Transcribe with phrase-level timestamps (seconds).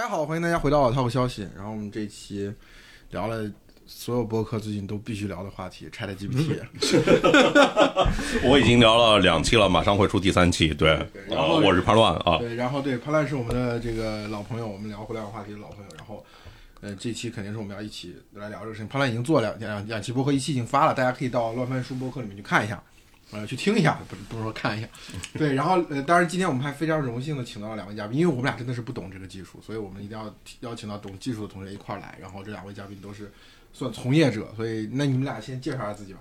[0.00, 1.46] 大家好，欢迎大家回到老 Talk 消息。
[1.54, 2.50] 然后我们这一期
[3.10, 3.44] 聊了
[3.84, 6.58] 所有博客最近都必须聊的话题，Chat GPT。
[8.48, 10.72] 我已经聊了两期了，马上会出第三期。
[10.72, 12.38] 对，啊，然后我是潘乱啊。
[12.38, 15.90] 对，然后对潘乱是我们的这个老朋友，我们聊互联网话题的老朋友。
[15.98, 16.24] 然后，
[16.80, 18.88] 呃，这期肯定是我们要一起来聊这个事情。
[18.88, 22.82] 潘乱已经做两两两期播客，一期已经发了，大家可以到乱翻书播客里面去看一下，
[23.32, 24.88] 呃，去听一下，不是不是说看一下。
[25.38, 32.18] 对，然后呃，当然今天我们还非常荣幸的请到了两位嘉宾，因为我们俩真的是不懂这个技术，所以我们一定要邀请到懂技术的同学一块儿来。
[32.20, 33.30] 然后这两位嘉宾都是
[33.72, 36.20] 算从业者，所以那你们俩先介绍一下自己吧。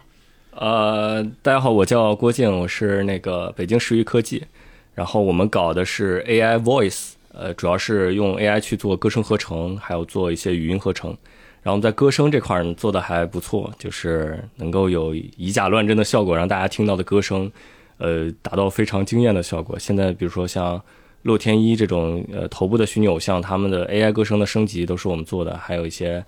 [0.51, 4.45] 呃，大家好，我叫郭靖，我是那个北京时域科技，
[4.93, 11.17] 然后我们搞的是 AI Voice，呃，主要是用 AI 去做歌声合成，还有做一些语音合成。
[11.61, 17.51] 然后在歌声这块儿做的还不错，就是能够有以假乱真的效果，让大家听到的歌声，
[17.97, 19.77] 呃，达到非常惊艳的效果。
[19.77, 20.81] 现在比如说像
[21.23, 26.23] 洛天依这种呃头部的虚拟偶像，他们的 AI 歌声的升级都是我们做的，还有一些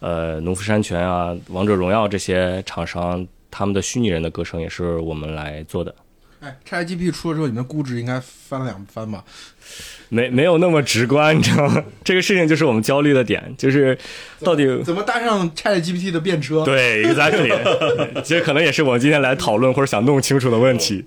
[0.00, 3.26] 呃农夫山泉啊、王者荣耀这些厂商。
[3.48, 5.94] 他们的虚拟人的歌声也是我们来做的。
[6.40, 9.24] 哎，ChatGPT 出了之后，你们估值应该翻了两番吧？
[10.08, 11.84] 没没有那么直观，你知道吗？
[12.04, 13.98] 这个事情就是我们焦虑的点，就是
[14.40, 16.64] 到底怎么搭上 ChatGPT 的便车？
[16.64, 17.52] 对，exactly，
[18.22, 21.06] 这可能也是我们今天来讨论或者想弄清楚的问题。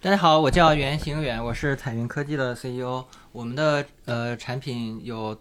[0.00, 3.04] 大家好，我叫袁行远，我是彩云科技的 CEO。
[3.32, 5.36] 我们的呃产品有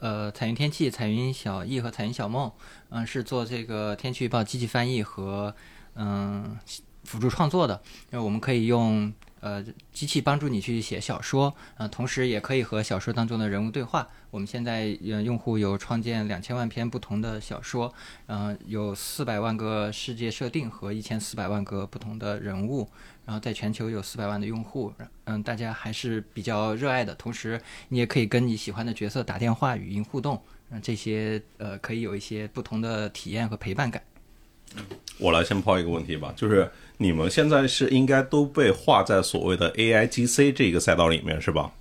[0.00, 2.50] 呃彩云天气、彩云小艺和彩云小梦。
[2.90, 5.54] 嗯，是做这个天气预报机器翻译和
[5.94, 6.58] 嗯
[7.04, 7.80] 辅助创作的。
[8.12, 14.08] 因为我们可以用呃机器帮助你去写小说，呃，同时也可以和小说当中的人物对话。
[14.30, 17.92] 我们现在呃用户有创建两千万篇不同的小说，
[18.26, 22.88] 嗯，有四百万个世界设定和一千四百万个不同的人物，
[23.26, 24.92] 然后在全球有四百万的用户，
[25.24, 27.14] 嗯，大家还是比较热爱的。
[27.16, 30.40] 同时，你也可以跟你喜欢的角色打电话、语音互动。
[30.70, 34.00] 嗯，这些呃可以有一些不同的体验和陪伴感。
[35.18, 41.72] 我来先抛一个问题吧，就是你们现在是应该都被划在所谓的 AIGC 这个赛道里面是吧？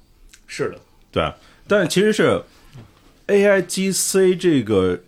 [0.47, 0.79] 是的，
[1.11, 1.33] 对。
[1.67, 2.41] 但其实是
[3.27, 4.99] AIGC 这个。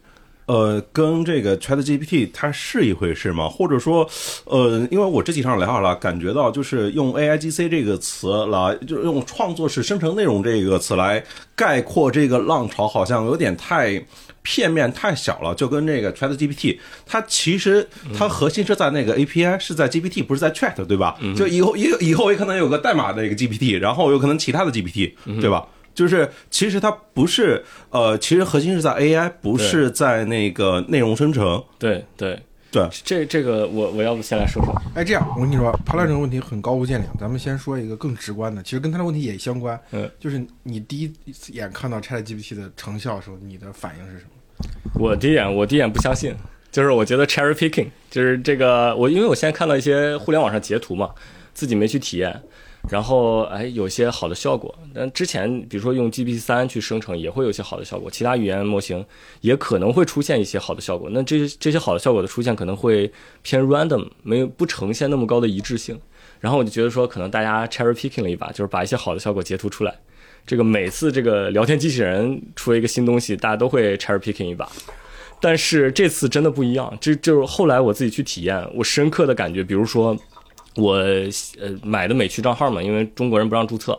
[0.47, 3.47] 呃，跟这个 Chat GPT 它是一回事吗？
[3.47, 4.09] 或者说，
[4.45, 11.23] 呃，因为我这几场聊下来，感觉到就是用 A I G C 这个词来，就是用创作式生成内容这个词来
[11.55, 14.03] 概括这个浪潮，好像有点太
[14.41, 15.55] 片面、太小了。
[15.55, 17.87] 就跟这个 Chat GPT，它其实
[18.17, 21.17] 它核心是在那个 A P I，是在 G P T，不是在 Chat，对吧？
[21.35, 25.65] 就以后以以后也可能有个代码的一个 G P T，然后有可能其他的 G P T，对吧？
[25.93, 31.63] 就是其实它不是呃，其实核心是在 AI，不是在那个内容生成。
[31.77, 32.39] 对对
[32.71, 34.73] 对，这这个我我要不先来说说。
[34.95, 39.77] 哎，这样我跟你说，潘老这个问题很高屋建瓴，咱们先说一个更直观的，其实跟他的问题也相关。
[39.91, 41.13] 嗯，就是你第一
[41.49, 44.31] 眼看到 ChatGPT 的成效的时候，你的反应是什么？
[44.95, 46.33] 我第一眼我第一眼不相信，
[46.71, 51.09] 就是我觉得 cherry picking，就是这个我因为我现在看到一些互联网上截图嘛，
[51.53, 52.41] 自己没去体验。
[52.89, 54.73] 然后，哎，有些好的效果。
[54.93, 58.09] 但之前，比如说用 GPT 三去生成，也会有一些好的效果。
[58.09, 59.05] 其他语言模型
[59.41, 61.07] 也可能会出现一些好的效果。
[61.11, 63.09] 那这些这些好的效果的出现，可能会
[63.43, 65.97] 偏 random，没有不呈现那么高的一致性。
[66.39, 69.95] 然后我就觉得说，可能大家 cherry picking 了一把，就是把一些好的效果截图出来。
[70.45, 74.67] 这个每次这个聊天机器人出了一个新东西，大家都会 cherry picking 一把。
[75.39, 76.91] 但是这次真的不一样。
[76.99, 80.17] 这就是后来我自己去体验，我深刻的感觉，比如说。
[80.75, 83.97] 我呃买的美区账号嘛，因为中国人不让注册，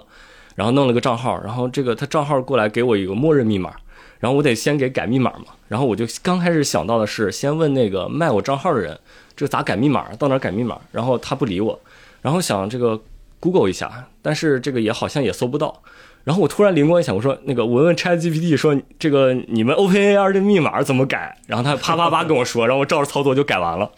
[0.54, 3.74] 然后弄了个账号，然后这个他账号过来给我一个默认密码，
[4.18, 8.98] 然后我得先给改密码嘛，然后我就刚开始想到的是先问那个卖我账号的人，
[9.36, 11.78] 这咋改密码，到哪改密码，然后他不理我，
[12.20, 13.00] 然后想这个
[13.38, 15.82] Google 一下，但是这个也好像也搜不到。
[16.24, 21.36] 然后我突然灵光一闪，我说那个我问 ChatGPT 说这个你们 OpenAI 的密码怎么改？
[21.46, 23.90] 然后他啪啪啪跟我说，然后我照着操作就改完了。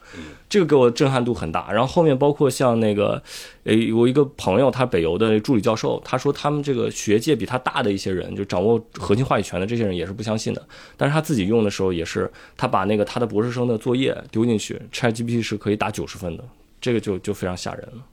[0.48, 1.72] 这个给我震撼度很大。
[1.72, 3.22] 然后后面包括像那个，
[3.64, 10.66] 诶，我一个朋友他北邮的助理教授，他说他们这个学界比他大的一些人，就掌握核心话语权的这些人也是不相信的。
[10.96, 16.44] 但是他自己用的时候也是，他把那个他的博士生的作业丢进去，ChatGPT 是可以打九十分的。
[16.80, 18.04] 这个就就非常吓人了。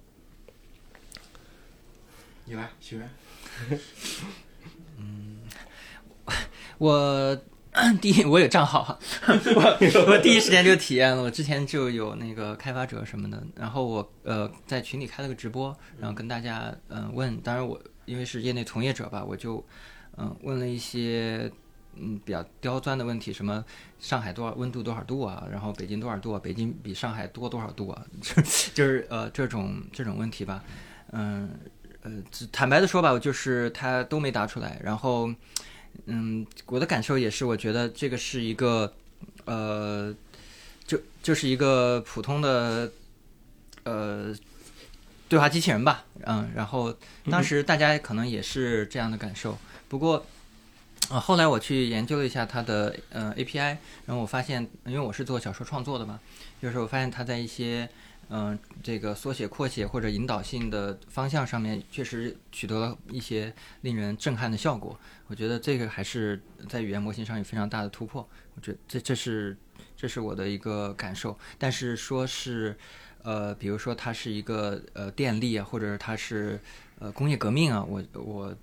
[2.45, 3.09] 你来，许愿。
[4.97, 5.41] 嗯，
[6.77, 7.37] 我
[8.01, 9.77] 第一我有账号， 我
[10.11, 11.21] 我第一时间就体验了。
[11.23, 19.65] 我之前就有那个开发者什么的，然后我呃在群里开了个直播，然后跟大家嗯问，当然我因为是业内从业者吧，我就
[20.17, 21.49] 嗯问了一些
[21.95, 23.63] 嗯比较刁钻的问题，什么
[23.99, 28.05] 上海多少温度多少度啊，然后北京多少度啊，北京比上海多多少度啊，
[28.73, 30.63] 就是呃这种这种问题吧，
[31.11, 31.49] 嗯。
[31.49, 31.49] 呃，
[32.31, 34.79] 只坦白的说吧，就是他都没答出来。
[34.83, 35.31] 然后，
[36.05, 38.93] 嗯，我的感受也是，我觉得这个是一个，
[39.45, 40.13] 呃，
[40.85, 42.91] 就就是一个普通的，
[43.83, 44.33] 呃，
[45.29, 46.05] 对话机器人吧。
[46.23, 46.95] 嗯，然后
[47.29, 49.57] 当时大家可能也是这样的感受。
[49.87, 50.25] 不过，
[51.09, 56.19] 啊，后来我去研究了一下它的呃 API，然后我发现，因为我是做小说创作的嘛，
[56.61, 57.89] 就是我发现它在一些
[58.33, 64.97] 嗯、这个缩写、扩写或者引导性的方向上面，确实取得了一些令人震撼的效果。
[65.27, 68.25] 我觉得这个还是在语言模型上有非常大的突破。
[68.55, 69.57] 我觉得这这是
[69.97, 71.37] 这是我的一个感受。
[71.57, 72.77] 但是说是
[73.23, 76.57] 呃，比如说它是一个呃电力啊，或者它是
[76.99, 78.55] 呃工业革命啊，我我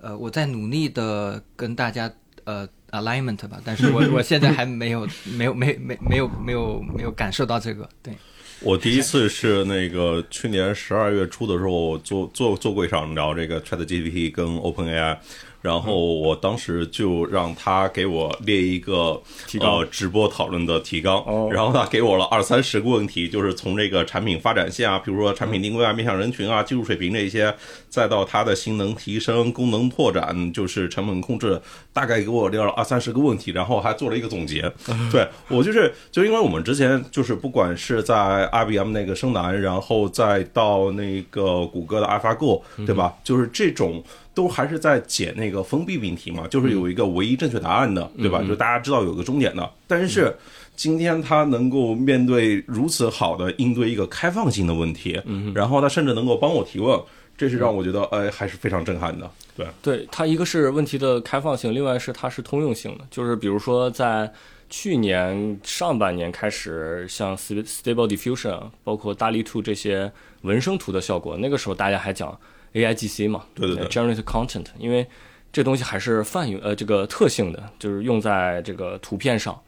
[0.00, 2.12] 呃我在努力的跟大家
[2.42, 8.12] 呃 alignment 吧，但是我我现在还没有没有没没没有没有没有感受到这个对。
[8.60, 15.18] 我第一次是那个去年十二月初的时候，我做做做过一场聊这个 Chat GPT 跟 OpenAI，
[15.66, 19.20] 然后我当时就让他给我列一个
[19.58, 27.52] 呃直播讨论的提纲，哦然后他给我了二三十个问题，就是从这个产品发展线啊，比如说产品定位啊、面向人群啊、技术水平这一些，
[27.88, 31.60] 再到它的性能提升、功能拓展，就是成本控制，
[31.92, 34.72] 大概给我列了二三十个问题，然后还做了一个总结。
[35.10, 43.12] 对我就是就因为我们之前就是不管是在 IBM 那个生南，然后再到那个谷歌的 AlphaGo，对吧？
[43.24, 44.04] 就是这种。
[44.36, 48.44] 都还是在解那个封闭命题嘛，就是有一个唯一正确答案的，对吧？
[48.46, 49.68] 就大家知道有个终点的。
[49.86, 50.36] 但是
[50.76, 55.18] 今天他能够面对如此好的应对一个开放性的问题，
[55.54, 57.00] 然后他甚至能够帮我提问，
[57.34, 59.30] 这是让我觉得哎还是非常震撼的。
[59.56, 64.30] 对，对它一个是问题的开放性，另外是它是通用性的，就是比如说在
[64.68, 70.12] 去年上半年开始，像 Sta- Stable Diffusion，包括 DALL-E 2这些
[70.42, 72.38] 文生图的效果，那个时候大家还讲
[72.76, 75.06] AIGC 嘛，对对对 g e n e r a t e Content，因为
[75.52, 79.58] 这东西还是泛用呃这个特性的，就是用在这个图片上。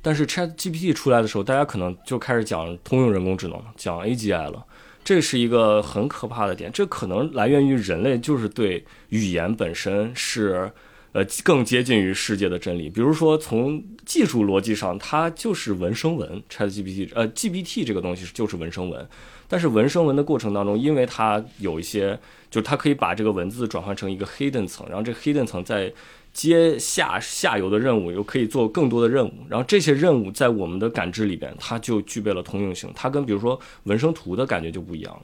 [0.00, 4.64] 但是 Chat GPT 出来的时候，大家可能就开始讲通用人工智能，讲 AGI 了。
[5.02, 10.70] 这是一个很可怕的点，这可能来源于人类就是对语言本身是
[11.12, 12.90] 呃更接近于世界的真理。
[12.90, 19.08] 比如说从技术逻辑上，它就是文生文，ChatGPT 呃 GPT 这个东西就是文生文，
[19.48, 22.18] 但是文生文的过程当中，因为它有一些，
[22.50, 25.92] 就是它可以把这个文字转换成一个 hidden 层，然后这个 hidden 层在
[26.32, 35.22] 接下下游的任务，又可以做更多的任务，然后这些任务在我们的感知里边，它就具备了通用性，它跟比如说文生图的感觉就不一样了。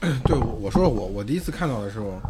[0.24, 2.20] 对，我我说我我第一次看到的时候，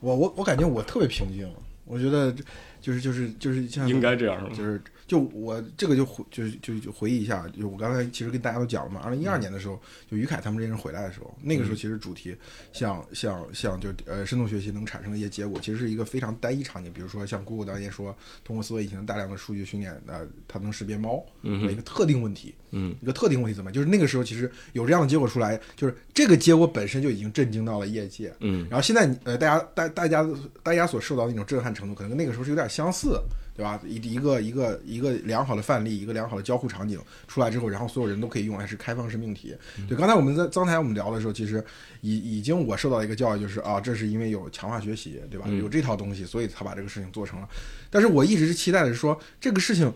[0.00, 1.48] 我我我感觉我特别平静，
[1.84, 2.32] 我觉得
[2.80, 4.50] 就是就是就是像应该这样是吗？
[4.50, 4.80] 就是
[5.12, 9.78] 就我这个就回就是就就回忆一下，就我刚才其实跟大家都讲了嘛，二零一二年的时候，
[10.10, 12.34] 就于凯他们这些人回来的时候，那个时候其实主题
[12.72, 23.74] 像像像就呃深度学习能产生的一些结果，其实是一个非常单一场景，比如说像 Google 当年说通过思维引擎大量的数据训练，呃，它能识别猫，嗯一个特定问题，嗯，一个特定问题怎么样？
[23.74, 28.66] 就是那个时候其实有这样的结果出来，就是这个结果本身就已经震惊到了业界，嗯。
[28.70, 30.26] 然后现在你呃，大家大大家
[30.62, 33.20] 大家所受到的那种震撼程度，可能跟那个时候是有点相似，
[33.62, 33.80] 对吧？
[33.86, 39.54] 一一个一个一个良好的范例，一个良好的交互场景出来之后，然后所有人都可以用，还是开放式命题。
[39.88, 41.64] 对，刚才我们在刚才我们聊的时候，其实
[42.00, 45.46] 已已经我受到一个教育，就是啊，这是因为有强化学习，对吧？
[45.60, 47.48] 有这套东西，所以他把这个事情做成了。
[47.88, 49.92] 但是我一直是期待的是说，这个事情，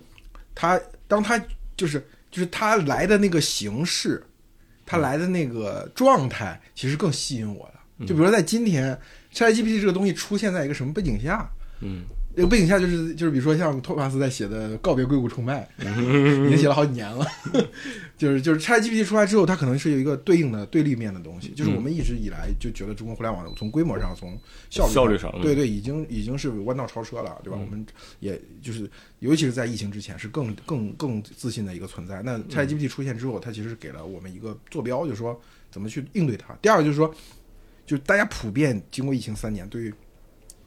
[0.54, 1.36] 它当它
[1.76, 1.98] 就是
[2.30, 4.22] 就是它来的那个形式，
[4.84, 8.06] 它来的那个状态，其实更吸引我的。
[8.06, 8.96] 就比如说在今天
[9.34, 11.50] ，ChatGPT 这个东西出现在一个什么背景下？
[11.80, 12.04] 嗯，
[12.36, 15.66] 这个背景下就是就是比如说像托马斯在写的《告别硅谷崇拜》，
[16.46, 17.26] 已经写了好几年了。
[18.18, 21.48] 就是就是 ChatGPT 出来之后，它可能是有一个对应的对立面的东西。
[21.54, 24.38] 就是我们一直以来就觉得中国互联网从规模上、从
[24.68, 27.58] 效率效率上嗯对对，已经已经是弯道超车了，对吧？
[27.58, 27.86] 我们
[28.20, 28.90] 也就是
[29.20, 32.20] 尤其是在疫情之前，是更更更自信的一个存在。
[32.22, 35.40] 那 ChatGPT 出现之后，它其实给了我们一个坐标，就是说
[35.70, 36.54] 怎么去应对它。
[36.60, 37.08] 第二个就是说，
[37.86, 39.94] 就是大家普遍经过疫情三年，对于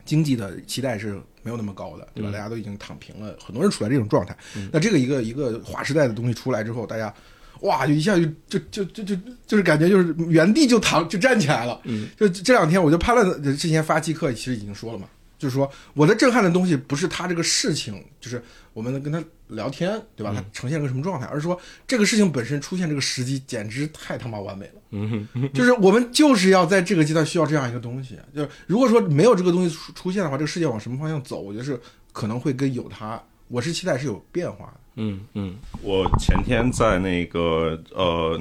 [0.04, 2.30] 经济的期待是没有那么高的，对吧？
[2.30, 4.36] 大家都已经躺平了，很多人处在这种状态。
[4.72, 7.12] 那这个一个一个划时代的东西出来之后，大家
[7.60, 9.16] 哇，就一下就就就就就
[9.46, 11.80] 就是感觉就是原地就躺就站起来了。
[11.84, 15.06] 嗯，就这两天我就判断，之前发季课其实已经说了嘛，
[15.40, 18.40] 就是说我的震撼的东西不是他这个事情，就是
[18.74, 20.32] 我们能跟他聊天，对吧？
[20.36, 24.72] 他呈现个什么状态，而是说这个事情本身出现这个时机简直太他妈完美了。
[24.90, 28.18] 嗯 就是我们就是要在这个阶段需要这样一个东西。
[28.34, 31.40] 就是如果说没有这个东西出出现的话，这个世界往什么方向走？
[31.40, 31.80] 我觉得是
[32.12, 34.74] 可能会跟有它，我是期待是有变化的。
[34.96, 38.38] 嗯嗯我前天在那个呃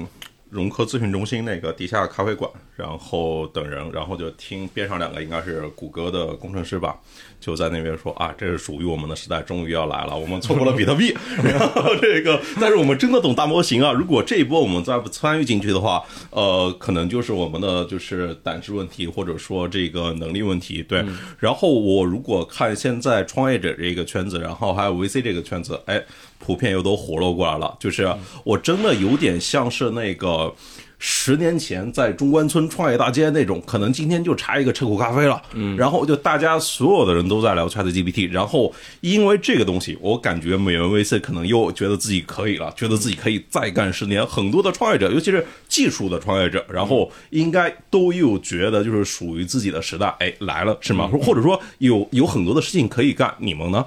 [0.50, 6.98] 融科咨询中心那个地下咖啡馆，然后等人，然后就听边上两个应该是谷歌的工程师吧，
[7.40, 21.06] 就在那边说啊，这是属于我们的时代，终于要来了，我们错过了比特币，然后这个，但是我们真的懂大模型啊，如果这一波我们再不参与进去的话，呃，可能就是我们的就是胆识问题，或者说这个能力问题，对。
[21.38, 26.04] 然后我如果看现在创业者这个圈子，然后还有 VC 这个圈子，哎。
[26.40, 28.12] 普遍又都活络过来了，就是
[28.44, 30.52] 我真的有点像是那个
[30.98, 51.10] 十年前在中关村创业大街那种，可能今天就差一个车库咖啡了，嗯，然后就大家所有的人都在聊 Chat GPT，然后因为这个东西，我感觉美元 VC 可能又觉得自己可以了，觉得自己可以再干十年，很多的创业者，尤其是技术的创业者，然后应该都又觉得就是属于自己的时代，哎，来了是吗？
[51.22, 53.86] 或者说有有很多的事情可以干，你们呢？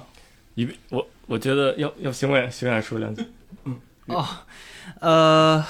[0.55, 1.05] 一我。
[1.27, 3.25] 我觉得要要行远行远说两句。
[3.65, 4.27] 嗯哦，
[4.99, 5.65] 呃，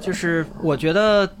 [0.00, 1.34] 就是我觉得，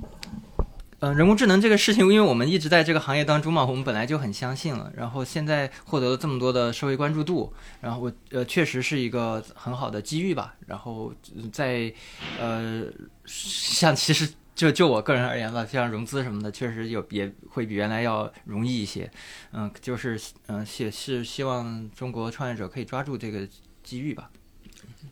[1.00, 4.90] 呃，人工智能这个事情，因为我们一直在这个行业当中嘛，我们本来就很相信了。
[4.96, 10.54] 然后现在获得了这么多的社会关注度，然后我呃，确实是一个很好的机遇吧。
[10.66, 11.12] 然后
[11.52, 11.92] 在
[12.40, 12.84] 呃，
[13.26, 14.28] 像其实。
[14.58, 19.08] 就就我个人而言吧，像融资什么的，确实有也会比原来要容易一些。
[19.52, 23.46] 嗯，就是嗯，也是希望中国创业者可以抓住这个
[23.84, 24.28] 机遇吧。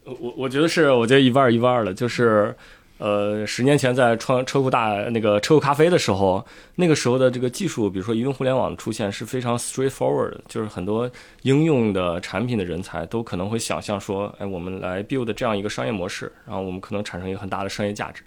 [0.03, 1.95] 我我觉得是，我觉得一半一半的。
[1.95, 2.57] 就是，
[2.99, 11.09] 呃，十年前在创车库大那个车库咖啡的时候，那个时候的这个技术，比如说移动互联网的出现是非常 straightforward，就是很多
[11.43, 18.25] 应用的产品的人才都可能会想象说，哎，我们来 build 这样一个商业模式，然后我们可能产生一个很大的商业价值。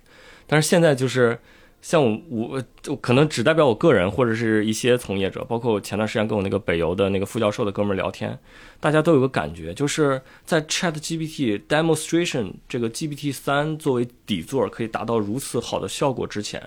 [0.49, 1.39] 但是现在就是，
[1.79, 8.37] 像我我就可能只代表我个人或者是一些从业者，包括前段时间跟我那个北邮的那个副教授的哥们儿聊天，
[8.79, 16.61] 大家都有个感觉，就是在 Chat GPT Demonstration 这个 GPT 三作为底座可以达到如此好的效果之前，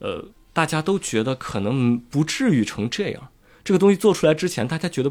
[0.00, 3.28] 呃，大家都觉得可能不至于成这样。
[3.64, 5.10] 这个东西做出来之前，大家觉得。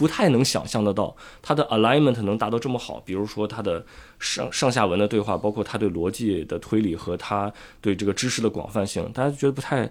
[0.00, 3.84] 不太能想象得到它的 alignment 能达到这么好，比如说它的
[4.18, 7.52] 上上下文的对话，包括它对逻辑的推理和它
[7.82, 9.90] 对这个知识的广泛性，大家觉得不太，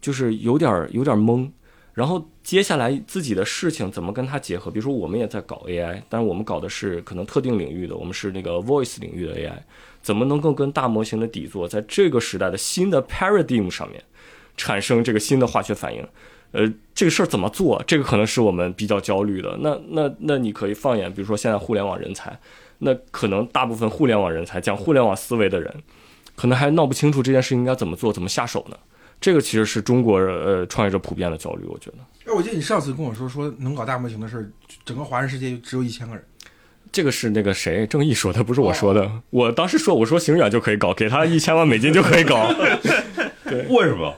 [0.00, 1.50] 就是有点有点懵。
[1.92, 4.70] 然后接下来自己的事情怎么跟它结合？
[4.70, 9.58] 比如说我们也在搞 AI，但是我们搞的是可能特定领域的，我们是那个 voice 领域的 AI，
[10.00, 14.00] 怎么能够跟大模型的底座在这个时代的新的 paradigm 上面
[14.56, 16.06] 产生这个新的化学反应？
[16.52, 17.82] 呃，这个事儿怎么做？
[17.86, 19.56] 这个可能是我们比较焦虑的。
[19.60, 22.38] 那那那你可以放眼，比如说现在互联网人才，
[22.78, 25.74] 那可能大部分互联网人才讲互联网思维的人，
[26.34, 28.76] 可能还闹不清楚这件事应该怎么做，怎么下手呢？
[29.20, 31.98] 这个其实是中国呃创业者普遍的焦虑，我觉得。
[32.24, 34.48] 哎，我记得你上次跟我说，说能搞大模型的事儿，
[34.84, 36.24] 整个华人世界就只有一千个人。
[36.90, 39.10] 这个是那个谁郑毅说的，不是我说的。
[39.30, 42.50] 我当时说，我说行远就可以搞，给他一千万美金就可以搞。
[43.44, 44.14] 对，为什么？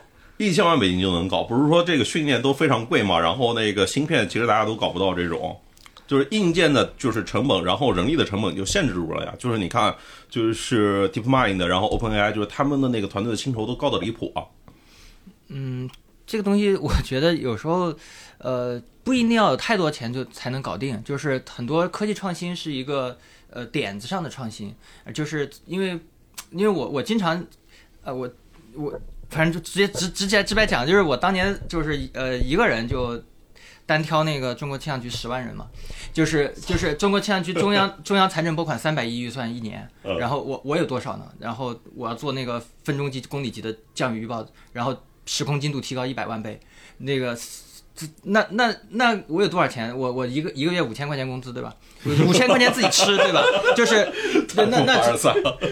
[0.47, 3.20] 一千万美金就能搞，不是说这个训练都非常贵嘛？
[3.20, 5.61] 然后那个芯片其实大家都搞不到这种，
[6.06, 9.35] 就是硬件的，就是成本，然后人力的成本就限制住了呀。
[9.38, 9.94] 就是你看，
[10.30, 14.40] 就是 DeepMind，然后 OpenAI，就是他们的那个团队的薪酬都高的离谱啊。
[15.49, 15.90] 嗯，
[16.26, 17.94] 这个东西我觉得有时候，
[18.38, 21.02] 呃，不一定要有太多钱就才能搞定。
[21.04, 23.18] 就是很多科技创新是一个
[23.50, 24.75] 呃点子上的创新，
[25.12, 26.00] 就是因为
[26.52, 27.44] 因为我我经常，
[28.02, 28.30] 呃，我
[28.75, 28.99] 我。
[29.31, 33.23] 反正就直接直直接直白讲，就是我当年就是呃一个人就
[33.87, 35.69] 单挑那个中国气象局十万人嘛，
[36.13, 41.33] 就是就是中国气象局中央 中央财政拨款三百亿预算一年，然后我我有多少呢？
[41.39, 44.97] 然后我要做那个分钟级、公里级的降雨预报，然后
[45.27, 46.61] 时空精度提高一百万倍，
[46.99, 47.39] 那个。
[48.25, 49.97] 那那那我有多少钱？
[49.97, 51.75] 我我一个一个月五千块钱工资，对吧？
[52.26, 53.42] 五千块钱自己吃，对吧？
[53.76, 54.09] 就是
[54.57, 55.16] 那那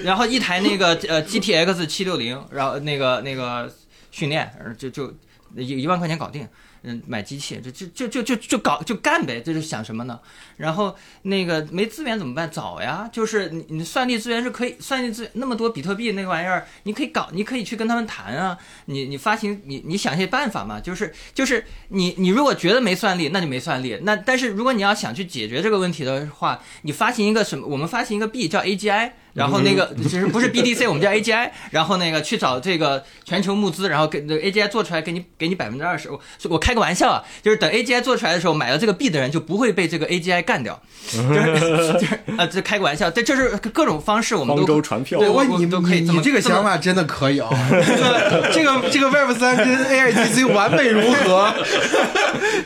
[0.05, 3.71] 然后一台那个呃 GTX 七六零，然后那个那个
[4.11, 5.13] 训练，就就
[5.57, 6.47] 一一万块钱搞定。
[6.83, 10.19] 嗯，买机器，就就就就就就搞就干呗，这是想什么呢？
[10.57, 12.51] 然后那个没资源怎么办？
[12.51, 18.57] 找呀，就是你你算力资源是可以，算力资源那么多比特币那个玩意儿，你可以搞，你可以去跟他们谈啊。
[18.87, 20.81] 你你发行，你你想一些办法嘛。
[20.81, 23.99] 就是就是你你如果觉得没算力，那就没算力。
[24.03, 27.67] 那但是如果你要想去解决这个问题的话，你发行一个什么？
[27.67, 29.13] 我们发行一个币叫 AGI。
[29.39, 31.51] 然后那个其实不是 BDC，我们叫 AGI。
[31.71, 36.11] 然后那个去找这个全球募资，然后给 AGI 做出来，给你给你百分之二十。
[36.11, 36.59] 我我。
[36.69, 40.79] 开个玩笑啊，就是等 AGI 做出来的时候，买了这个币的人就不会被这个 AGI 干掉，
[41.11, 47.49] 就是 就是啊，这开个玩笑，这就是各种方式我们方都舟传票对，我你都可以你你这个想法真的可以啊！
[48.53, 51.55] 这个这个 Web 三跟 AIGC 完美融合，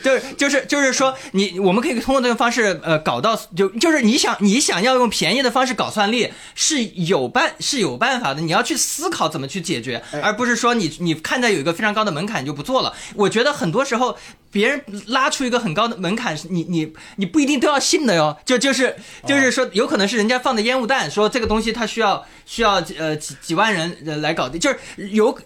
[0.03, 6.33] 就是就是就是说，你我们可以通过这个方式，呃，搞到就就是你想你想要用便宜的方式搞算力
[6.65, 12.95] 是有办是有办法的，你要去思考怎么去解决，哎而不是说你你看着有一个非常高的门槛你就不做了。
[13.17, 14.17] 我觉得很多时候
[14.53, 18.95] 别人拉出一个很高的门槛，你你你不一定都要信的哟，就就是
[19.27, 24.79] 就是说有可能是人家放的烟雾弹，说这个东西它需要需要呃几几万人呃来搞定，就是
[25.11, 25.37] 有。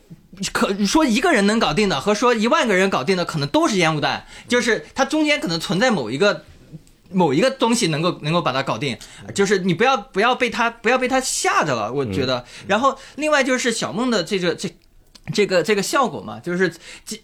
[0.52, 6.44] 可说一个人能搞定的和说一万个人搞定的，可能都是烟雾弹，就是它中间可能存在某一个
[7.12, 8.96] 某一个东西能够能够把它搞定，
[9.34, 12.44] 就是你不要不要被它不要被它吓着了，我觉得。
[12.66, 14.68] 然后另外就是小梦的这个这。
[15.34, 16.72] 这个这个效果嘛，就是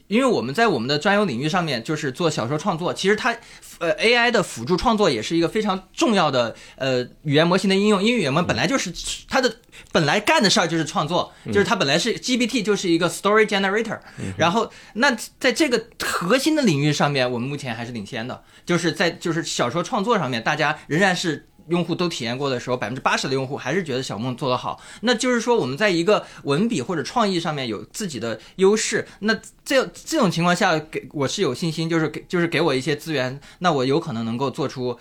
[0.09, 3.33] 因为我们在我们的专有领域上面，就是做小说创作，其实它
[3.79, 8.03] 呃 AI 的辅助创作也是一个非常重要的呃语言模型的应用。
[8.03, 8.93] 因为语言模型本来就是
[9.29, 9.55] 它的
[9.93, 14.01] 本来干的事儿就是创作，就是它本来是 GPT 就是一个 story generator，
[14.37, 21.47] 然后那在这个核心的领域上面，我们目前还是领先的，就是在就是小说创作上面，大家仍然是。
[21.69, 24.83] 用户都体验过的时候，百分之八十的用户还是觉得小梦做得好。
[25.03, 29.07] 那就是说，我们在一个文笔或者创意上面有自己的优势。
[29.21, 29.33] 那
[29.65, 34.99] 这这种情况下，给我是有信心，就是给就是给我一些资源，那我有可能能够做出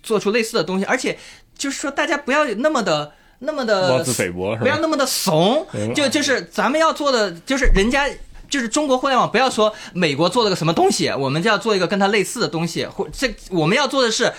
[0.00, 0.84] 做出类似的东西。
[0.84, 1.18] 而且
[1.58, 5.66] 就是说，大家不要那么的那么的妄自菲薄不要那么的怂。
[5.94, 8.08] 就就是咱们要做的，就是人家。
[8.46, 14.32] 就是中国互联网，不要说美国做了个什么东西，我们就要做一个跟它类似的东西，或这我们要做的是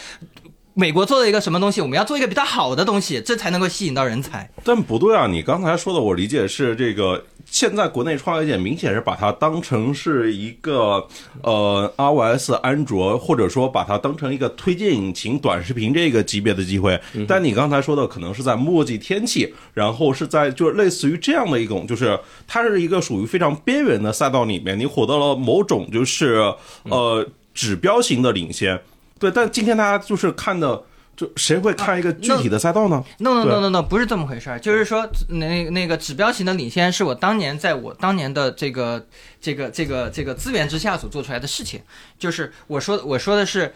[0.74, 4.50] 美国做了一个什么东西，我们要做一个比它好的东西，这才能够吸引到人才。
[4.64, 5.28] 但不对啊！
[5.28, 11.08] 你刚才说的，我理解是这个，现在国内创业界明显是把它当成是一个
[11.42, 17.00] 呃 iOS、安卓，或者说把它当成一个推荐引擎、短视频这个级别的机会。
[17.28, 28.82] 但你刚才说的可能是在墨迹天气，然后是在就是类似于这样的一种，就是它是一个属于非常边缘的赛道里面，你获得了某种就是呃指标型的领先。
[29.18, 30.84] 对，但今天大家就是看的，
[31.16, 39.08] 就谁会看一个具体的赛道呢？？No No No No No，不是这么回事儿，就是说那那个指标型的领先是我当年在我当年的这个
[39.40, 41.82] 这个这个这个资源之下所做出来的事情，
[42.20, 43.74] 就是我说我说的是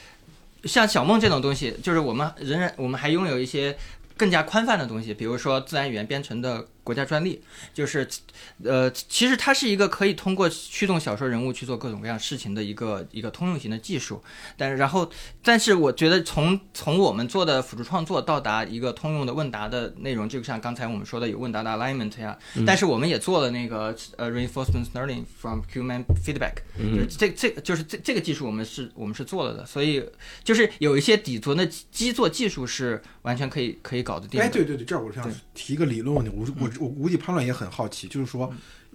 [0.66, 3.78] 像小梦这种东西，就是我们仍然我们还拥有一些
[4.18, 7.40] 更加宽泛的东西，比如说自然语言编程的国家专利，
[7.72, 8.08] 就是
[8.64, 14.24] 呃，其实它是一个可以通过驱动小说人物去做各种各样事情的一个一个通用型的技术。
[14.58, 15.08] 但然后，
[15.44, 30.04] 但是我觉得从从我们做的辅助创作到达一个通用的问答的内容，就像刚才我们说的有问答的 alignment 呀，但是我们也做了那个呃 reinforcement learning from human feedback，就是这这就是这这个技术我们是我们是做了的，所以
[30.44, 34.46] 就是有一些底层的基座技术是完全可以可以搞得定的。
[34.46, 35.24] 哎，对对对，这儿我想
[35.60, 38.50] 提一个理论问题，我我我估计潘乱也很好奇，就是说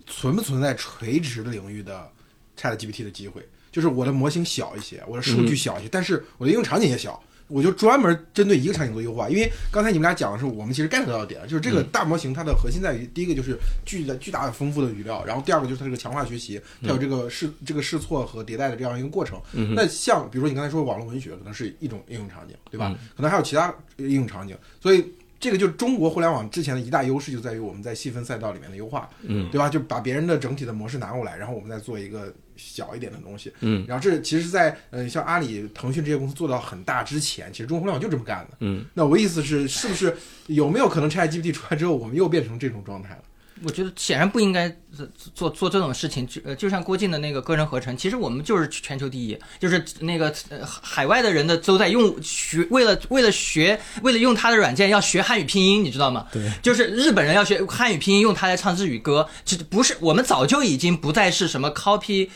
[0.07, 2.11] 存不存在垂直领域的
[2.59, 3.46] Chat GPT 的机会？
[3.70, 7.22] 就是我的模型小一些，我的数据小一些，但是我的应用场景也小。
[7.46, 19.38] 我就专门针对一个场景做优化，因为刚才你们俩讲的是我们其实 get 到的点，就是这个大模型它的核心在于，第一个就是巨大巨大的丰富的语料，然后第二个就是它这个强化学习，它有这个试这个试错和迭代的这样一个过程。
[19.74, 22.98] 那像比如说你刚才说网络文学，可能是一种应用场景，对吧？
[23.14, 25.05] 可能还有其他应用场景，所以
[25.45, 29.69] 这个就是中国互联网之前的一大优势，就在于我们在细分赛道里面的优化，嗯，对吧？
[29.69, 38.87] 就把别人的整体的模式拿过来，然后我们再做一个小一点的东西，嗯，然后这其实在，呃像阿里、腾讯这些公司做到很大之前，其实中国互联网就这么干的，嗯。
[38.95, 43.23] 那我意思是，是不是有没有可能 ChatGPT 出来之后，我们又变成这种状态了？
[43.62, 56.27] 我觉得显然不应该做做做这种事情，就呃，就像郭靖的那个个人合成，其实我们就是全球第一，就是那个呃海外的人的都在用学，为了为了学，为了用他的软件要学汉语拼音，你知道吗？
[56.33, 62.29] 对，就是日本人要学汉语拼音，用它来唱日语歌，这不是我们早就已经不再是什么 copy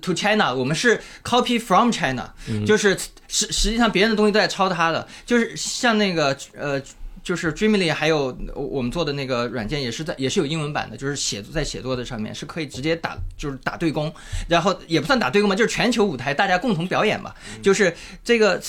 [0.00, 2.30] to China，我们是 copy from China，、
[2.66, 2.96] 就是
[3.28, 6.80] 实实际上别人的东西都在抄他的，就是像那个呃。
[7.26, 14.14] 就是 Dreamly 还有我们做的那个软件也是在也是有英文版的，就是写作在写作的上面是可以直接打就是打对攻，
[14.46, 17.34] 然后也不算打对攻嘛，就是全球舞台大家共同表演嘛。
[17.60, 18.62] 就是这个，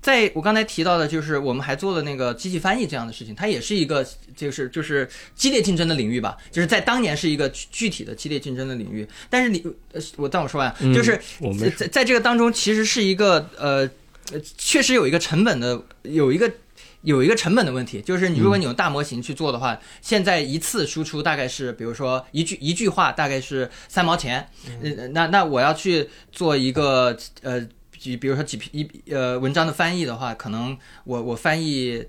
[0.00, 9.04] 在我刚才提到的，就是我们还做了那个机器翻译这样的事情，它也是一个就是就是激烈竞争的领域吧，就是在当年是一个具具体的激烈竞争的领域。
[9.28, 9.60] 但是你
[9.92, 13.78] 呃，我让我说完，就是我们在在这个当中其实是一个呃，
[14.30, 16.48] 呃确实有一个成本的有一个。
[17.06, 24.48] 有一个成本的问题，就是你如果你用大模型去做的话，现在一次输出大概是，比如说一句一句话大概是三毛钱，
[24.82, 32.04] 嗯，那那我要去做一个呃，比比如说几篇一呃文章的翻译的话，可能我我翻译。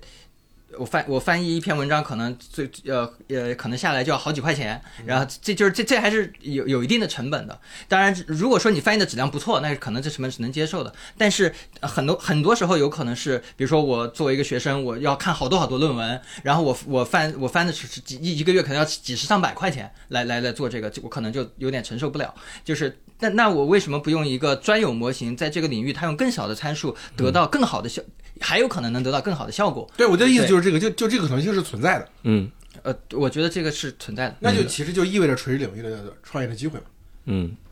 [0.76, 7.58] 我翻我翻译一篇文章，可能最呃呃，可能下来就要好几块钱，然后这就是这这还是有有一定的成本的。
[7.88, 10.92] 当然，如果说你翻译的质量不错，那可能这成本是能接受的。
[11.16, 22.34] 但是呃很多很多时候有可能是，比如说我作为一个学生，我要看好多好多论文，然后我我翻我翻的是是几一一个月可能要几十上百块钱来来来做这个，我可能就有点承受不了。
[22.62, 28.02] 就是那那我为什么不用一个专有模型，在这个领域它用更小的参数得到更好的效，
[28.40, 29.90] 还有可能能得到更好的效果？
[29.96, 32.50] 对我的意思就是这个，就就这个可能性是存在的，嗯
[32.82, 34.36] 呃，我觉得这个是存在的。
[34.40, 36.84] 那就其实就意味着垂直领域的创业的机会嘛。
[37.24, 37.67] 嗯呃，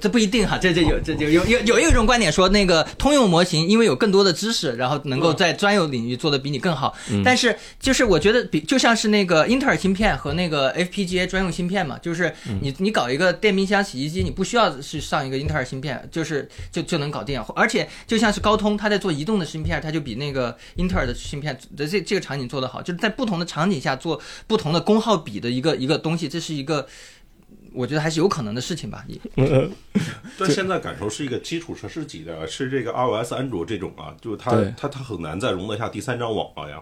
[0.00, 6.94] 这不一定哈，这这有这有有有有一种观点说，那个通用模型因为有更多的知识，然后能够在专有领域做的比你更好。
[7.24, 17.42] 但是就是我觉得比就像是那个英特尔芯片和那个 FPGA 专用芯片嘛，就是你你搞一个电冰箱、洗衣机，你不需要去上一个英特尔芯片，就是就就能搞定。
[17.56, 26.86] 而且就像是高通，它在做移动的芯片，它就比那个英特尔的芯片的这这个场景做得好，就是在不同的场景下做不同的功耗比的一个一个东西，这是一个。
[27.74, 29.04] 我觉得还是有可能的事情吧，
[30.38, 36.78] 但现在感受是一个基础设施级的，是这个 iOS、安卓这种啊，就是它它它很难再容得下第三张网了呀。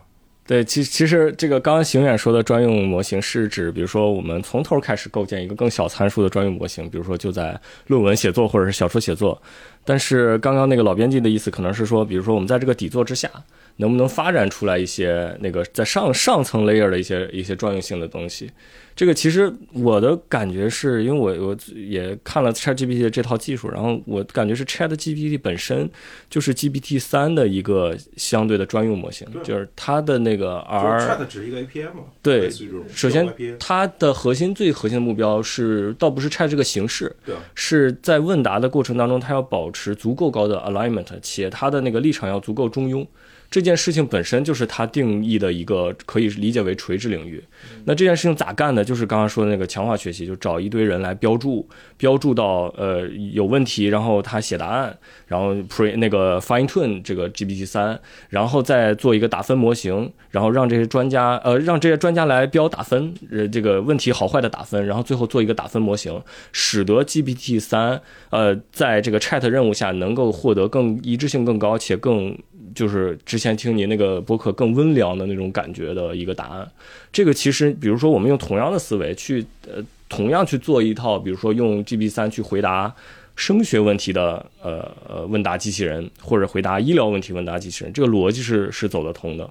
[0.46, 9.40] 对，其其实这个刚刚邢远说的专用模型是指，比如说我们从头开始构建一个更小参数的专用模型，比如说就在论文写作或者是小说写作。
[9.85, 13.31] 但是刚刚那个老编辑的意思可能是说，比如说我们在这个底座之下，
[13.76, 18.50] 能不能发展出来一些那个在上上层 layer 的一些一些专用性的东西？
[18.96, 25.88] 这个其实我的感觉是因为我我也看了 ChatGPT 的这套技术，然后我感觉是 ChatGPT 本身
[26.29, 32.50] 就是 GPT 三的一个相对的专用模型，就是它的那个 R Chat 只是一个 API 嘛，对
[32.92, 33.26] 首先
[33.59, 37.14] 它的核心最核心的目标是，倒不是 Chat 这个形式，
[37.55, 43.07] 是在问答的过程当中，它要保持足够高的 alignment，且它的那个立场要足够中庸。
[43.50, 47.42] 这件事情本身就是它定义的一个可以理解为垂直领域。
[47.84, 48.84] 那这件事情咋干呢？
[48.84, 72.38] 就是刚刚说的那个强化学习，就找一堆人来标注，标注到呃有问题，然后他写答案，然后 pre 那个 fine tune 这个 GPT 三，然后再做一个打分模型，然后让这些专家呃让这些专家来标打分，呃这个问题好坏的打分，然后最后做一个打分模型，使得 GPT 三呃在这个 Chat 任务下能够获得更一致性更高且更
[72.74, 76.70] 就是之前听你那个播客更温良的那种感觉的一个答案。
[77.12, 82.94] 这个其实，比如说我们用同样的思维去呃，同样去做一套，比如说用 GB 三去回答
[83.37, 89.48] 声学问题的呃呃问答机器人，或者回答医疗问题问答机器人，这个逻辑是是走得通的。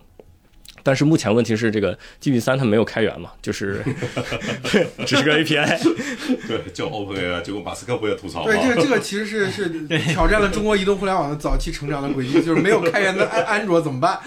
[0.84, 3.84] 但是目前问题是，这个 gt 三它没有开源嘛，就是
[5.06, 5.80] 只是个 API。
[6.48, 8.52] 对，叫 OpenAI，结果马斯克不也吐槽吗？
[8.52, 9.70] 对，这个这个其实是是
[10.14, 14.20] 挑战了中国移动互联网的早期成长的轨迹，就是没有开源的安安卓怎么办？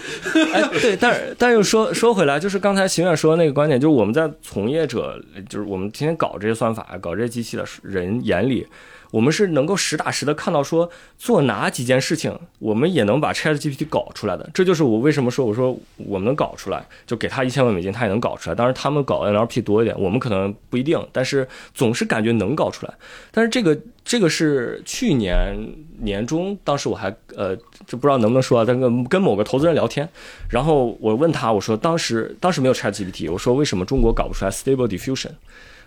[0.53, 8.67] 哎，对，但但又说说回来，就是刚才邢远说的那个观点，就是我们在从业者，就是我们天天搞这些算法、搞这些机器的人眼里，
[9.13, 14.49] 我们是能够实打实的看到说做哪几件事情，我们也能把 ChatGPT 搞出来的。
[14.55, 18.55] 这就是我为什么说我说我们能搞出来，就给他一千万美金，他也能搞出来。
[18.55, 22.93] 当然他们搞 NLP 多一点，我们可能不一定，但是总是感觉能搞出来。
[23.29, 25.55] 但是这个这个是去年
[25.99, 30.09] 年中，当时我还呃，这不知道能不能说啊，但跟跟某个投资人聊天，
[30.49, 35.33] 然后我问他，我说当时当时没有 ChatGPT，我说为什么中国搞不出来 Stable Diffusion？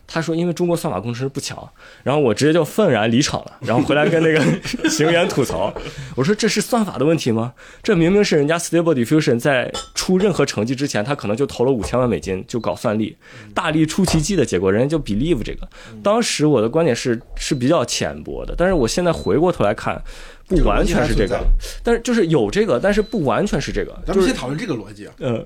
[0.07, 1.57] 他说：“因为中国算法工程师不强。”
[2.05, 4.41] 然后我直接就愤然离场了，然后回来跟那个
[4.89, 5.75] 行员吐槽，
[6.15, 7.53] 我说：“这是算法的问题吗？
[7.83, 13.17] 这明明是人家 Stable Diffusion 在出任何成绩之前，他可能就投了五千万美金就搞算力，
[13.53, 15.69] 大力出奇迹的结果，人家就 believe 这个。
[16.03, 20.01] 当时我的观点是是比较浅薄的，但是我现在回过头来看，
[20.47, 21.45] 不完全是这个，
[21.83, 25.45] 但是就是有这个，但是不完全是这个，咱们先讨论这个逻辑啊，呃，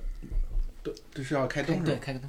[0.83, 2.01] 对，这是要开灯是对，吧？
[2.03, 2.29] 开个灯。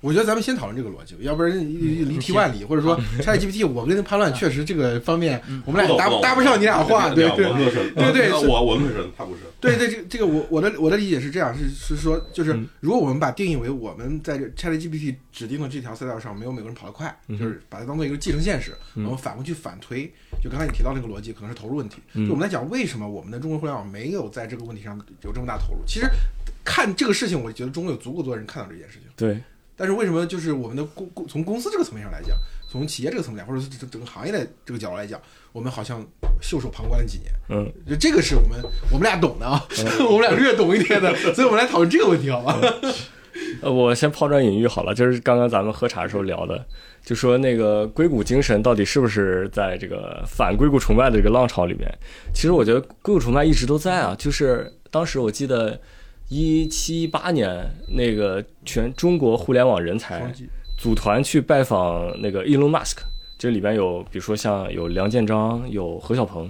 [0.00, 8.30] 我觉得咱们先讨论这个逻辑，要不然离离题万里，或者说 ChatGPT，我跟潘乱确实这个方面，我们俩搭搭不上你俩话，对对对对。
[8.30, 8.46] 是。
[8.46, 9.40] 我文科生，他不是。
[9.60, 20.10] 对对，这这个我我的我的理解是这样，是是说，就是如果我们把定义为我们在这 ChatGPT 指定的这条赛道上没有美国人跑得快，就是把它当做一个继承现实，我们反过去反推，
[20.42, 21.96] 就刚才你提到那个逻辑，可能是投入问题。
[22.14, 26.08] 就我们来讲为什么我们的中国互联网没有在这个问题上有这么大投入，其实
[26.64, 29.10] 看这个事情，我觉得中国有足够多人看到这件事情。
[29.14, 29.38] 对，
[29.80, 32.36] 但是为什么就是我们的公公从公司这个层面上来讲，
[32.68, 35.18] 从企业这个层面，或者是整整个行业的这个角度来讲，
[35.52, 36.06] 我们好像
[36.42, 37.32] 袖手旁观了几年。
[37.48, 38.62] 嗯，就这个是我们
[38.92, 39.66] 我们俩懂的啊，
[40.06, 42.60] 我们俩略懂一点的， 所以我们来讨论这个问题，好吧？
[43.62, 46.62] 呃，我先抛砖引玉好了，就是刚刚咱们喝茶的时候聊的，
[47.02, 51.90] 就说那个硅谷精神到底是不是在这个反硅谷崇拜的这个浪潮里面？
[52.34, 55.80] 其实我觉得硅谷崇拜一直都在啊，就是当时我记得
[56.30, 60.32] 一七一八年那个全中国互联网人才
[60.78, 62.98] 组团去拜访那个 Elon Musk，
[63.36, 66.48] 这里边有比如说像有梁建章、有何小鹏，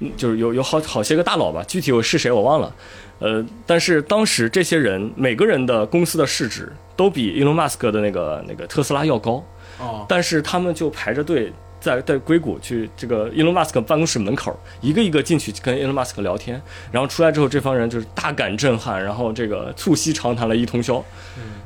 [0.00, 2.74] 嗯就是有有好好些个大佬吧，具体我是谁我忘了。
[3.18, 9.44] 呃，但是当时这些人每个人的公司的市值都比 Elon Musk 的那个那个特斯拉要高，
[9.78, 16.60] 哦，但是他们就排着队在在硅谷去这个 Elon Musk 办公室门口，一个一个进去跟 Elon Musk 聊天，
[16.90, 21.04] 然后出来之后，这帮人就是大感震撼，然后这个促膝长谈了一通宵，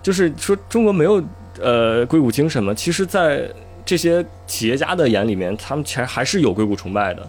[0.02, 1.22] 就是说中国没有
[1.60, 2.74] 呃硅谷精神嘛？
[2.74, 3.48] 其实，在
[3.84, 7.28] 这些企业家的眼里面，他们其实还是有硅谷崇拜的。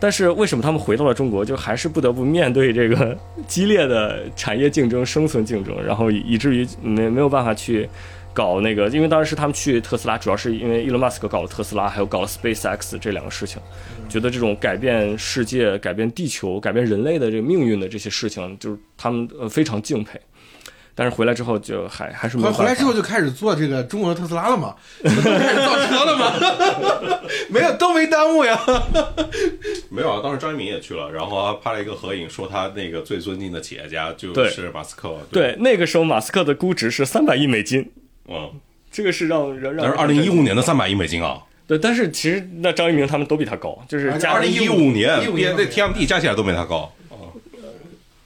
[0.00, 3.16] 但是为什么他们回到了中国，就还是不得不面对这个
[3.46, 7.88] 激烈的产业竞争、生存竞争，然后以以至于没没有办法去
[8.34, 13.60] 搞那个，因为当时他们去特斯拉，主要是因为伊隆马斯克搞了特斯拉，还有搞了 SpaceX 这两个事情，
[14.08, 20.20] 觉得这种改变世界、改变地球、改变人类的这个命运的这些事情，就是他们呃非常敬佩。
[20.94, 28.60] 但是回来之后就还还是没回回来之后就开始做这个中国的特斯拉了嘛， 开始造车了嘛， 没有都没耽误呀。
[29.88, 35.16] 没有啊，当时张一鸣也去了，然后他拍了一个合影，说他那个最尊敬的企业家就是马斯克。
[35.30, 37.90] 对，那个时候马斯克的估值是三百亿美金，
[38.28, 38.50] 嗯，
[38.90, 46.92] 这个是让人让但是二零一五年的三百亿美金啊，对，但是其实那张一鸣他们都比他高，就是二零一五年，一五年15别那年 TMD 加起来都没他高。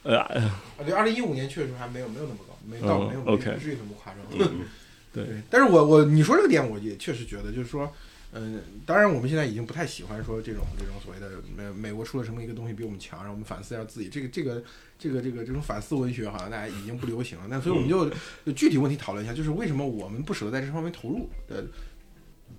[0.03, 0.31] 呃啊，
[0.85, 4.21] 对，二零一五年确实还没有没有那么高，没到嗯没有 OK 不至于那么夸张。
[4.37, 4.65] 嗯，
[5.13, 7.91] 对但是我我你说这个点，我也确实觉得，就是说，
[8.33, 14.07] 嗯、当然我们现在已经不太喜欢说这种这种所谓的美美国出了什么一个东西比我们强，让我们反思一下自己。
[14.07, 14.63] 这个这个
[14.97, 17.45] 这个这个这种反思文学好像大家已经不流行了。
[17.49, 18.09] 那所以我们就
[18.45, 21.29] 就具体问题讨论一下，就是为什么我们不舍得在这方面投入？
[21.47, 21.63] 呃，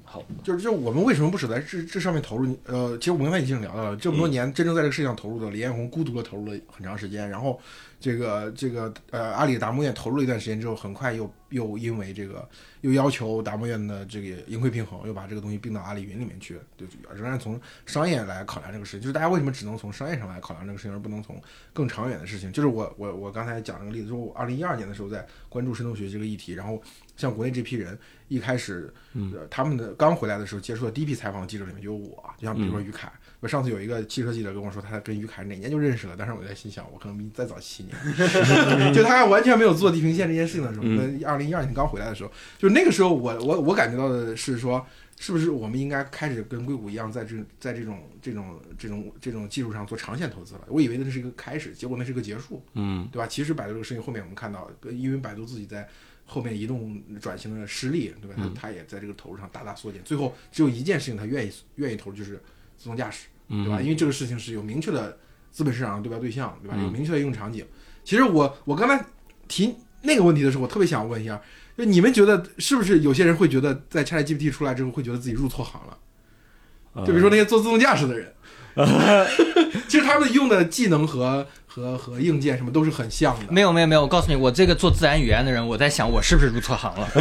[0.05, 2.57] 好，就是就我们为什么不舍得在这这上面投入？
[2.65, 7.61] 呃，其实我们刚才已经聊到了，这么多年真正在这个事情上投入的，李彦宏孤独的投入了很长时间，然后
[8.01, 12.49] 这个这个呃，阿里达摩院投入了一段时间之后，很快又又因为这个
[12.83, 22.53] 又要求达摩院的这个盈亏平衡，又把这个东西并到阿里云里面去，就，仍然从商业来考量这个事情，就是大家为什么只能从商业上来考量这个事情，而不能从更长远的事情？
[22.53, 26.81] 就是我我我刚才讲那个例子，就是我二零一二年的时候在关注深度学习这个议题，然后
[27.17, 44.87] 像国内这批人一开始，呃，他们的刚回来的时候接触的第一批采访记者里面就有我，就像比如说于凯，我上次有一个汽车记者跟我说他跟于凯哪年就认识了，但是我在心想，我可能比你再早七年， 就他还完全没有做地平线这件事情的时候，那二零一二年刚回来的时候，就那个时候我我我感觉到的是说，
[45.19, 50.61] 是不是我们应该开始跟硅谷一样，在这在这种这种这种这种技术上做长线投资了？
[50.69, 53.27] 我以为那是一个开始，结果那是个结束，嗯对吧？
[53.27, 55.89] 其实百度这个事情后面我们看到，呃因为百度自己在
[56.25, 58.35] 后面移动转型的失利，对吧？
[58.37, 62.41] 它它也在这个投入上大大缩减，最后只有一件事情他愿意愿意投，就是
[62.77, 63.81] 自动驾驶，对吧？
[63.81, 65.19] 因为这个事情是有明确的
[65.51, 66.77] 资本市场的对标对象，对吧？
[66.83, 67.65] 有明确的应用场景。
[68.05, 69.05] 其实我我刚才
[69.49, 71.41] 提那个问题的时候，我特别想问一下，
[71.77, 77.05] 就你们觉得是不是有些人会觉得在 ChatGPT 出来之后，会觉得自己入错行了？
[77.07, 78.33] 就比如说那些做自动驾驶的人，
[79.89, 83.53] 其实他们用的技能和和和硬件什么都是很像的。
[83.53, 87.09] 没有没有没有，我告诉你，我这个做自然语言的人，我在想我是不是入错行了？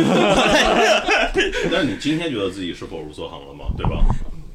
[1.71, 3.65] 但是你今天觉得自己是否入错行了吗？
[3.77, 4.03] 对吧？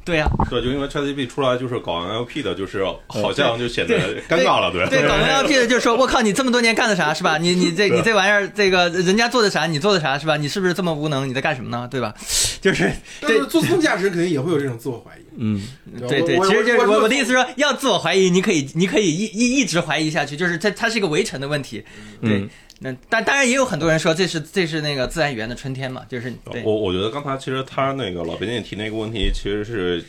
[0.05, 3.95] 对呀、对，就因为 ChatGPT 出来就是搞 NLP 的，就是好像就显得
[4.29, 5.15] 尴尬了，对对，搞
[5.47, 7.39] NLP 的就说，我靠，你这么多年干的啥是吧？
[7.39, 10.37] 你你这你这玩意儿，这个人家做的啥，你做的啥是吧？
[10.37, 11.29] 你是不是这么无能？
[11.29, 11.87] 你在干什么呢？
[11.91, 12.13] 对吧？
[12.61, 15.23] 就是 但是做自动驾驶肯定也会有这种自我怀疑。
[15.37, 15.63] 嗯
[16.09, 21.83] 对对，其实就是我我的意思是，说，要自我怀疑，你可以你可以一一一直怀疑下去，就是它它是一个围城的问题。
[22.21, 22.51] 对嗯，
[22.83, 26.33] 那但当然也有很多人说这是这是那个自然语言的春天嘛，就是
[26.65, 30.05] 我我觉得刚才其实他那个老别你提那个问题，其实是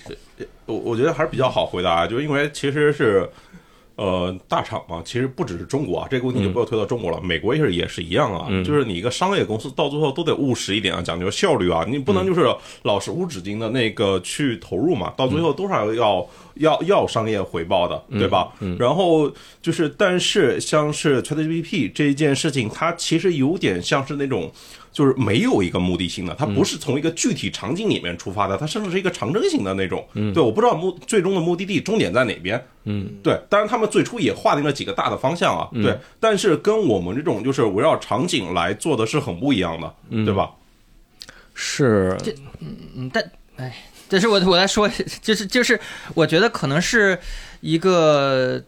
[0.66, 3.30] 我我觉得还是比较好回答，就是因为其实是。
[3.96, 12.42] 呃，大厂嘛，其实不只是中国啊，这个问题就不要推到中国了，美国也是也是一样啊，嗯就是你一个商业公司到最后都得务实一点啊，讲究效率啊，你不能就是
[12.82, 18.52] 老是无止境的那个去投入嘛，到最后多少要要要商业回报的，对吧？
[18.80, 24.52] 然后就是，但是像是 ChatGPT 这一件事情，它其实有点像是那种。
[24.94, 30.08] 就是没有一个目的性的，它不是从一个具体场景里面出发的，它甚至是一个长征型的那种。
[30.34, 32.64] 对，我不知道目最终的目的地终点在哪边。
[32.84, 35.68] 嗯，对，当然他们最初也划定了几个大的方向啊。
[35.74, 40.52] 对，但是跟我们这种就是围绕场景来做的是很不一样的，对吧？
[41.56, 42.16] 是
[42.96, 44.88] 嗯，但哎这是我我来说，
[45.22, 45.80] 就是就是，
[46.14, 47.18] 我觉得可能是
[47.62, 48.64] 一个。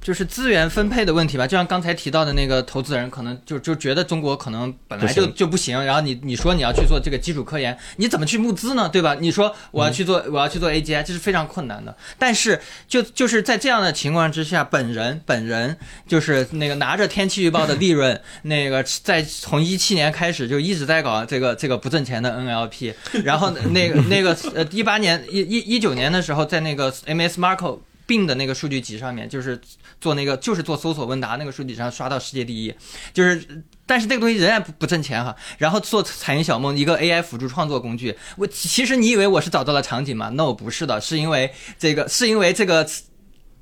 [0.00, 8.88] 就是资源分配的问题吧，就像刚才提到的那个投资人，可能就就觉得中国可能本来就不就不行，然后你你说你要去做这个基础科研，你怎么去募资呢？
[8.88, 9.16] 对吧？
[9.20, 11.94] 你说我要去做、我要去做 AGI，这是非常困难的。
[12.18, 27.80] 但是就就是在这样的情况之下，本人本人就是那个拿着天气预报的利润，那个在从一七年开始就一直在搞这个这个不挣钱的 NLP，然后那个那个呃一八年一一一九年的时候，在那个 MS Marco。
[28.08, 29.60] 病的那个数据集上面，就是
[30.00, 32.74] 做那个就是做搜索问答那个数据上刷到世界第一，
[33.12, 35.36] 就是但是这个东西仍然不不挣钱哈。
[35.58, 42.88] 然后做彩云小梦一个 AI 辅助创作工具，我其实你以为我是找到了场景吗？No，不是的，是因为这个是因为这个。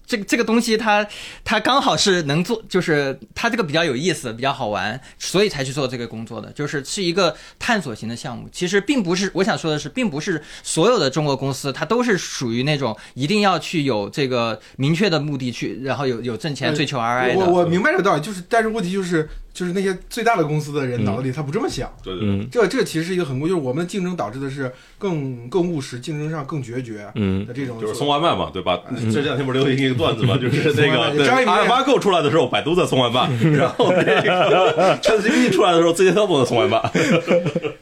[0.06, 1.06] 这个这个东西它
[1.44, 8.48] 它刚好是能做，就是它这个比较有意思，比较好玩，所以才去做这个工作的，就是是一个探索型的项目。
[8.52, 17.40] 其实并不是我想说的是，并不是所有的中国公司它都是属于那种一定要去有这个明确的目的去，然后有有挣钱追求 RI 的。
[17.40, 21.90] 我我明白这个道理，就是但是问题就是就是那些最大的公司的人脑子里他不这么想。
[22.02, 27.80] 对对对，嗯这这其实是一个很就是我们的竞争导致的是更更务实，竞争上更决绝嗯的这种。
[27.80, 28.78] 就是送外卖嘛，对吧？
[29.10, 36.78] 这两天不是流行一个段子嘛， 就是那个对张一鸣阿尔法狗出来的时候，百度在送外卖， 然后那个 ChatGPT 出来的时候，字节跳动在送外卖。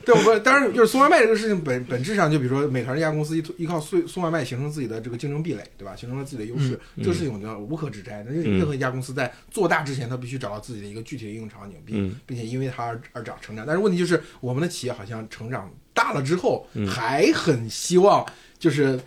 [0.04, 5.96] 对，我当然就是送外卖这个事情本本质上，就比如说美团这家公司依依靠送送外卖形成自己的这个竞争壁垒，对吧？
[5.96, 8.22] 形成了自己的优势，这个事情我觉得无可指摘。
[8.28, 13.64] 那任任何一家公司在做大之前，他必须找到自己的一个具体的应用场嗯并且因为它而而长成长。
[13.66, 18.24] 但是问题就是，我们的企业好像成长大了之后，嗯还很希望
[18.58, 18.98] 就是。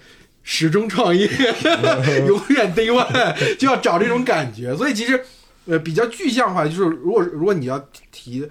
[0.49, 1.27] 始终创业，
[2.25, 4.73] 永远 day one，就要找这种感觉。
[4.77, 5.21] 所以其实，
[5.65, 7.77] 呃，比较具象化，就是如果如果你要
[8.13, 8.47] 提，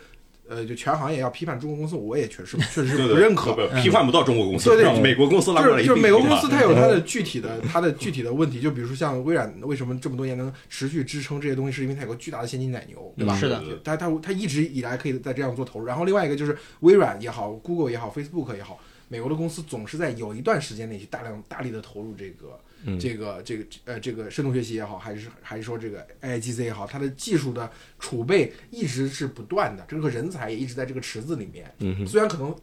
[0.48, 3.68] 呃，就全行业要批判中国公司，我也确实 确实不认可。
[3.82, 13.37] 批判不到中国公司，对对美国公司拉过来一定就是就是美国公司，它有它的具体的它的具体的问题，就比如说像微软为什么这么多年能持续支撑这些东西，是因为它有个巨大的现金奶牛，对吧？
[13.37, 15.87] 是的对对对它它它一直以来可以在这样做投入。
[15.87, 18.78] 然后另外一个就是微软也好，Google 也好，Facebook 也好，
[19.09, 22.59] 美国的公司总是在有一段时间内去大量大力的投入这个。
[22.84, 31.72] 嗯这个这个呃这个深度学习也好，还是还是说这个 AIGC 也好，它的技术的储备一直是不断的，这个人才也一直在这个池子里面。
[31.80, 32.54] 嗯虽然可能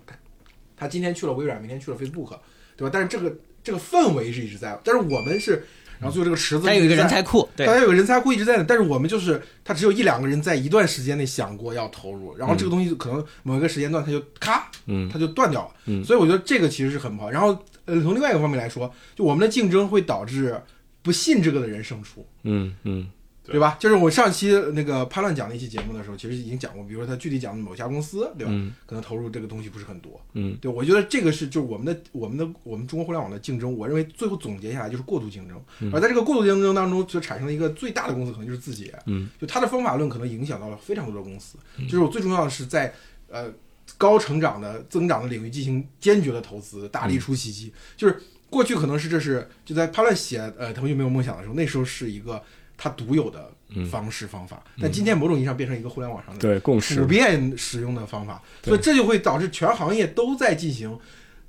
[0.78, 2.38] 他今天去了微软，明天去了 Facebook，
[2.76, 2.90] 对吧？
[2.92, 5.66] 但是这个这个氛围是一直在，但是我们是，
[6.00, 15.76] 然后最后这个池子它有一个人才库，对大，家有个人才库一直在那，但是我们就是他只有一两个人在一段时间内想过要投入，然后这个东西可能某一个时间段它就咔，嗯它就断掉了。
[15.86, 17.30] 嗯所以我觉得这个其实是很不好。
[17.30, 20.60] 然后呃，从另外一个方面来说，就我们的竞争会导致
[21.02, 22.26] 不信这个的人胜出。
[22.44, 23.10] 嗯嗯
[23.46, 23.76] 对对吧？
[23.78, 28.52] 就是我上期那个潘乱讲那期节目的时候，其实已经讲过，比如说他具体讲某家公司，对吧？
[28.54, 30.18] 嗯可能投入这个东西不是很多。
[30.32, 38.98] 嗯对，我觉得这个是就是我们的我们的我们中国互联网的竞争，我认为最后总结下来就是过度竞争，而在这个过度竞争当中，就产生了一个最大的公司，可能就是字节。
[39.08, 41.58] 嗯，就它的方法论可能影响到了非常多的公司。
[41.82, 42.94] 就是我最重要的是在
[43.28, 43.52] 呃
[43.98, 47.74] 高成长的增长的领域进行坚决的投资，大力出奇迹。
[47.96, 52.42] 就是过去可能是这是就在潘乱写呃腾讯没有梦想的时候，那时候是一个
[52.78, 53.52] 他独有的
[53.90, 57.00] 方式方法，但今天某种意义上变成一个互联网上的对共识。
[57.00, 61.00] 普遍使用的方法，所以这就会导致全行业都在进行，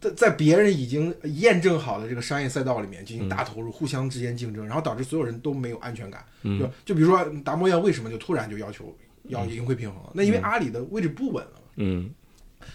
[0.01, 6.25] 在在别人已经验证好的这个商业赛道里面进行大投入，互相之间竞争，然后导致所有人都没有安全感。
[6.43, 9.99] 就就比如说达摩院为什么就突然就要求要盈亏平衡？
[10.15, 11.61] 那因为阿里的位置不稳了。
[11.77, 12.09] 嗯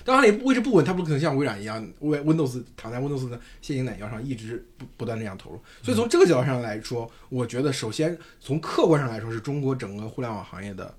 [0.04, 5.62] 当阿里位置不稳，它不可能像微软一样，Win Windows 躺在 Windows 的现金奶腰上一直不不断这样投入。
[5.82, 10.96] 所以从这个角度上来说，我觉得首先从客观上来说，是中国整个互联网行业的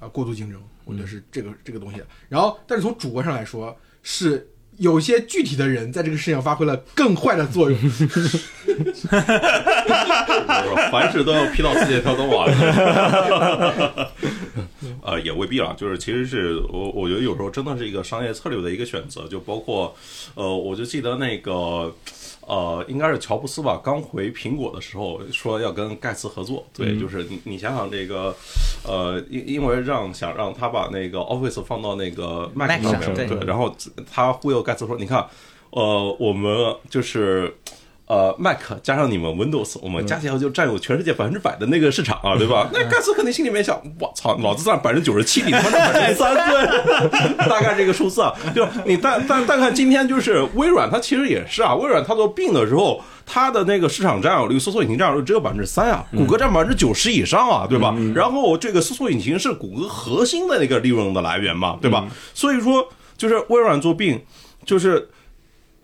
[0.00, 2.02] 呃过度竞争，我觉得是这个这个东西。
[2.28, 7.78] 然后，但是从主观上来说，是有些具体的人在这个事情上发挥了更坏的作用。
[10.90, 12.46] 凡事都要批到字节跳动啊。
[15.02, 19.94] 呃，也未必啊，就是其实是我我觉得有时候真的是一个商业策略的一个选择，就包括
[20.34, 21.94] 呃，我就记得那个。
[22.46, 28.34] 呃，应该是乔布斯吧，刚回苹果的时候说要跟盖茨合作，对，就是你你想想这个，
[28.84, 33.74] 呃，因因为让想让他把那个 Office 放到那个 Mac 上面，对对，然后
[34.10, 35.26] 他忽悠盖茨说，你看，
[35.70, 37.54] 呃，我们就是。
[38.06, 42.70] 呃，Mac 加上你们 Windows，我们加起来就占有全世界百分之百的那个市场啊，对吧？
[42.72, 48.32] 那盖茨肯定心里面想，我操，老子占百分之九十七，你他妈占 百分之三，对， 大概这个数字啊。
[48.54, 57.92] 就你但但但看今天就是微软，它其实也是啊，微软它做病的时候，它的那个市场占有率、搜索引擎占有率只有百分之三啊，谷歌占百分之九十以上啊，对吧？
[58.14, 62.06] 然后这个搜索引擎是谷歌核心的那个利润的来源嘛，对吧？
[62.32, 62.86] 所以说，
[63.18, 64.22] 就是微软做病，
[64.64, 65.08] 就是。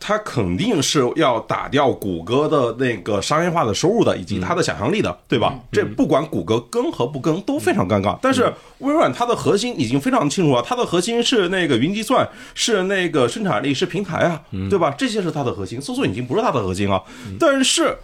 [0.04, 5.54] 它肯定是要打掉谷歌的那个商业化的收入的，以及它的想象力的，对吧？
[5.70, 8.18] 这不管谷歌跟和不跟都非常尴尬。
[8.20, 14.92] 但是微软它的核心已经非常清楚了，它的核心是那个云计算，是那个生产力，是平台啊，对吧？
[14.98, 17.00] 这些是它的核心，搜索引擎不是它的核心啊。
[17.38, 17.96] 但是。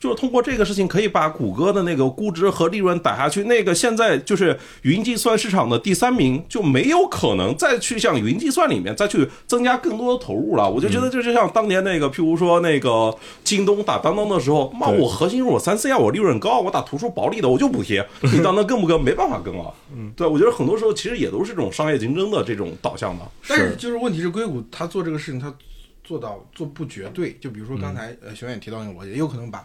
[0.00, 3.44] 就是通过这个事情，可以把谷歌的那个估值和利润打下去。
[3.44, 10.68] 那个现在就是云计算市场的第三名，就没有可能再去向云计算里面再去增加更多的投入了。
[10.68, 18.02] 我就觉得，就是像当年那个，譬如说那个京东打当当的时候，妈，我核心是我三 C 啊，我利润高，我打图书薄利的，我就补贴。
[18.32, 18.98] 你当当跟不跟？
[18.98, 19.74] 没办法跟了。
[19.94, 23.24] 嗯，对，我觉得很多时候其实也都是这种商业竞争的这种导向的。
[23.46, 25.54] 但是就是问题是，硅谷他做这个事情，他
[26.02, 27.36] 做到做不绝对。
[27.38, 29.62] 就比如说刚才呃熊远提到那个逻辑，也有可能把。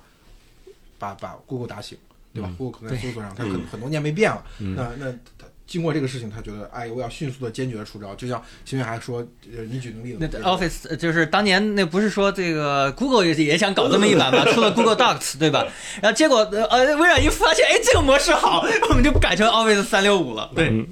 [0.98, 1.98] 把把 Google 打醒，
[2.34, 4.43] 对吧？Google 可能在搜索上，它很很多年没变了。
[4.60, 8.14] 那那他经过这个事情，他觉得，哎，我要迅速的、坚决的出招。
[8.16, 9.26] 就像新闻还说，
[9.56, 15.66] 呃，你举个例子，那 Office 就是当年那不是说这个 Google 也也想搞这么一版嘛，出了 Google Docs，对吧？
[16.02, 20.52] 然后结果呃，微软一发现，哎，这个模式好，我们就改成 Office 三六五了。
[20.56, 20.86] 对。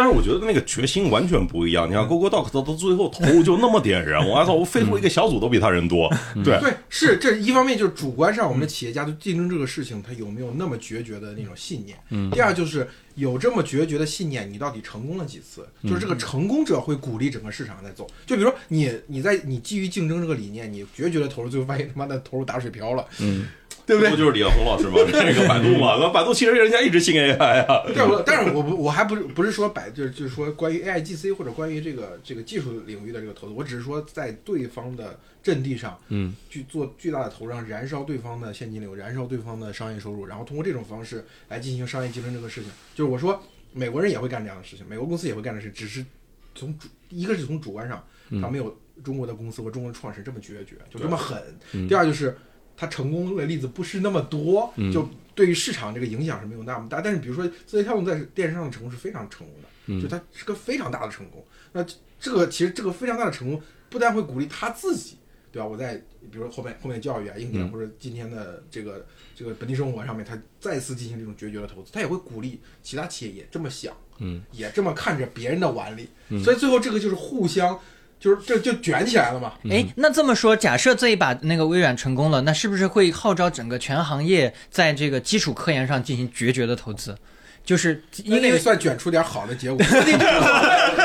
[0.00, 1.86] 但是我觉得那个决心完全不一样。
[1.86, 6.10] 你看，Google Docs 到最后投入就那么点人，我操，我飞出一个小组都比他人多。
[6.42, 11.98] 对对，是这一方面就是主观上，我们的企业家对竞争这个事情，他有没有那么决绝的那种信念？
[12.08, 12.30] 嗯。
[12.30, 15.68] 第二就是有这么决绝的信念，你到底成功了几次？
[15.82, 18.06] 就是这个成功者会鼓励整个市场在走。
[18.24, 23.04] 就比如说你你在你基于竞争这个理念，你决绝的投入，最后发现他妈的投入打水漂了。
[23.18, 23.46] 嗯。
[23.90, 24.10] 对不对？
[24.10, 24.94] 不就是李彦宏老师吗？
[25.10, 27.82] 这个百度嘛，那百度其实人家一直信 AI 啊。
[27.92, 42.70] 对，我但是我不，我还不是不是说百，就是就是说关于 AIGC 或者关于这个这个技术领域的这个投资，我只是说在对方的阵地上，嗯，去做巨大的投让，燃烧对方的现金流，燃烧对方的商业收入，然后通过这种方式来进行商业竞争这个事情。
[42.94, 46.06] 就是我说，美国人也会干这样的事情，美国公司也会干的事，只是
[46.54, 48.04] 从主一个是从主观上，
[48.40, 51.42] 他没有中国的公司和中国的创始人这么决绝，就这么狠。
[51.88, 52.38] 第二就是。
[52.80, 57.02] 它成功的例子不是那么多，就对于市场这个影响是没有那么大。
[57.02, 61.44] 但是比如说字节跳动在电视上的成功是非常成功的，就它是个非常大的成功。
[61.72, 61.84] 那
[62.18, 63.60] 这个其实这个非常大的成功，
[63.90, 65.18] 不但会鼓励他自己，
[65.52, 65.68] 对吧？
[65.68, 65.96] 我在
[66.30, 69.06] 比如说后面后面教育啊、硬件或者今天的这个
[69.36, 76.08] 这个本地生活上面，他再次进行这种决绝的投资，他也会鼓励其他企业也这么想，嗯，也这么看着别人的碗里。
[76.42, 77.78] 所以最后这个就是互相。
[78.20, 79.54] 就是这就卷起来了嘛？
[79.70, 87.16] 哎，那这么说，假设这一把那个微软成功了，那是不是会号召整个全行业在这个基础科研上进行决绝的投资？
[87.64, 89.78] 就是因为算卷出点好的结果。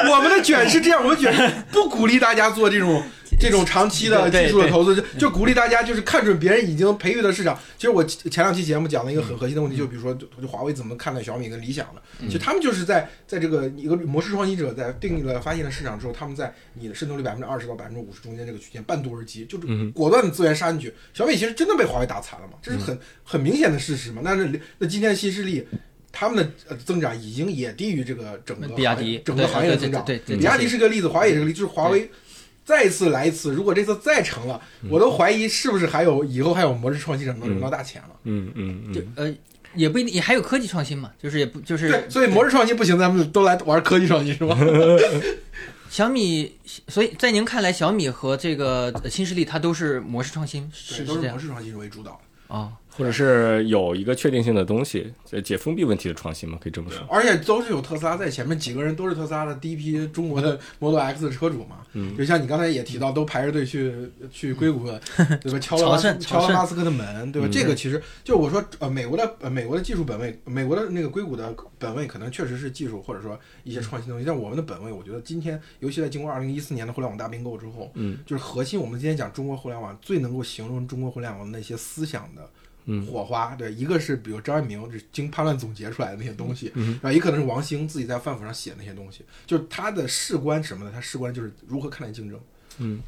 [0.09, 3.03] 我们的卷是这样，我们卷不鼓励大家做这种
[3.39, 7.57] 这种长期的技术的投资，就鼓励大家就是看准别人已经培育的市场。
[7.77, 12.01] 其实我前两期节目讲了一个很核心的问题，就比如说，就华为怎么看待小米跟理想的？
[12.27, 20.93] 其实他们就是在在这个一个模式创新者在定义了发现了市场之后，他们在你的渗透率百分之二十到百分之五十中间这个区间半渡而击，就是果断的资源杀进去。
[21.13, 22.53] 小米其实真的被华为打残了嘛？
[22.61, 24.21] 这是很很明显的事实嘛？
[24.23, 25.67] 那那那今天的新势力。
[26.17, 30.05] 他们的增长已经也低于这个整个比亚迪整个行业的增长。
[30.05, 31.59] 对，比亚迪是个例子，华为也是个例子。
[31.59, 32.09] 就是华为
[32.65, 34.59] 再次来一次，如果这次再成了，
[34.89, 38.09] 我都怀疑是不是还有以后还有模式创新者能挣到大钱了。
[38.23, 39.13] 嗯嗯嗯。
[39.15, 39.33] 呃，
[39.75, 44.57] 也不一定，也还有科技创新嘛，就是也不就是对，所以模式创新不行，咱们都来玩科技创新是吧？
[45.89, 46.51] 小米，
[46.87, 52.71] 所以在您看来，小米和这个新势力它都是模式创新，是都是模式创新为主导的啊。
[52.97, 55.11] 或者是有一个确定性的东西，
[55.43, 57.05] 解封闭问题的创新嘛，可以这么说。
[57.09, 61.85] 而且都是有特斯拉在前面，几个人都是特斯拉的第一批中国的 Model X 的车主嘛。
[61.91, 63.93] 嗯，就像你刚才也提到，都排着队去
[64.31, 64.85] 去硅谷，
[65.41, 65.59] 对吧？
[65.59, 67.47] 敲了敲了马斯克的门，对吧？
[67.51, 74.25] 这个其实就我说，呃，美国的呃美国的技术本位，美国的那个硅谷的本位，可能确实是技术或者说一些创新东西。
[74.25, 82.49] 但我们的本位，我觉得今天，尤其在经过二零一四年的互联网大并购之后，嗯，就是核心，我们今天讲中国互联网最能够形容中国互联网的那些思想的。
[83.11, 92.39] 火花对，一个是比如张一鸣是经叛乱总结出来的那些东西，然后，也可能是王兴自己在饭谱上写的那些东西，就是他的事关什么的，他事关就是如何看待竞争。
[92.79, 93.01] 嗯，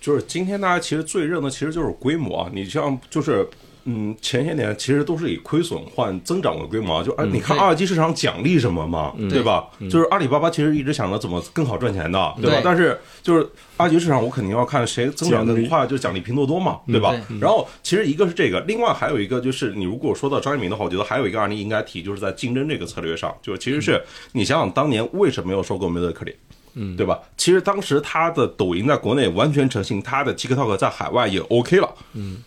[0.00, 3.48] 就是今天大家其实最认的其实就是规模啊，你像就是。
[3.90, 9.66] 嗯，前些年其实都是以亏损换增长为规模，就啊，你看二级市场奖励什么嘛，对吧？
[9.88, 12.60] 就是阿里巴巴其实一直想着怎么更好赚钱的，对吧？
[12.62, 17.14] 但是就是二级市场，我肯定要看谁增长更快，就奖励拼多多嘛，对吧？
[17.40, 26.34] 然后其实一个是这个，另外还有一个就是你如果说到张一鸣的话，我觉得还有一个案例应该提，就是在竞争这个策略上，就是其实是你想想当年为什么要收购梅德克林，
[26.74, 27.18] 嗯，对吧？
[27.38, 32.42] 其实当时他的抖音在国内完全成型，他的 TikTok 在海外也 OK 了，嗯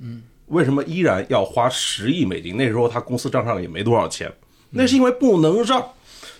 [0.00, 0.22] 嗯。
[0.46, 2.56] 为什么依然要花十亿美金？
[2.56, 4.32] 那时候他公司账上也没多少钱，
[4.70, 5.84] 那是因为不能让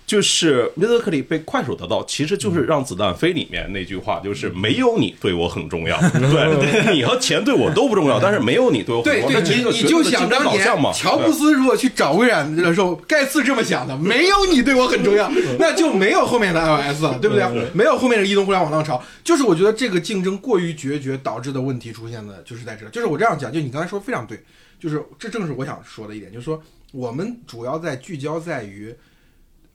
[0.07, 9.41] 就是 Musically 被快手得到，其实就是让子弹飞里面那句话，就是没有你对我很重要， 对，你和钱对我都不重要，但是没有你对我很重要。
[9.41, 15.29] 对，你你就想当年，乔布斯如果去找微软的时候，盖茨这么想的，没有你对我很重要，
[15.59, 17.29] 那就没有后面的 iOS 了，对。
[17.29, 17.45] 不对？
[17.73, 22.87] 没有后面的移动互联网浪潮，就是我觉得这个竞争过于决绝导致的问题出现的，就是在这。
[22.87, 24.41] 就是我这样讲，就你刚才说非常对，
[24.79, 26.61] 就是这正是我想说的一点，就是说
[26.93, 28.95] 我们主要在聚焦在于，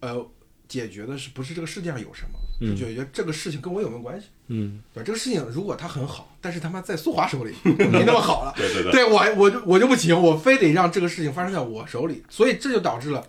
[0.03, 0.31] 呃，
[0.69, 4.27] 解决的是不是这个世界上有什么，是解决这个事情跟我有没有关系。
[4.49, 13.25] 嗯，对这个事情，如果它很好，但是他妈在苏华手里没那么好了， 对对对对我我就我就不行，我非得让这个事情发生在我手里，所以这就导致了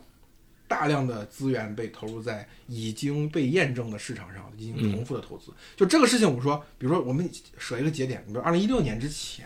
[0.68, 5.52] 大量的资源被投入在已经被验证的市场上进行重复的投资。
[5.76, 9.46] 就这个事情，我说，比如说我们设一个节点，比如二零一六年之前，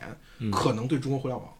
[0.51, 1.53] 可能对中国互联网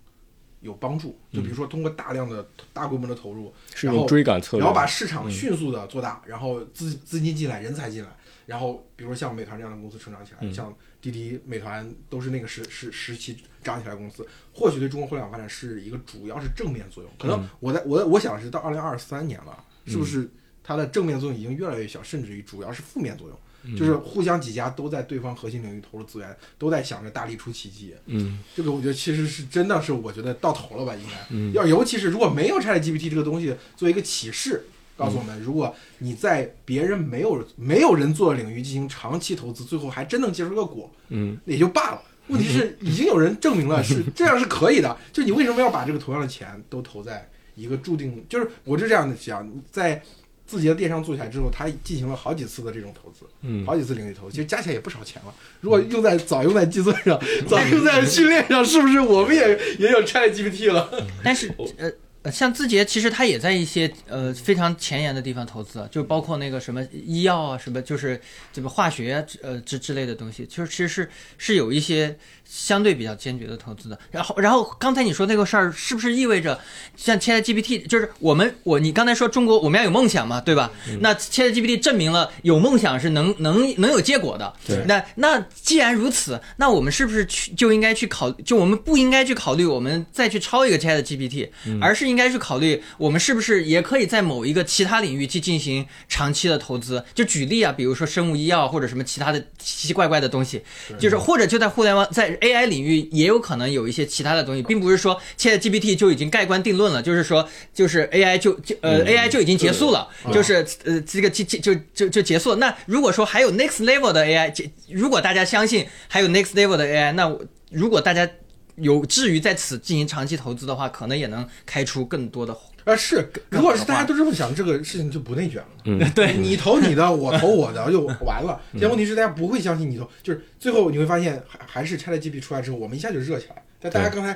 [0.62, 4.60] 有帮助，就比如说通过大量的大规模的投入，然后追赶策略。
[4.60, 8.10] 然后把市场迅速的做大，然后资资金进来，人才进来，
[8.46, 17.12] 然后比如说像美团这样的公司成长起来，嗯像滴滴、美团都是那个时时时期长起来的公司，或许对中国互联网发展是一个主要是正面作用。
[17.20, 20.30] 可嗯能我在我我想是到二零二三年了，是不是
[20.64, 23.40] 它的正面作用已经越来越小，甚至于主要是负面作用？
[23.68, 27.94] 嗯就是互相几家都在对方核心领域投入资源，都在想着大力出奇迹。
[28.06, 31.16] 嗯这个我觉得其实是真的是我觉得到头了吧，应该。
[31.30, 34.66] 嗯要尤其是如果没有 ChatGPT 这个东西作为一个启示，
[34.96, 42.02] 告诉我们，如果你在别人没有没有人做的领域进行长期投资，最后还真能结出个果，嗯也就罢了。
[42.30, 48.26] 问题是已经有人证明了是 这样是可以的，就你为什么要把这个同样的钱都投在一个注定？
[48.28, 50.02] 就是我就这样的想，在
[50.48, 55.34] 字节的电商做起来之后，他进行了好几次的这种投资，嗯好几次领域投资，其实加起来也不少钱了。
[55.62, 60.90] 如果用在早用在计算上， 早用在训练上，是不是我们也也有 ChatGPT 了？
[61.24, 61.92] 但是呃
[62.24, 68.20] 呃，像字节其实它也在一些呃非常前沿的地方投资，就包括那个什么医药啊，什么就是
[68.52, 72.18] 这个化学啊呃之之类的东西，就是其实是是有一些
[72.50, 74.00] 相对比较坚决的投资的。
[74.12, 76.60] 然后然后刚才你说那个事儿，是不是意味着
[76.96, 80.72] 像 ChatGPT，就是我们我你刚才说中国我们要有梦想嘛，对吧？
[81.02, 84.54] 那 ChatGPT 证明了有梦想是能能能有结果的。
[84.66, 91.50] 对那那既然如此，那我们是不是去就应该去考，就我们不应该去考虑我们再去抄一个 Chat GPT，、
[91.82, 97.04] 而是应该去考虑我们是不是也可以在某一个其他领域去进行长期的投资。
[97.14, 100.62] 就举例啊，比如说生物医药或者什么其他的奇奇怪怪的东西，
[101.00, 112.56] 就是或者就在互联网在 AI 领域也有可能有一些其他的东西，并不是说 Chat GPT 就已经盖棺定论了，就是说就是 AI 就就呃、AI 就已经结束了，就是呃这个就就就就就结束了。
[112.58, 117.36] 那如果说还有 next level 的 AI，这如果大家相信还有 next level 的 AI，那
[117.70, 118.30] 如果大家
[118.76, 122.56] 有至于在此进行长期投资的话，可能也能开出更多的。
[122.88, 125.68] 啊，是，如果是大家都这么想，这个事情就不内卷了。
[125.84, 128.62] 嗯， 对你投你的，我投我的， 就完了。
[128.72, 133.62] 现在问题是大家不会相信你投，就是最后你会发现，还还是 ChatGPT 出来之后，我们一下就热起来。
[133.82, 134.36] 但大家刚才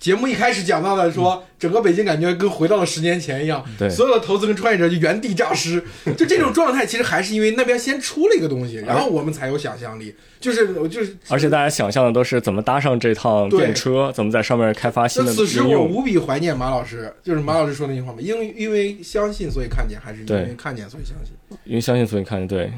[0.00, 5.84] 节目一开始讲到的说，整个北京感觉跟回到了十年前一样，对所有的投资跟创业者就原地诈尸。
[6.16, 10.16] 就这种状态，其实还是因为那边先出了一个东西，然后我们才有想象力。
[10.40, 15.62] 就是就是，而且大家想象的都是怎么搭上这趟电车，怎么在上面开发新的那此时。
[15.62, 21.34] 我无比怀念马老师，就是马老师说那句话嘛，因为因为相信所以看见，还是因为看见所以相信。
[21.64, 22.72] 因为相信所以看见，对，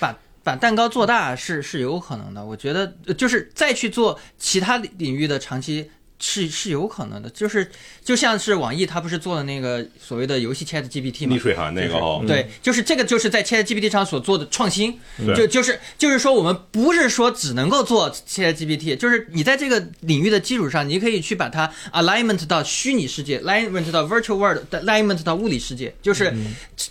[0.00, 7.70] 把把蛋糕做大是是有可能的，我觉得呃就是再去做其他领域的长期是是有可能的，就是
[8.08, 11.38] 就像是网易它不是做了那个所谓的游戏 Chat GPT 吗逆？
[11.38, 26.34] 水寒那个哦，对，就是这个，就是在 Chat GPT 上所做的创新，对就就是就是说，我们不是说只能够做 Chat GPT，就是你在这个领域的基础上，你可以去把它 alignment 到虚拟世界，alignment 到 virtual world，alignment 到物理世界，就是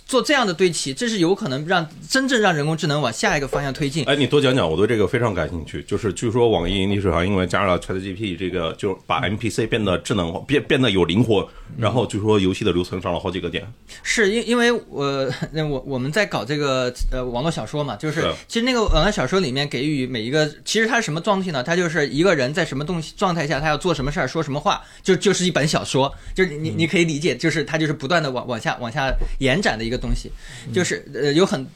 [0.06, 4.04] 做这样的对齐，这是有可能让真正让人工智能往下一个方向推进。
[4.04, 5.82] 哎，你多讲讲，我对这个非常感兴趣。
[5.82, 13.66] 就是据说网易逆水寒因为加入了 ChatGPT 这个，就把 NPC 变得智能化，变变得有灵活，然后就说游戏的流程上了好几个点。
[14.04, 21.64] 是因因为我那我我们在搞这个呃网络小说嘛，就是是其实那个网络小说里面给予每一个，其实它是什么状态呢？
[21.64, 30.30] 它就是一个人在什么东西状态下，他要做什么事儿，说什么话，就就是一本小说，就是你你可以理解，就是它就是不断的往往下往下延展的一个东西，
[30.72, 31.66] 就是呃有很。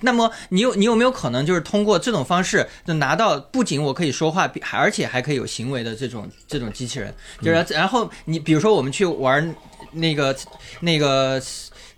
[0.00, 7.14] 那么你有你有没有可能就是通过这种方式，就拿到不仅我可以说话，还而且还可以有行为的这种这种机器人？
[7.40, 9.54] 就是然后你比如说我们去玩
[9.92, 10.36] 那个
[10.80, 11.42] 那个。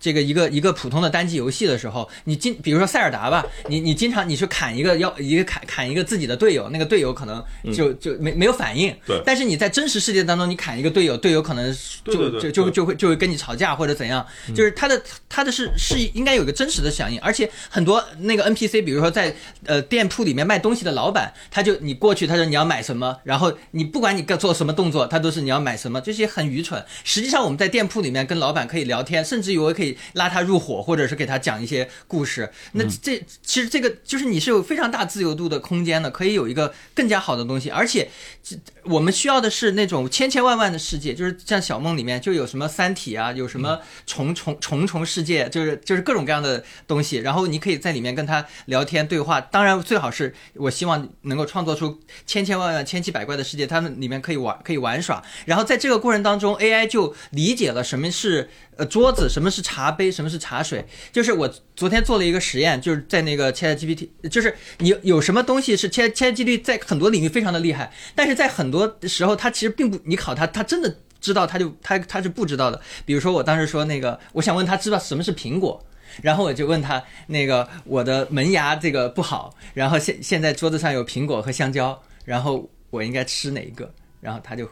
[0.05, 7.43] 这个一个一个普通的单机游戏的时候，你经比如说塞尔达吧，你你经常你去砍一个要一个砍砍一个自己的队友，那个队友可能
[7.73, 8.95] 就就没没有反应。
[9.07, 9.19] 对。
[9.25, 11.75] 但是你在真实世界当中，你砍一个队友，队友可能
[12.05, 19.35] 就就就就会就会跟你吵架或者怎样，就是他的他的是是应该有一个真实的响应，而且很多那个 NPC，比如说在
[19.65, 26.85] 呃店铺里面卖东西的老板，他就你过去，他说你要买什么，然后你不管你干做什么动作，他都是你要买什么，这些很愚蠢。
[27.05, 32.51] 实际上我们在店铺里面跟老板可以聊天，甚至于我可以拉他入伙，或者是给他讲一些故事。
[32.73, 38.11] 那这其实这个就是你是有非常大自由度的空间的，可以有一个更加好的东西，而且
[38.43, 49.41] 这我们需要的是那种千千万万的世界，就是像小梦里面就有什么三体啊，有什么重重重重世界，就是就是各种各样的东西，然后你可以在里面跟他聊天对话。
[49.41, 55.23] 当然，最好是我希望能够创作出千千万万、千奇百怪的世界，他们里面可以玩可以玩耍。
[55.47, 60.83] 然后在这个过程当中，AI 就理解了什么是呃桌子，什么是茶茶杯，什么是茶水。
[61.13, 72.81] 就是我昨天做了一个实验，就是在那个 ChatGPT，就是你有什么东西是 Chat ChatGPT 在很多领域非常的厉害，但是在很多时候它其实并不，你考它，它真的知道，它就它它是不知道的。
[73.05, 75.85] 比如说我当时说那个，我想问他知道什么是苹果。
[76.23, 83.93] 然后我就问他，那个我的门牙这个不好，然后现现在桌子上有苹果和香蕉，然后我应该吃哪一个？
[84.21, 84.69] 然后他就，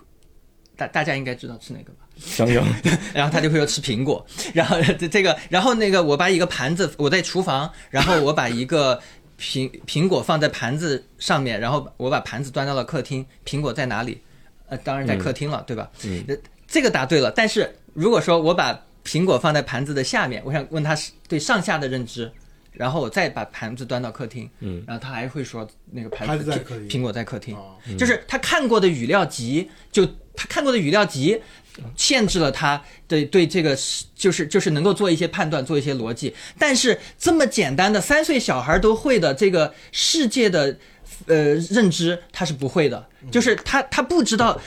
[0.76, 2.01] 大大家应该知道吃哪个吧？
[2.18, 2.62] 香蕉，
[3.14, 9.00] 然后他就会说吃苹果， 然后 这这个，然后那个我把一个盘子，我在厨房，然后我把一个
[9.40, 14.20] 苹苹果放在盘子上面，然后我把盘子端到了客厅，苹果在哪里？
[14.68, 15.90] 呃，当然在客厅了，对吧？
[16.66, 17.30] 这个答对了。
[17.30, 22.30] 但是如果说我把苹果放在盘子的下面，我想问他是对上下的认知，
[22.72, 26.88] 然后我再把盘子端到客厅，嗯，然后他还会说那个盘盘子子在客厅。
[26.88, 31.38] 苹果在客厅，啊，就是他看过的语料集，就他看过的语料集，
[31.96, 33.76] 限制了他的对这个
[34.14, 36.34] 就是就是能够做一些判断，做一些逻辑。
[36.58, 40.76] 但是这么简单的三岁小孩都会的这个世界的
[41.26, 44.60] 呃认知，他是不会的，就是他他不知道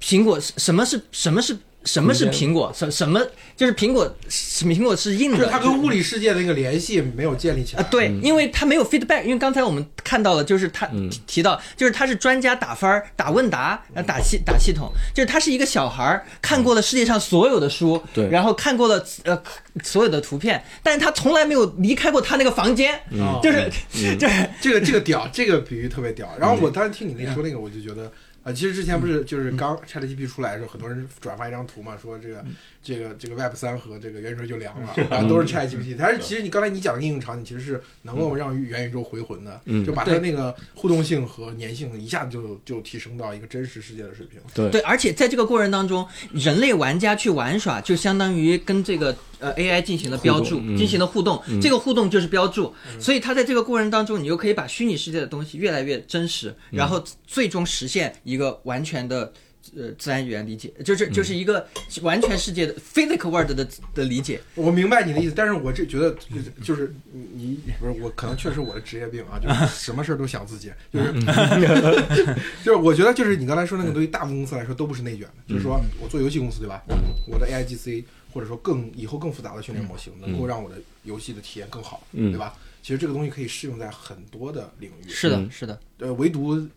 [0.00, 1.56] 苹果什么是什么是。
[1.84, 2.72] 什么是苹果？
[2.74, 3.20] 什什么
[3.56, 4.16] 就是苹果？
[4.28, 7.82] 苹果是硬的，就是它跟物理世界的一个联系没有建立起来。
[7.82, 19.40] 啊，对，因为它没有 feedback，因为刚才我们看到了，就是他嗯提提到，就是他是专家打分儿、打问答、呃打系打系统，就是他是一个小孩儿，看过了世界上所有的书，对然后看过了呃
[19.82, 23.70] 所有的图片，但是他从来没有离开过他那个房间，嗯就是
[24.16, 26.28] 就是这个这个屌，这个比喻特别屌。
[26.38, 28.10] 然嗯后我当时听你那说那个，我就觉得。
[28.44, 32.54] 啊，其实之前不是就是刚 ChatGPT 出来的时候，很多人转发一张图嘛，说这个嗯
[32.84, 35.96] 这个这个 Web 三和这个元宇宙就凉了，然后都是 ChatGPT。
[35.98, 39.82] 但是其实你刚才你讲的应用场景，其实是能够让元宇宙回魂的，嗯。
[39.82, 44.38] 就把它那个互动性和粘性一下子就就提升到一个真实世界的水平。
[44.52, 44.68] 对。
[44.70, 50.76] 对，而且在这个过程当中，人类玩家去玩耍，就相当于跟这个呃 AI 进行了标注，嗯。
[50.76, 51.42] 进行了互动。
[51.62, 59.32] 这个互动就是标注，所以它在这个过程当中，你就可以把虚拟世界的东西越来越真实，然后最终实现一个完全的。
[59.76, 61.66] 呃，自然语言理解就是就是一个
[62.02, 71.12] 完全世界的 physical world 的的理解，我明白你的意思，但是我这觉得就是就是你你不是我可能确实我的职业病啊，就是什么事儿都想自己， 就是
[72.64, 76.82] 就是我觉得就是你刚才说那个东西，大部分公司来说都不是内卷的，就是说我做游戏公司对吧？
[77.26, 82.32] 我的 AIGC 或者说更以后更复杂的训练模型，能够让我的游戏的体验更好，嗯。
[82.32, 82.54] 对吧？
[82.82, 85.50] 其实这个东西可以适用在很多的领域，是的，嗯。
[85.50, 86.68] 是的，呃，唯独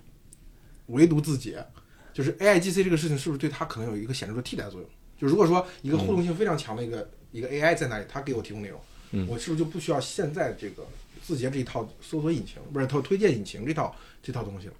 [0.87, 1.61] 唯独字节，
[2.17, 4.89] 就是 AIGC 这个事情是不是对它可能有一个显著的替代作用？
[5.19, 10.83] 就如果说一个互动性非常强的一个、一个 AI 在那里，它给我提供内容，嗯我是不是就不需要现在这个
[11.21, 14.73] 字节这一套搜索引擎，不是它推荐引擎这套这套东西了？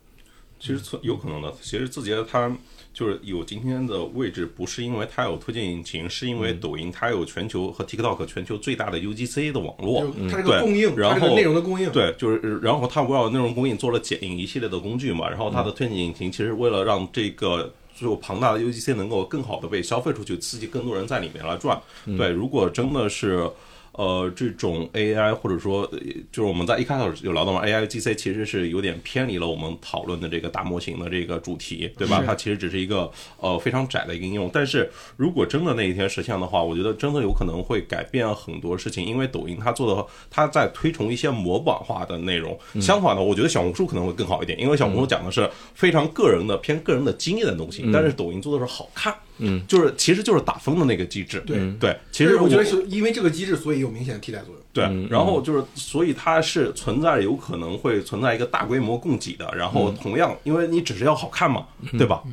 [0.59, 1.55] 其实存有可能的。
[1.61, 2.51] 其实字节它
[2.97, 10.11] 就是有今天的位置，不是因为它有推荐引擎，是因为抖音它有全球和 TikTok 全球最大的 UGC 的网络。
[10.27, 17.71] 它这个供应，然它这个后内容的供应，对，就是然后它围绕内容供应做了剪映一系列的工具嘛，然后它的推荐引擎其实为了让这个。
[17.99, 21.81] 就庞大的 UGC 能够更好的被消费出去，刺激更多人在里面来赚。
[22.15, 23.49] 对，如果真的是
[23.97, 25.99] 呃这种 AI 或者说呃
[26.31, 32.23] 就是我们在一开始有聊到嘛，AI GC 其实是有点偏离了我们讨论的这个大模型的这个主题，对吧？
[32.25, 34.49] 它其实只是一个呃非常窄的一个应用。
[34.53, 42.57] 但是如果真的那一天实现的话，我觉得真的有可能会改变很多事情，因为抖音它做的它在推崇一些模板化的内容。
[42.79, 49.15] 相反的，我觉得小红书可能会更好一点，因为小红书讲的是非常个人的偏个人的经验的东西，但是抖音做的是好看。
[49.39, 51.41] 嗯，就是其实就是打风的那个机制。
[51.45, 54.63] 对对，其实其实我觉得是因为这个机制，所以有明显的替代作用。
[54.73, 61.67] 对嗯，然后就是，所以它是存在有可能会存在一个大规模供给的，然后同样，因为你只是要好看嘛，
[61.97, 62.23] 对吧？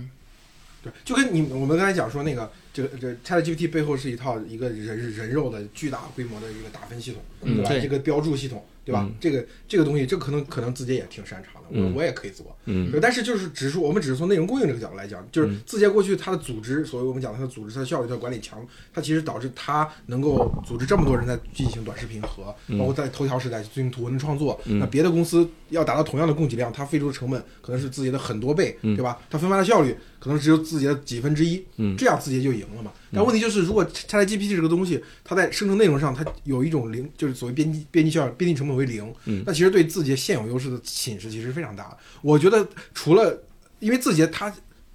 [0.83, 7.69] 对，就跟你我们刚才讲说那个这个这 ChatGPT 背后是一套一个人人肉的巨大规模的一个打分系统，嗯对吧？
[7.71, 9.07] 对这个标注系统，对吧？
[9.09, 12.55] 嗯这个这个东西，这可能可能字节也挺擅长的，我嗯我也可以做。
[12.67, 24.61] 嗯但是就是只是，我们只是从内容供应这个角度来讲，就是字节过去它的组织，所谓我们讲它的组织、它的效率、它的管理强，它其实导致它能够组织这么多人在进行短视频和，包括在头条时代进行图文创作。
[24.65, 29.21] 那别的公司要达到同样的供给量，它付出的成本可能是字节的很多倍，对吧？
[29.31, 31.63] 它分发的效率可能只有字节的几分之一，
[31.99, 32.93] 这样字节就赢了嘛。
[33.13, 41.99] 但问题就是，如果 ChatGPT 这个东西，它在生成内容上，它有一种零，就是所谓编辑编辑效编辑成本为零，那其实对字节现有优势的侵蚀其实非常大的。
[42.23, 43.43] 我觉得除了
[43.81, 44.51] 因为字节它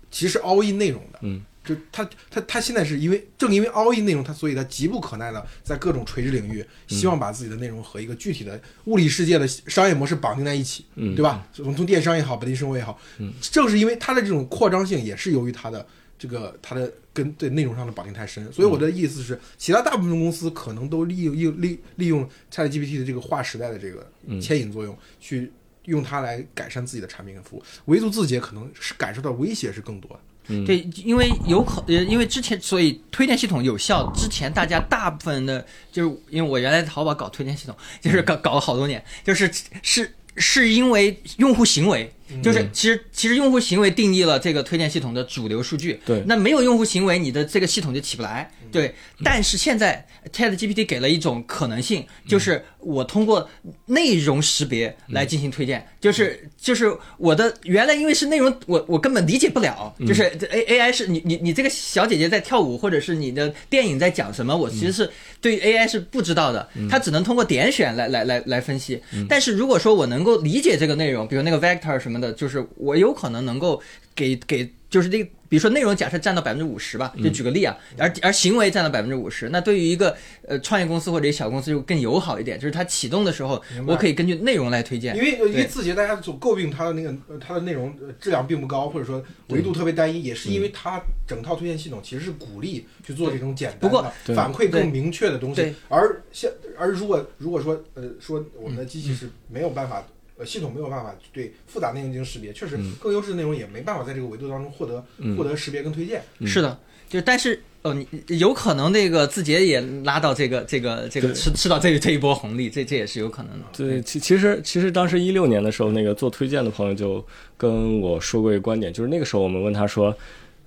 [0.10, 11.48] 其实是 all in 内容的，嗯，就它它它现在是因为正因为 all in 内容，它所以它急不可耐的在各种垂直领域，希望把自己的内容和一个具体的物理世界的商业模式绑定在一起，嗯对吧？
[11.54, 15.86] 从从电商也好，本地生活也好，嗯，正是因为它的这种扩张性，也是由于它的
[16.20, 24.40] 这个它的跟对内容上的绑定太深，所以我的意思是，其他大部分公司可能都利用利利利用 ChatGPT 的这个划时代的这个嗯。
[24.42, 25.52] 牵引作用，去
[25.86, 30.20] 用它来改善自己的产品跟服务，唯独字节可能是感受到威胁是更多的。
[30.48, 30.66] 嗯。
[30.66, 39.52] 对，因为有可呃，因为之前所以推荐系统有效，之前大家大部分的，就是因为我原来淘宝搞推荐系统，就是搞搞了好多年，就是
[39.82, 42.12] 是是因为用户行为，
[42.42, 46.00] 就是其实其实用户行为定义了这个推荐系统的主流数据。
[46.06, 48.52] 对那没有用户行为，你的这个系统就起不来。
[48.72, 48.94] 对，
[49.24, 53.50] 但是现在 Chat GPT 给了一种可能性，就是我通过
[53.86, 65.10] 内容识别来进行推荐，就是就是我的原来因为是内容，我我根本理解不了，就是这 A A I 是你你你这个小姐姐在跳舞，或者是你的电影在讲什么，我其实是
[65.42, 69.02] 对 AI 是不知道的，它只能通过点选来来来来分析。
[69.28, 73.82] 但是如果说我能够理解这个内容，比如那个 vector 什么的，就是我有可能能够
[74.14, 75.30] 给给就是这个。
[75.50, 80.16] 比如说内容假设占到百分之五十吧，就举个例啊，而而行为占到百分之五十，那对于一个
[80.47, 85.22] 呃创业公司或者一小公司就更友好一点，就是它启动的时候我可以根据内容来推荐因。
[85.24, 100.06] 为因为字节大家总诟病它的那个呃它的内容呃质量并不高，或者说维度特别单一，也是因为它整套推荐系统其实是鼓励去做这种简单不过的反馈更明确的东西，而像而如果如果说呃说我们的机器是没有办法。
[100.40, 106.24] 呃，系统没有办法对复杂内容进行识别，确实嗯更优质的内容也没办法在这个维度当中获得嗯获得识别跟推荐。
[106.46, 106.80] 是的，
[107.10, 108.08] 就但是哦，你
[108.40, 113.66] 有可能那个字节也拉到这个这个这个吃吃到这这一波红利，这这也是有可能的。
[113.76, 117.26] 对，其其实其实当时一六年的时候，那个做推荐的朋友就
[117.58, 120.16] 跟我说过一个观点，就是那个时候我们问他说，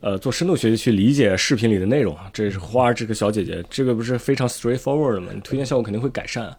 [0.00, 5.32] 呃，做深度学习去理解视频里的内容啊，这是花儿这个小姐姐，这个不是非常 straightforward 的吗？
[5.34, 6.54] 你推荐效果肯定会改善。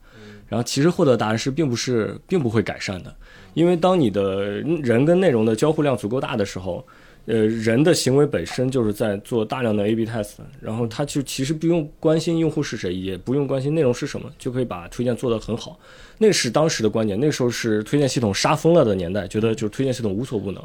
[0.53, 3.11] 然后其实获得答案是并不是并不会改善的，
[3.55, 4.43] 因为当你的
[4.83, 6.85] 人跟内容的交互量足够大的时候，
[7.25, 15.79] 呃，人的行为本身就是在做大量的 A/B test，然后他就其实不用关心用户是谁，也不用关心内容是什么，就可以把推荐做得很好。
[16.19, 20.63] 那是当时的观点，那时候是推荐系统杀疯了的年代，觉得就是推荐系统无所不能。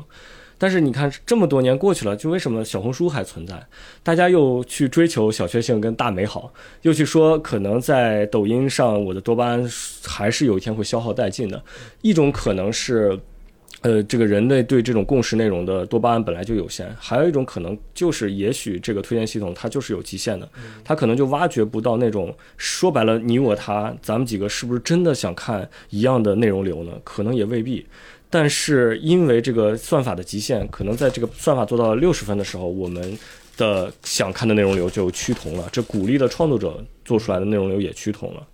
[0.59, 3.65] 但是你看，这么多年过去了，就为什么小红书还存在？
[4.03, 6.53] 大家又去追求小确幸跟大美好，
[6.83, 9.71] 又去说可能在抖音上我的多巴胺
[10.05, 11.63] 还是有一天会消耗殆尽的。
[12.03, 13.19] 一种可能是。
[13.83, 20.49] 呃，这个人类对这种共识内容的多巴胺本来就有限，还有一种可能就是，也许这个推荐系统它就是有极限的，
[20.83, 26.91] 它可能就挖掘不到那种说白了，你我他，咱们几个是不是真的想看一样的内容流呢？
[27.05, 27.87] 可能也未必。
[28.31, 33.19] 但是因为这个算法的极限，可能在这个算法做到六十分的时候，我们
[33.57, 38.47] 的想看的内容流就趋同了，这鼓励的创作者做出来的内容流也趋同了。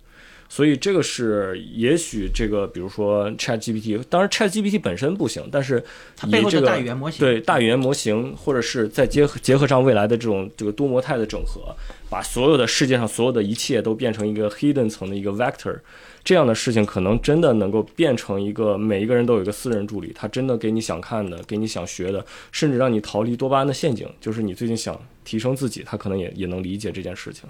[0.47, 5.83] 所以这个是，也许这个，比如说 Chat GPT，当然 Chat GPT 本身不行，但是
[6.15, 11.75] 它背后的以这个大语言模型，对大语言模型，或者是再结合结合上未来的这种这个多模态的整合，
[12.09, 15.75] 把所有的世界上所有的一切都变成一个 hidden 层的一个 vector，
[16.25, 27.47] 这样的事情可能真的能够变成一个每一个人都有一个私人助理，他真的给你想看的，给你想学的，甚至让你逃离多巴胺的陷阱，就是你最近想提升自己，他可能也也能理解这件事情。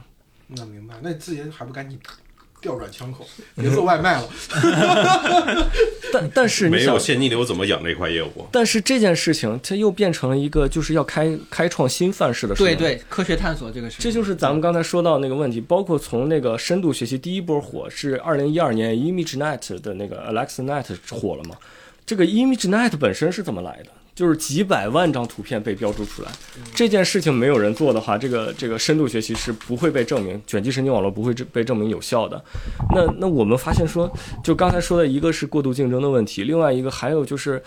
[0.47, 1.97] 那明白，那自己还不赶紧
[2.65, 3.23] 调转枪口，
[3.55, 4.27] 别做外卖了。
[6.11, 8.47] 但但是你没有，现金流怎么养这块业务？
[8.51, 12.75] 但是这件事情它又变成了一个就是要开开创新范式的事情。
[12.75, 21.55] 对对，科学探索这个事，这就是咱们刚才说到那个问题，包括从那个深度学习第一波火是二零一二年 ImageNet 的那个 AlexaNet 火了嘛？
[22.05, 23.91] 这个 ImageNet 本身是怎么来的？
[24.15, 26.31] 就是几百万张图片被标注出来，
[26.73, 32.41] 这件事情没有人做的话，这个这个深度学习是不会被证明，卷积神经网络不会被证明有效的。
[32.95, 34.09] 那那我们发现说，
[34.41, 37.61] 就刚才说的一个是过度竞争的问题，另外一个还有就是。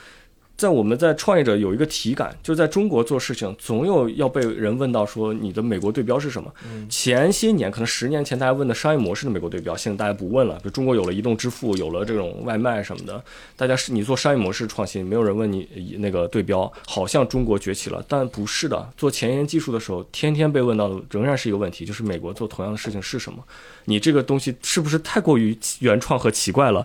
[0.58, 6.52] 在我们在创业者有一个体感，就是在中国做事情，总有要被人问到说你的美国对标是什么。
[6.90, 10.56] 前些年可能十年前大家问的商业模式的美国对标，现在大家不问了。
[10.56, 13.22] 比如中国有了移动支付，有了这种外卖什么的，
[13.56, 18.90] 大家是你做商业模式创新，没有人问你那个对标，好像中国崛起了，但不是的。
[18.96, 23.38] 做前沿技术的时候，天天被问到的仍然是一个问题，就是美国做同样的事情是什么？
[23.84, 26.84] 你这个东西是不是太过于原创和奇怪了？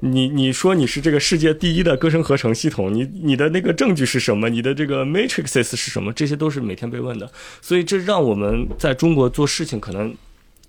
[0.00, 4.48] 你你说你是这个世界第一的歌声合成系统，你你的那个证据是什么？
[4.48, 6.12] 你的这个 matrices 是什么？
[6.12, 7.30] 这些都是每天被问的，
[7.60, 10.14] 所以这让我们在中国做事情，可能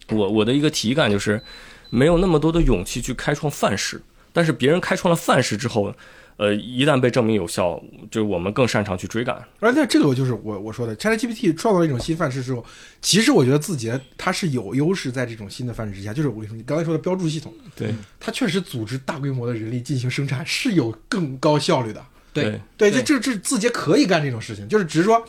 [0.10, 1.42] 我我的一个体感就是
[1.90, 4.02] 没有那么多的勇气去开创范式，
[4.34, 5.94] 但是别人开创了范式之后。
[6.38, 7.80] 呃，一旦被证明有效，
[8.10, 9.40] 就是我们更擅长去追赶。
[9.60, 12.66] 而且这个就是我我说的，ChatGPT 创造了一种新范式之后，
[13.00, 16.12] 其实我觉得字节它是有优势在这种新的范式之下。
[16.12, 22.04] 就是我跟你说，你刚才说的标注系统，对它确实组织大规模的人力进行生产是有更高效率的。
[22.34, 25.26] 对对，这这这字节可以干这种事情，就是只是说，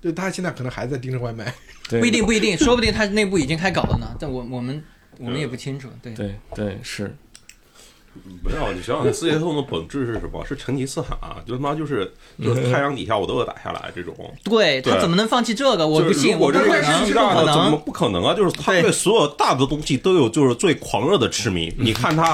[0.00, 1.52] 就他现在可能还在盯着外卖，
[1.88, 4.14] 不一定不一定，说不定他内部已经开搞了呢。
[4.18, 4.82] 但我我们
[5.18, 5.88] 我们也不清楚。
[6.02, 7.14] 对对对是。
[8.42, 10.44] 没有，你想想，字节跳动的本质是什么？
[10.48, 12.10] 是成吉思汗，就他妈就是
[12.42, 14.14] 就是太阳底下我都要打下来这种。
[14.44, 15.86] 对他怎么能放弃这个？
[15.86, 18.32] 我不信，我不可能，巨大的怎么不可能啊？
[18.34, 21.72] 就是他对所有大的东西都有就是最狂热的痴迷。
[21.78, 22.32] 你看他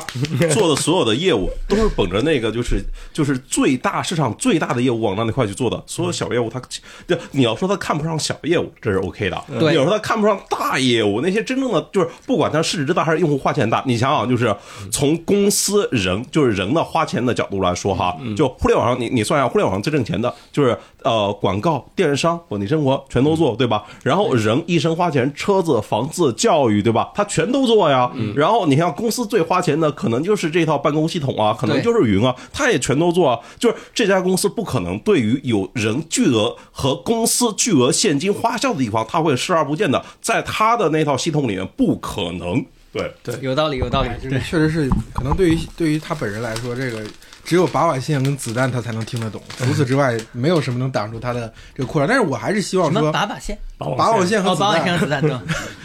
[0.53, 2.81] 做的所有的业务都是本着那个就是
[3.13, 5.83] 就是最大市场最大的业务往那那块去做的。
[5.87, 6.61] 所有小业务他
[7.09, 9.45] 就你要说他看不上小业务，这是 OK 的。
[9.59, 14.55] 对，你要说他看不上大业务，那些真正的就是不管他市值大还是用户花钱大，你想想就是
[14.93, 15.74] 从公司。
[15.91, 23.85] 人就是人的花钱的角度来说哈，就互联网上你你算一下，互联网上最挣钱的就是呃广告、电商、本地生活全都做，对吧？
[24.03, 27.11] 然后人一生花钱，车子、房子、教育，对吧？
[27.15, 28.11] 他全都做呀。
[28.35, 33.39] 然后你像公司最花钱的，可能就是这套办公系统啊，可能就是云啊，他也全都做啊。
[33.59, 42.65] 就是这家公司不可能对于有人巨额和公司巨额现金花销的地方，他会视而不见的，在他的那套系统里面不可能。
[42.95, 44.09] 对对，有道理，有道理。
[44.23, 47.03] 这个确实是，可能对于对于他本人来说，这个
[47.45, 52.09] 只有拔管线跟子弹他才能听得懂，除此之外，没有什么能挡住他的这个扩张。
[52.09, 55.21] 但是我还是希望说，拔把线、拔网线和子弹， 子弹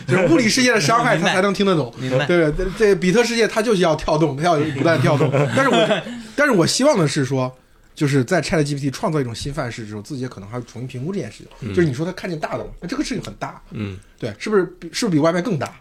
[0.07, 1.93] 就是物理世界的伤害，他才能听得懂。
[1.97, 2.25] 明白？
[2.27, 5.29] 对对，这比特世界他就是要跳动，他要不断跳动。
[5.55, 6.01] 但是我
[6.37, 7.51] 但是我希望的是说，
[7.95, 11.73] 就是在 ChatGPT 创造一种新范式之后，自己可能还要重新评估这件事情。
[11.73, 14.63] 就是你说他看见大的了，那这个事情很大，嗯，对，是不是？
[14.91, 15.73] 是不是比外卖更大？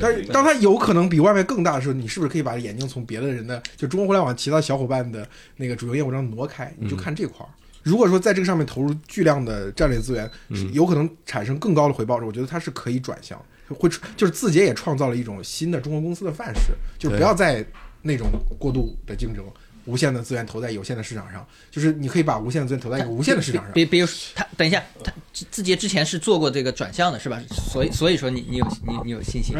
[0.00, 6.72] 但是，当它有可能比外卖更大的时候，你是不是可以把眼睛从别的人的，就中国互联网其他小伙伴的那个主营业务上挪开？
[6.78, 7.48] 你就看这块儿。
[7.82, 10.28] 如果说在这个上面投入巨量的战略资源，
[10.72, 17.64] 有可能产生更高的回报时，我觉得它是可以转向，会就是字节也创造了一种新的中国公司的范式，就不要再
[18.02, 19.44] 那种过度的竞争。
[19.86, 23.72] 无限的资源投在有限的市场上，就是你可以把无限的资源投在一个无限的市场上。
[23.72, 27.40] 比比如他，等一下，他字节之前是做过这个转向的，是吧？
[27.70, 29.56] 所以所以说你你有你你有信心？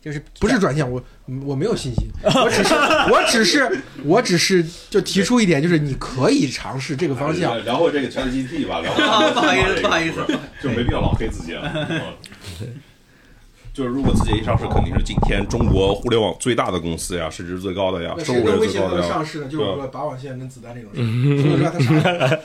[0.00, 1.00] 就是不是转向，我
[1.44, 2.74] 我没有信心，我只是
[3.08, 7.64] 我只是我只是就提出一点，就是你可以尝试这个方向。
[7.64, 9.30] 聊过这个 ChatGPT 吧，聊 过。
[9.32, 10.26] 不好意思，不好意思，
[10.60, 12.02] 就没必要老黑字节了。
[13.72, 19.08] 就是如果字节一上市，肯定是今天中国互联网最大的公司呀，市值最高的呀，收入最高的呀。
[19.08, 22.40] 上市呢，就是说拔网线跟子弹这种事，说它啥？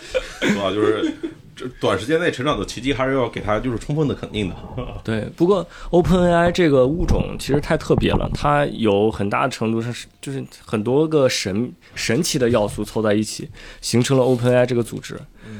[0.48, 0.72] 是吧？
[0.72, 1.14] 就是
[1.54, 4.56] 这短时间内成长的奇迹，还是要给它就是充分的肯定的。
[5.04, 13.50] 对，不过 OpenAI 这个物种其实太特别了，它有很大程度上是就是很多个神神奇的要素凑在一起，
[13.82, 15.20] 形成了 OpenAI 这个组织。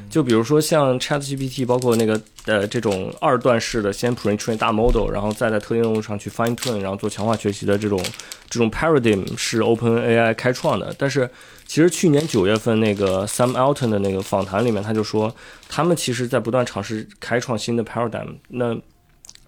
[0.10, 8.02] 就比如说像 ChatGPT，包括那个呃这种二段式的，先 pre-train 大 model，然后再在特定任务上去 fine tune，然后做强化学习的这种
[8.50, 10.96] 这种 paradigm 是 OpenAI 开创的。
[10.98, 11.30] 但是
[11.66, 15.34] 其实去年九月份那个 Sam Altman 的那个访谈里面，他就说
[15.68, 18.36] 他们其实在不断尝试开创新的 paradigm。
[18.48, 18.76] 那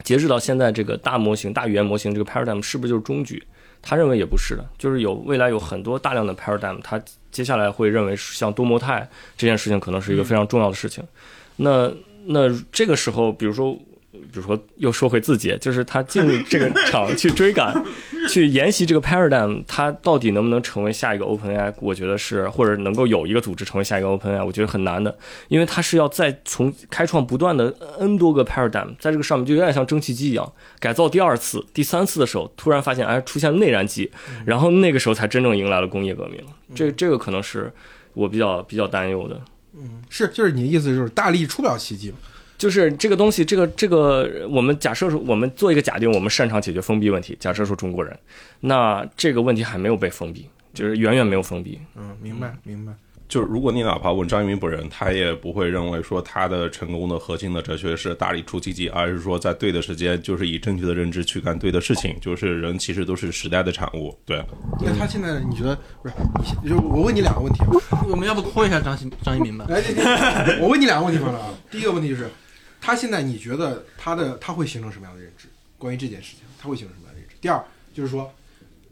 [0.04, 3.42] 截止到现在，这个大模型、大语言模型这个 paradigm 是不是就是终局？
[3.82, 7.02] 他认为也不是的，就是有未来有很多大量的 paradigm，他
[7.32, 9.08] 接下来会认为像多模态
[9.38, 11.04] 这件事情可能是一个非常重要的事情。
[11.58, 11.92] 那
[12.26, 13.78] 那这个时候，比如说。
[14.32, 17.74] 比如说，又说回自己，就是他进入 这个场去追赶，
[18.30, 21.74] 去沿袭这个 paradigm，他到底能不能成为下一个 OpenAI？
[21.80, 25.18] 我觉得是，或者能够有一个组织成为下一个 OpenAI，我觉得很难的，
[25.48, 34.12] 因为它是要再从开创不断的 N 多个 paradigm，在这个上面就有点像蒸汽机一样，改造第二次、第三次的时候，突然发现哎出现内燃机，
[34.46, 36.40] 然后那个时候才真正迎来了工业革命。
[36.76, 37.72] 这这个可能是
[38.14, 39.40] 我比较比较担忧的。
[39.76, 42.14] 嗯，是，就是你的意思就是大力出不了奇迹。
[42.60, 47.36] 就是这个东西，这个这个，我们假设说，我们做一个假定，我们擅长解决封闭问题。
[47.40, 48.16] 假设说中国人，
[48.60, 51.80] 那这个问题还没有被封闭，就是远远没有封闭。
[51.96, 52.92] 嗯，明白明白。
[53.30, 62.18] 就是如果你哪怕问张一鸣本人，他也不会认为说他的成功的核心的哲学是大力出奇迹，而是说在对的时间，就是以正确的认知去干对的事情。
[62.20, 64.44] 就是人其实都是时代的产物，对。
[64.82, 66.16] 那他现在你觉得不是？
[66.64, 69.66] 你就我问你两个问题啊，我们要不拖一下张新张一鸣吧？
[69.70, 69.80] 来，
[70.60, 71.54] 我问你两个问题方了啊。
[71.70, 72.28] 第一个问题就是，
[72.82, 75.48] 他现在你觉得他的他会形成什么样的认知？
[75.78, 77.36] 关于这件事情，他会形成什么样的认知？
[77.42, 77.64] 第二
[77.94, 78.32] 就是说，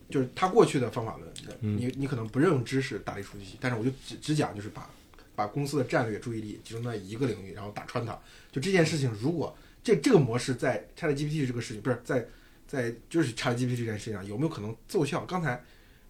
[0.10, 4.90] 就是他过去的方法论，你你可能不认知是大力出奇迹，但是我就只只讲就是把
[5.36, 8.18] 把公司的战略注意力集中在一个领域，然后打穿它。
[8.52, 12.26] 就这件事情，如果这这个模式在 ChatGPT 这个事情不是在
[12.68, 15.26] 在就是 ChatGPT 这件事情上有没有可能奏效？
[15.26, 15.64] 刚才。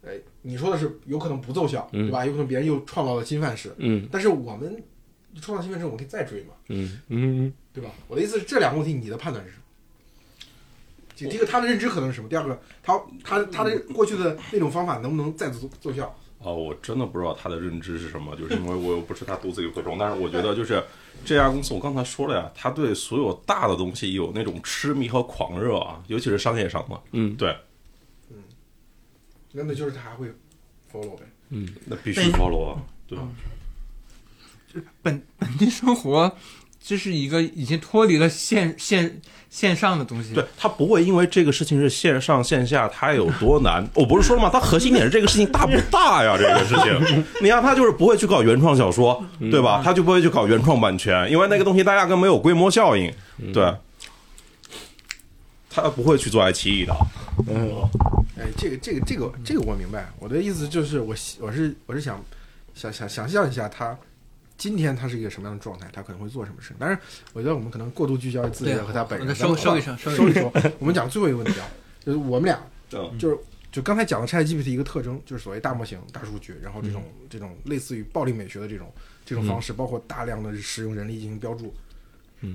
[0.04, 0.12] 呃，
[0.44, 2.24] 你说的是有可能不奏效，对吧？
[2.24, 4.82] 有可能别人又创造了新范式，嗯但是我们
[5.42, 7.90] 创造新范式，我可以再追嘛，嗯嗯对吧？
[8.08, 9.64] 我的意思是，这两个问题你的判断是什么？
[11.16, 12.30] 就第一个，他的认知可能是什么？
[12.30, 16.16] 第二个，他他他的过去的那种方法能不能再奏奏效？
[16.40, 20.84] 哦，我真的不知道他的认知是什么，就是因为我又不是他独自一个虫，但是我觉得就是
[21.26, 27.50] 这家公司，我刚才说了呀，他对所有大的东西有那种痴迷和狂热啊，尤其是商业上嘛，嗯对，
[28.30, 28.38] 嗯
[29.52, 30.28] 那那就是他还会
[30.92, 31.24] follow 呗。
[31.50, 33.28] 嗯那必须 follow 啊，对吧？
[35.02, 36.32] 本 本地生活，
[36.84, 40.34] 这是一个已经脱离了线线线上的东西。
[40.34, 43.88] 对他不会因为这个事情是线上线下，它有多难。
[43.94, 44.50] 我 不是说了吗？
[44.52, 46.38] 它核心点是这个事情大不大呀？
[46.38, 49.82] 这个事情， 你看他就是不会去搞原创小说，对吧？
[49.84, 53.14] 他就不会去搞原创版权，因为那个东西大压根没有规模效应，
[53.54, 53.74] 对。
[55.70, 56.98] 他不会去做爱奇艺的，
[57.48, 57.70] 嗯
[58.36, 60.12] 哎，这个这个这个这个我明白。
[60.18, 62.20] 我的意思就是我希我是我是想
[62.74, 63.96] 想想想象一下他
[64.58, 66.78] 今天他是一个什么样的状态，他可能会做什么事情。
[66.80, 66.98] 但是
[67.34, 69.28] 我觉得我们可能过度聚焦于自己对和他本人。
[69.28, 70.34] 那收收一，收收一。
[70.34, 70.52] 收。
[70.80, 71.68] 我们讲最后一个问题啊，
[72.04, 72.60] 就是我们俩
[72.94, 73.38] 嗯就是
[73.72, 78.92] 就刚才讲的 ChatGPT 一个特征，就是所谓大模型、大数据，然后这种、这种类似于暴力美学的这种
[79.26, 81.74] 这种方式，包括大量的使用人力进行标注。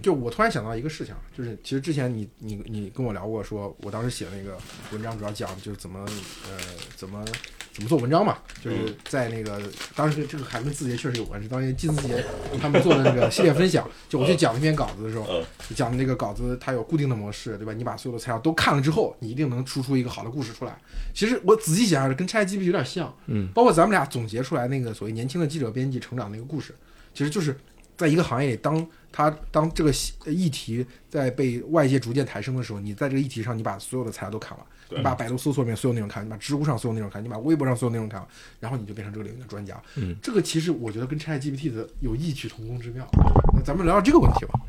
[0.01, 4.57] 就我突然想到一个事情啊，就是其实之前你你你跟我聊过说，我当时写那个
[4.93, 6.01] 文章主要讲就是怎么
[6.49, 6.59] 呃
[6.97, 7.25] 怎么
[7.73, 9.63] 怎么做文章嘛，就是在那个
[9.97, 12.23] 当时这个还跟字节确实有关，系当年金字节
[12.61, 15.43] 他们做的那个系列分享，就我去讲那篇稿子的时候，
[15.75, 17.73] 讲的那个稿子它有固定的模式，对吧？
[17.73, 20.79] 你把所有的材料都看了之后，你一定能输出一个好的故事出来。
[21.15, 26.75] 其实我仔细想想，跟 ChatGPT 有点像，嗯，包括咱们俩总结出来那个所谓年轻的记者编辑成长那个故事，
[27.15, 27.57] 其实就是
[27.97, 29.93] 在一个行业里，当他当这个
[30.27, 38.29] 议题在被外界逐渐抬升的时候，你在这个议题上，你把所有的材料都看了，你把百度搜索里面所有内容看，你把知乎上所有内容看，你把微博上所有内容看了，
[38.59, 39.81] 然后你就变成这个领域的专家。
[39.97, 43.07] 嗯，这个其实我觉得跟 ChatGPT 的有异曲同工之妙。
[43.55, 44.61] 那咱们聊聊这个问题吧。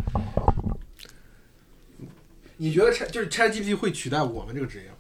[2.57, 4.95] 你觉得 Chat 就是 ChatGPT 会取代我们这个职业吗？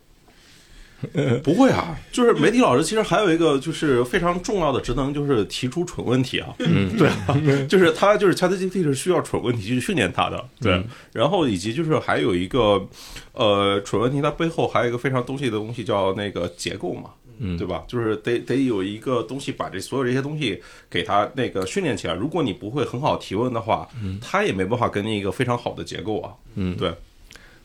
[1.43, 6.53] 不会啊，就是媒体老师其实还有一个就是非常重要的职能，就是提出蠢问题啊。
[6.59, 10.83] 嗯，对啊，就是他就是 ChatGPT 是需要蠢问题去训练他的，对。
[11.11, 12.85] 然后以及就是还有一个
[13.33, 17.11] 呃蠢问题，它背后还有一个非常东西的东西叫那个结构嘛。
[17.39, 17.83] 嗯对吧？
[17.87, 22.13] 就是得得有一个东西把这所有这些东西给它那个训练起来。
[22.13, 23.89] 如果你不会很好提问的话，
[24.21, 26.31] 它也没办法给你一个非常好的结构啊。
[26.53, 26.93] 嗯，对，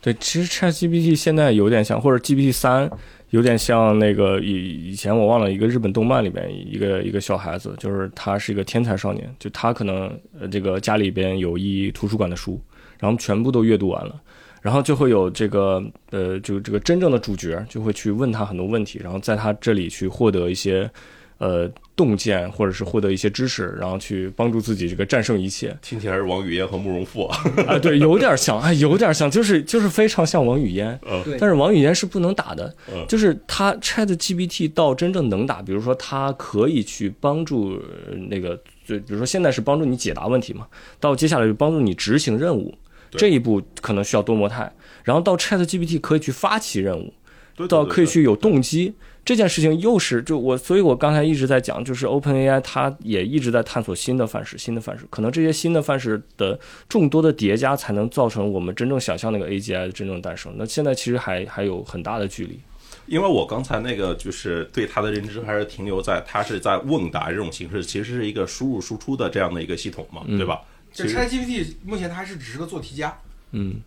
[0.00, 2.90] 对，其实 ChatGPT 现在有点像，或者 GPT 三
[3.30, 10.08] 有点像那个以以前我忘了一个日本动漫里面一个一个小孩子，就是他是一个天才少年，就他可能
[10.40, 12.60] 呃这个家里边有一图书馆的书，
[12.98, 14.14] 然后全部都阅读完了。
[14.60, 15.80] 然后就会有这个
[16.10, 20.90] 呃，就这个真正的主角就会去问他很多问题，然后在他这里去获得一些
[21.38, 25.76] 呃洞见，或者是获得一些知识，然后去帮助自己这个战胜一切。
[25.80, 27.38] 听起来是王语嫣和慕容复啊。
[27.66, 37.74] 啊，对，有点像，哎，有点像，就是就是非常像王语嫣，嗯对但是王语嫣是不能打的嗯，就是他 Chat GPT 到真正能打，比如说他可以去帮助
[38.08, 40.66] 呃那个，就比如说现在是帮助你解答问题嘛，
[41.00, 42.74] 到接下来就帮助你执行任务，
[43.10, 44.72] 这一步可能需要多模态，
[45.04, 47.12] 然后到 Chat GPT 可以去发起任务，
[47.56, 48.94] 对对到可以去有动机。
[49.28, 56.58] 这件事情又是就我，所以我刚才一直在讲，就是 OpenAI 它也一直在探索新的范式，新的范式，可能这些新的范式的
[56.88, 60.54] 众多的叠加，才能造成我们真正想象那个 AGI 的真正诞生。
[60.56, 62.58] 那现在其实还还有很大的距离。
[63.04, 70.62] 因为我刚才那个就是对它的认知还是停留在它是在问答这种形式，其实是一个输入输出的这样的一个系统嘛，对吧？
[70.90, 73.18] 就 ChatGPT 目前它还是只是个做题家，
[73.52, 73.82] 嗯，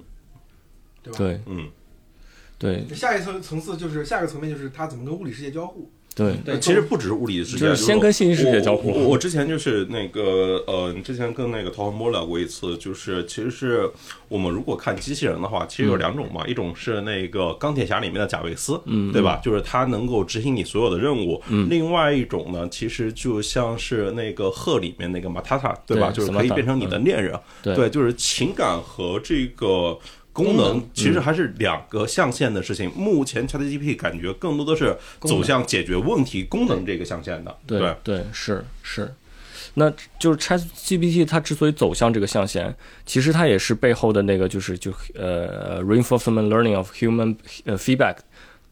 [1.01, 1.17] 对吧？
[1.17, 1.67] 对嗯，
[2.61, 5.89] 对，下一层层次就是下一个层面就是它怎么跟物理世界交互。
[6.13, 13.89] 对，对，其实不只是物理世界，就是先跟信息世界交互我我我之前就是那个呃，之前跟那个陶文波聊过一次，就是其实是
[14.27, 19.39] 我们如果看机器人的话，其实有两种嘛，一种是那个钢铁侠里面的贾维斯，嗯对吧？
[19.41, 21.41] 就是他能够执行你所有的任务。
[21.47, 26.11] 嗯，另外一种呢，其实就像是那个鹤里面那个马塔塔，对吧？
[26.11, 27.39] 对就是可以变成你的恋人。
[27.63, 29.97] 对对，就是情感和这个。
[30.33, 32.89] 功能其实还是两个象限的事情。
[32.95, 37.55] 目前 ChatGPT 感觉更多的是走向解决问题功能这个象限的。
[37.67, 39.13] 对对对，是是。
[39.73, 42.73] 那就是 ChatGPT 它之所以走向这个象限，
[43.05, 48.17] 其实它也是背后的那个就是就呃 reinforcement learning of human 呃 feedback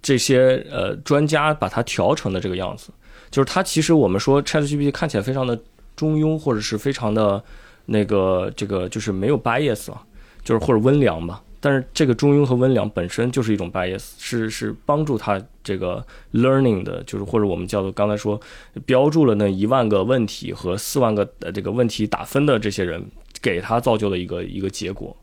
[0.01, 2.89] 这些呃专家把它调成的这个样子。
[3.32, 5.57] 就是它其实我们说 ChatGPT 看起来非常的
[5.95, 7.41] 中庸，或者是非常的
[7.86, 10.01] 那个这个就是没有 bias 啊，
[10.43, 11.41] 就是或者温良吧。
[11.62, 18.39] 但是这个中庸和温良本身就是一种 bias，是是帮助他这个 learning 的，就是或者我们叫做刚才说
[18.86, 23.05] 标注了那一万个问题和四万个呃这个问题打分的这些人
[23.41, 25.16] 给他造就的一个一个结果。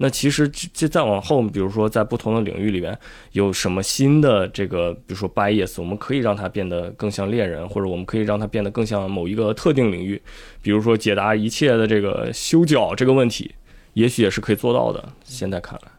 [0.00, 2.96] 那其实这再往后，比如说在不同的领域里面
[3.32, 10.22] 有什么新的这个，比如说 bias，我们可以让它变得更像猎人，或者我们可以让它变得更像某一个特定领域，
[10.62, 13.50] 比如说解答一切的这个修脚这个问题。
[13.98, 15.12] 也许也是可以做到的。
[15.24, 15.90] 现在看来，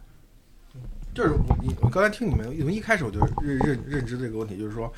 [1.13, 4.91] 就是我你我刚才听你们，你们一开始我就认认认知这个问题，就是说，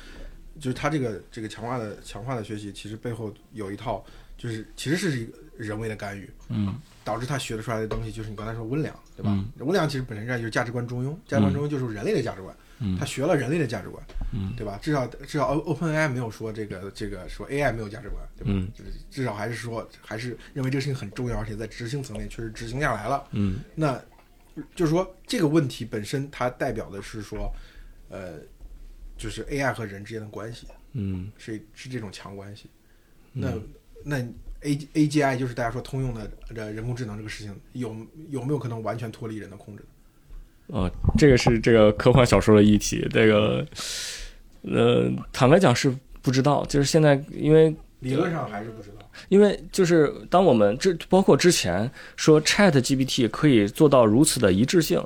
[0.60, 4.04] 就是他这个这个强化的强化的学习，其实背后有一套，
[4.38, 6.72] 就是其实是一个人为的干预，嗯，
[7.02, 9.32] 导致他学得出来的东西，就是你刚才说温良，对吧？
[9.32, 12.62] 嗯温良其实本身上就是价值观中庸，价值观中庸就是人类的价值观，嗯
[12.98, 14.02] 他学了人类的价值观，
[14.32, 14.78] 嗯对吧？
[14.82, 18.50] 至少至少 OpenAI 没有说这个这个说 AI 没有价值观，对吧？
[18.52, 23.26] 嗯至至少还是说还是认为这个事情很重要，而且在执行层面确实执行下来了。
[23.32, 24.00] 嗯那
[24.74, 27.50] 就是说这个问题本身它代表的是说，
[28.08, 28.34] 呃，
[29.16, 32.68] 就是 AI 和人之间的关系嗯是是这种强关系。
[33.32, 33.52] 那
[34.04, 34.18] 那
[34.60, 37.96] A AGI 就是大家说通用的这人工智能这个事情，有
[38.28, 39.84] 有没有可能完全脱离人的控制？
[40.68, 43.06] 哦，这个是这个科幻小说的议题。
[43.10, 43.66] 这个，
[44.62, 49.06] 呃，坦白讲是不知道，就是现在因为理论上还是不知道。
[49.28, 55.02] 因为就是当我们这包括之前说 Chat GPT 可以做到如此的一致性，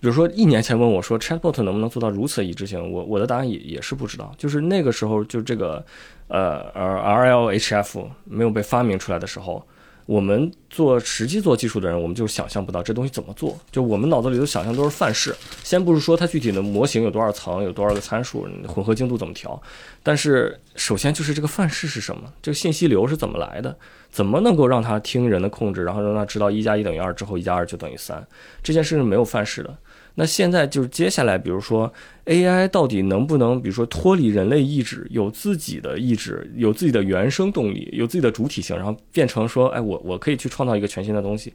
[0.00, 4.34] 比如说一年前问我说 Chatbot 能不能做到如此一致性，我我的答案也也是不知道。
[4.36, 5.84] 就是那个时候就这个
[6.26, 9.64] 呃 R RLHF 没有被发明出来的时候，
[10.08, 13.54] 我们做实际做技术的人，我们就想象不到这东西怎么做。
[13.70, 19.60] 就我们脑子里的想象都是范式，先不是说它具体的模型有多少层，有多少个参数，混合精度怎么调，
[20.02, 23.76] 但是首先就是这个范式是什么，这个信息流是怎么来的，
[24.10, 28.26] 怎么能够让它听人的控制，然后让它知道一加一等于二之后一加二就等于三，
[28.62, 29.76] 这件事是没有范式的。
[30.14, 31.92] 那现在就是接下来，比如说
[32.28, 41.54] AI 到底能不能，比如说脱离人类意志，有自己的意志，有自己的原生动力，有自己的主体性，然后变成说，哎，我我可以去创造一个全新的东西。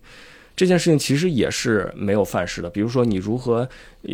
[0.55, 2.69] 这件事情其实也是没有范式的。
[2.69, 3.67] 比如说，你如何
[4.03, 4.13] 呃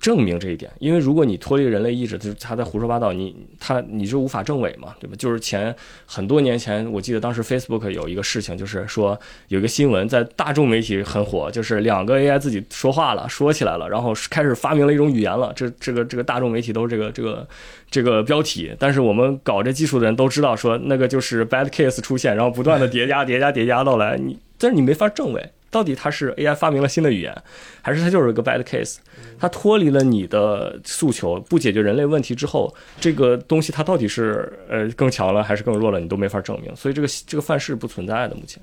[0.00, 0.70] 证明这一点？
[0.80, 5.14] 因为如果你脱离人类意志，就是他在胡说八道，你他你就无法证伪嘛，对吧？
[5.16, 5.74] 就是前
[6.04, 9.18] 很多年前，我记得当时 Facebook 有一个事情，就是说
[9.48, 15.52] 有一个新闻在大众媒体很火，就是两个 AI 自己说话了，说起来了，然后开始发明了一种语言了。
[15.54, 17.48] 这这个这个大众媒体都是这个这个
[17.88, 25.52] 这个标题，但是我们搞这技术的人都知道，说那个就是 bad case 出现，然后不断的叠加叠加叠加到来，你但是你没法证伪。
[25.70, 27.42] 到底它是 AI 发明了新的语言，
[27.82, 28.96] 还是它就是一个 bad case？
[29.38, 36.74] 它脱离了你的诉求，不解决人类问题之后，这个东西它到底是呃更强了还是更弱了，你都没法证明。
[36.74, 38.62] 所以这个这个范式不存在的，目前。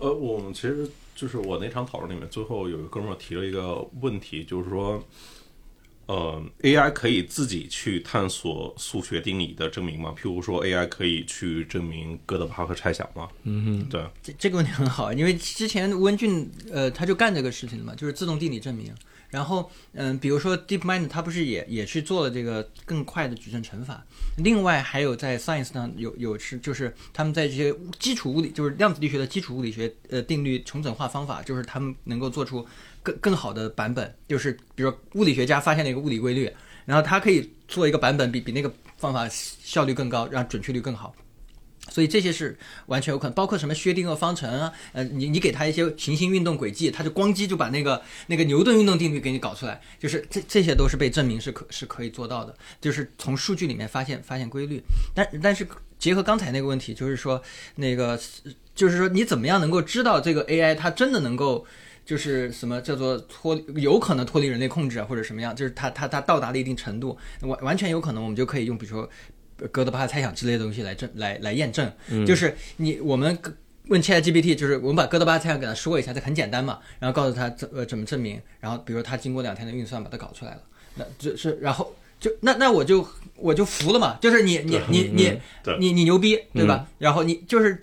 [0.00, 5.02] 呃，我们其实就是我那场讨论里面，最后有一个哥们儿提了一个问题，就是说，
[6.08, 10.14] 呃，AI 可以自己去探索数学定理的证明吗？
[10.16, 13.28] 譬如说，AI 可以去证明哥德巴赫猜想吗？
[13.42, 18.90] 嗯哼，对，这这个问题很好，因为之前吴文俊呃他就干这个事情的嘛，就是自动定理证明。
[19.28, 24.02] 然后嗯，比如说 DeepMind 它不是也也去做了这个更快的矩阵乘法。
[24.38, 32.66] 另外还有在 Science 上有有是就是他们在这些基础物理就是量子力学的基础物理学呃定律重整化方法，就是他们能够做出
[33.08, 34.14] 更更好的版本。
[34.28, 36.50] 就是比如说物理学家发现了一个物理规律，
[36.84, 41.14] 然后他可以做一个版本比比那个方法效率更高，让准确率更好。
[41.90, 42.54] 所以这些是
[42.86, 54.82] 完全有可能，包括什么薛定谔方程啊，呃，你你给他一些行星运动轨迹，他就咣叽就把那个那个牛顿运动定律给你搞出来，就是这这些都是被证明是可是可以做到的，就是从数据里面发现发现规律。
[55.14, 55.66] 但但是
[55.98, 57.42] 结合刚才那个问题，就是说
[57.74, 58.20] 那个
[58.74, 61.64] 就是说你怎么样能够知道这个 AI 它真的能够
[62.08, 69.06] 就是什么叫做脱有可能脱离人类控制啊，或者什么样，就是它它它到达了一定程度，完完全有可能我们就可以用比如说
[69.60, 71.92] 呃哥德巴赫猜想之类的东西来证来来验证，
[72.26, 73.38] 就是你我们。
[73.90, 80.60] 问 ChatGPT，就是我们把哥德巴赫猜想给他说一下，这很简单嘛，然后告诉他怎呃怎么证明，然后比如他经过两天的运算把它搞出来了，
[80.96, 85.40] 那就是然后就那那我就我就服了嘛，就是你你你你
[85.78, 86.86] 你你牛逼对吧？
[86.98, 87.80] 然后你就是，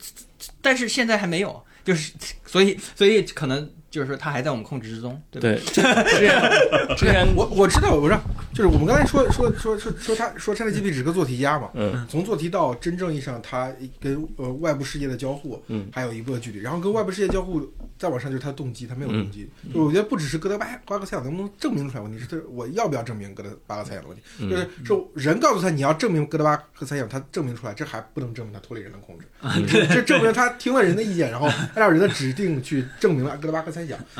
[0.61, 2.13] 但是现在还没有，就是
[2.45, 5.63] 所以所以可能就是说它还在我们控制之中，对吧？
[5.63, 8.21] 对， 之前之前我我知道，我知道，
[8.53, 17.65] 就是我们刚才说说说说说他说 ChatGPT 只是个做题家嘛，嗯，从做题到真正意义上它跟呃外部世界的交互，嗯，还有一步距离，然后跟外部世界交互
[17.97, 29.25] 再往上就是它的动机，它没有动机，就是我觉得不只是哥德巴巴赫猜想能不能证明出来问题，是它我要不要证明哥德巴赫猜想的问题，就是说人告诉他你要证明哥德巴赫猜想，他证明出来，这还不能证明他脱离人的控制，
[29.71, 33.71] 这这证明他听了人的意见，然后按照人的指定去证明了哥德巴赫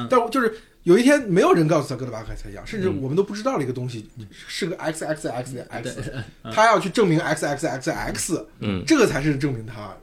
[0.09, 0.53] 但我就是。
[0.85, 4.07] 有一天，没有人告诉他哥德巴赫猜想，甚至我们都不知道的一个东西
[4.47, 6.13] 是个 x x x x，
[6.53, 9.97] 他要去证明 x x x x，嗯这个才是证明他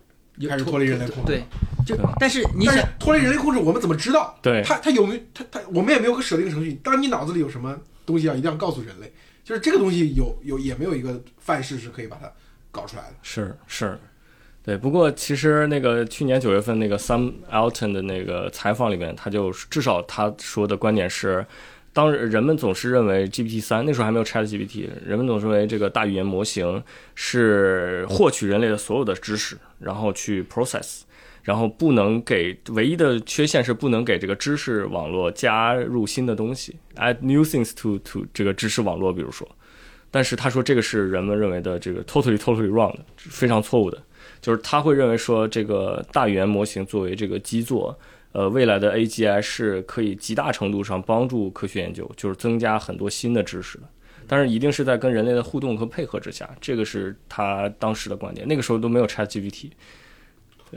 [0.49, 1.31] 开始脱离人类控制。
[1.31, 1.45] 对，
[1.87, 4.37] 就但是你但是想，脱离人类控制，我们怎么知道？
[4.43, 6.75] 对他他有没有他他我们也没有个设定程序。
[6.83, 9.13] 当你脑子里有什么东西要一定要告诉人类，
[9.45, 12.29] 就是这个东西有有也没有一个范式是可以把它
[12.73, 13.15] 搞出来的。
[13.23, 13.97] 是是，
[14.65, 14.77] 对。
[14.77, 21.45] 不过其实那个去年九月份那个 Sam Alton 的那个采访里面，他就至少他说的观点是，
[21.93, 26.83] 当人们总是认为 GPT 三那时候还没有 Chat GPT，人们总是认为这个大语言模型
[27.15, 31.03] 是获取人类的所有的知识，然后去 process。
[31.45, 39.49] 然后不能给唯一的缺陷是不能给这个知识网络加入新的东西，add new things to to 这个知识网络，比如说，
[40.09, 44.01] 但是他说这个是人们认为的这个 totally totally wrong 的，非常错误的。
[44.43, 47.99] 就是他会认为说，这个大语言模型作为这个基座，
[48.33, 53.85] 呃，未来的 AGI 是可以极大程度上帮助科学研究，就是增加很多新的知识的。
[54.27, 58.47] 但是一定是在跟人类的互动和配合之下，这个是他当时的观点。
[58.47, 59.71] 那个时候都没有 ChatGPT，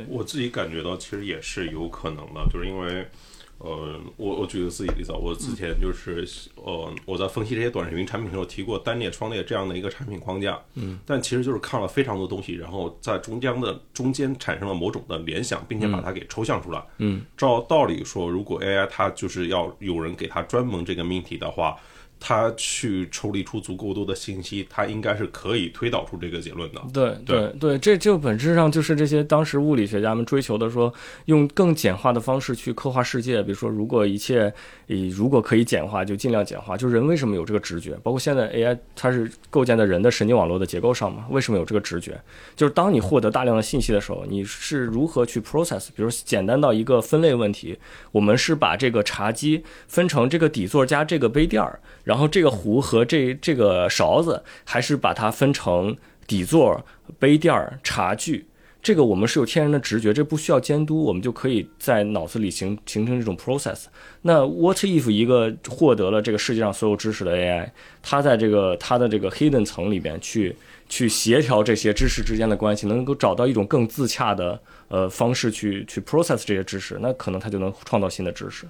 [0.07, 3.07] 我自己感觉到其实也是有可能的，就是因为，
[3.57, 21.77] 呃，我我举个自己例子啊，我之前就是呃我在分析这些短视频产品的时候提过单列双列这样的一个产品框架，嗯，但其实就是看了非常多东西，然后在中间的中间产生了某种的联想，并且把它给抽象出来，嗯，照道理说，如果 AI 它就是要有人给它专门这个命题的话。
[22.19, 26.81] 它去抽离出足够多的信息，它应该是可以推导出这个结论的。
[26.93, 30.91] 对对对，这就本质上就是这些当时物理学家们追求的，说
[31.25, 33.43] 用更简化的方式去刻画世界。
[33.43, 34.51] 比如说，如果一切
[34.87, 36.75] 以如果可以简化，就尽量简化。
[36.75, 37.91] 就人为什么有这个直觉？
[38.01, 41.25] 包括现在 AI 它是构建在人的神经网络的结构上嘛？
[41.29, 42.19] 为什么有这个直觉？
[42.55, 45.89] 就是当你获得大量的信息的时候，你是如何去 process？
[45.95, 47.77] 比如简单到一个分类问题，
[48.11, 51.79] 我们是把这个茶几分成这个底座加这个杯垫儿。
[52.05, 55.93] 然后这个壶和这这个勺子，还是把它分成
[56.25, 56.85] 底座、
[57.19, 58.45] 杯垫、茶具。
[58.81, 63.85] 这个我们是有天然的直觉，这不需要监督，我们就可以在脑子里形形成这种 process。
[64.21, 67.67] 那 what if 一个获得了这个世界上所有知识的 AI，
[68.03, 70.55] 它在这个它的这个 hidden 层里边去
[70.87, 78.67] 去协调这些知识之间的关系，能够找到一种更自洽的呃方式去去 process 这些知识，那可能它就能创造新的知识。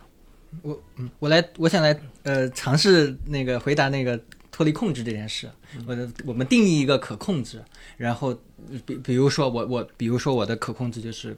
[0.62, 4.20] 我嗯，我来，我想来呃尝试那个回答那个
[4.52, 5.50] 脱离控制这件事。
[5.86, 7.62] 我的我们定义一个可控制，
[7.98, 8.34] 然后
[8.86, 11.36] 比比如说我我比如说我的可控制就是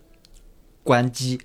[0.83, 1.39] 关机，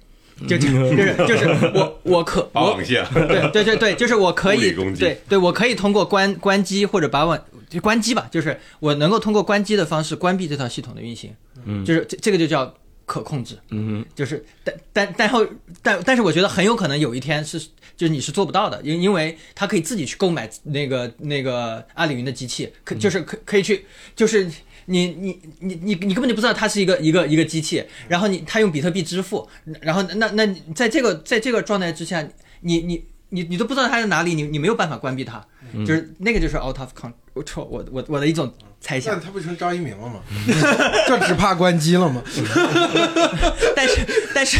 [0.46, 11.34] 就就就是就是我 我可我对对对对，就是我可以对对，我可以通过关关机或者把网就关机吧，就是我能够通过关机的方式关闭这套系统的运行，
[11.64, 12.74] 嗯就是这这个就叫
[13.06, 13.58] 可控制。
[13.70, 15.46] 嗯就是，但但但后
[15.82, 17.58] 但但是我觉得很有可能有一天是，
[17.96, 24.44] 就是你是做不到的，因因为他可以自己去购买那个那个阿里云的机器，可就是可可以去，就是
[24.86, 29.48] 你你你你你根本就不知道它是一个一个一个机器，然后你他用比特币支付，
[29.80, 32.26] 然后那那在这个在这个状态之下，
[32.60, 35.46] 你你你你都不知道它在哪里，你你没有办法关闭它，
[35.86, 40.20] 就是那个就是 out of control，我我我的一种猜那想，他不成张一鸣了吗？
[41.08, 42.22] 就只怕关机了吗？
[43.74, 44.58] 但是但是，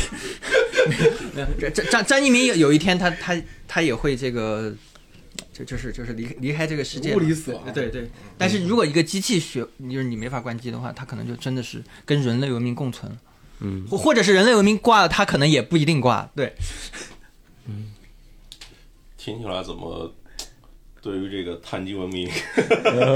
[1.35, 4.75] 没有这这张张一鸣有有一天他他他也会这个，
[5.53, 7.11] 就就是就是离离开这个世界。
[7.11, 7.73] 嘛，物理死亡。
[7.73, 8.11] 对对。
[8.39, 9.61] 但是如果一个机器学，
[9.91, 13.19] 就是你没法关机的话，它可能就真的是跟人类文明共存了，
[13.61, 16.55] 嗯，或或者是人类文明挂了，它可能也不一定挂，对。
[19.17, 20.13] 听起来怎么
[21.03, 22.31] 对于这个碳基文明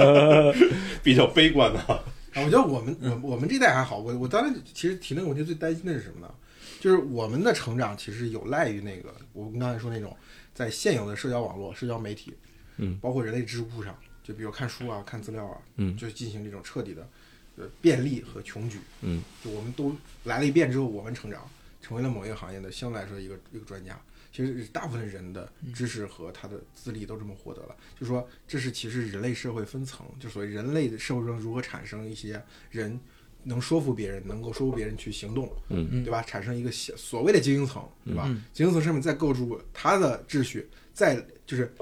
[1.02, 1.78] 比较悲观的？
[1.80, 2.02] 啊，
[2.34, 6.34] 我觉得我们我我们这代还好，我我当时其实提那个问题最担心的是什么呢？
[6.80, 10.14] 就是我们的成长其实有赖于那个我们刚才说那种
[10.52, 12.34] 在现有的社交网络、社交媒体，
[12.76, 17.08] 嗯，包括人类知识库上，就比如看书啊、看资料啊，嗯就进行这种彻底的
[17.56, 21.48] 呃便利和穷举，嗯，就我们都来了一遍之后，我们成长
[21.80, 23.98] 成为了某一个行业的相对来说一个一个专家。
[24.36, 33.00] 其实大部分人的知识和他的资历都这么获得了，就说这是其实人类社会分层，就所谓人类的社会中如何产生一些人
[33.44, 36.20] 能说服别人，能够说服别人去行动，嗯对吧？
[36.20, 38.24] 产生一个所谓的精英层，对吧？
[38.26, 41.72] 嗯精英层上面再构筑他的秩序，再就是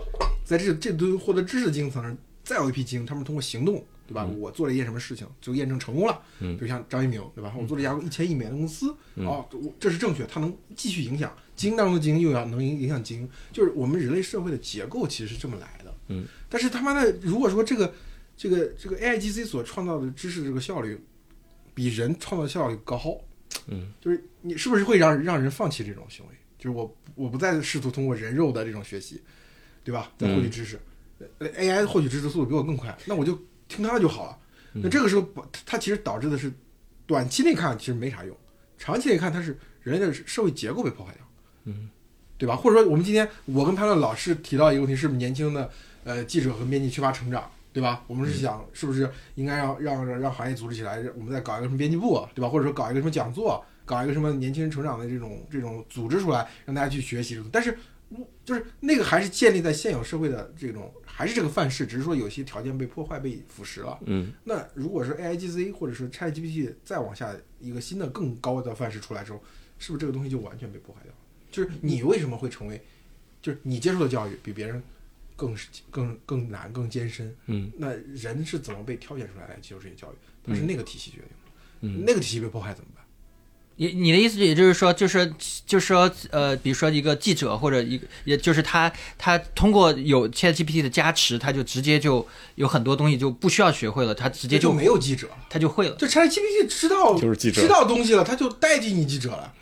[0.44, 4.24] 在这这堆获得知识的精英层上，再有一批精英，他们通过行动，对吧？
[4.24, 7.52] 我做了一件什么事情，就验证成功了，嗯比如像张一鸣，对吧？
[7.58, 15.94] 我做了一家一千亿美元的公司，嗯哦，我这是正确，它能继续影响精英当中的精英，又要能影影响精英，就是我们人类社会的结构其实是这么来的。
[16.08, 17.94] 嗯，但是他妈的，如果说这个
[18.36, 20.98] 这个这个 AIGC 所创造的知识这个效率
[21.74, 23.20] 比人创造效率高，
[23.66, 26.34] 嗯，就是你是不是会让让人放弃这种行为？
[26.58, 29.20] 就是我我不再试图通过人肉的这种学习，
[29.82, 30.10] 对吧？
[30.18, 30.78] 再获取知识、
[31.38, 34.38] 呃 a i 获取知识速度比我更快，那我就听它的就好了。
[34.72, 35.22] 那这个时候，
[35.52, 36.52] 它它其实导致的是
[37.06, 38.36] 短期内看其实没啥用，
[38.76, 41.23] 长期内看它是人类的社会结构被破坏掉，
[41.64, 41.88] 嗯，
[42.38, 42.56] 对吧？
[42.56, 45.70] 或者说我们今天我跟潘乐老师提到一个问题，是不是年轻的
[46.04, 47.50] 呃记者和编辑缺乏成长？
[47.72, 48.04] 对吧？
[48.06, 52.48] 我们是想是不是应该让让让让行业组织起来，我们再搞一个什么编辑部，对吧？
[52.48, 57.42] 或者说搞一个什么讲座，搞一个什么年轻人成长的这种这种组织出来，让大家去学习。
[57.50, 57.76] 但是
[58.44, 63.98] 就是那个还是建立在现有社会的这种，还是这个范式，只是说有些条件被破坏、被腐蚀了。
[64.06, 69.42] 嗯那如果是 AIGC 或者是 ChatGPT 再往下一个新的更高的范式出来之后，
[69.80, 71.18] 是不是这个东西就完全被破坏掉了？
[71.54, 72.82] 就是你为什么会成为，
[73.40, 74.82] 就是你接受的教育比别人
[75.36, 75.56] 更
[75.88, 77.32] 更更难、更艰深？
[77.46, 80.16] 嗯那人是怎么被挑选出来来接受这些教育？
[80.44, 81.36] 它是那个体系决定的。
[81.82, 83.04] 嗯那个体系被破坏怎么办？
[83.76, 85.32] 你你的意思也就是说，就是
[85.66, 92.24] 就是说，呃，比如说一个记者或者一个，也就是他他通过有 ChatGPT 的加持，他就直接就
[92.54, 95.28] 有很多东西就不需要学会了，他直接这就没有记者。
[95.50, 95.96] 他就会了。
[95.96, 99.52] 就 ChatGPT 知道就是记者知道东西了，他就代替你记者了。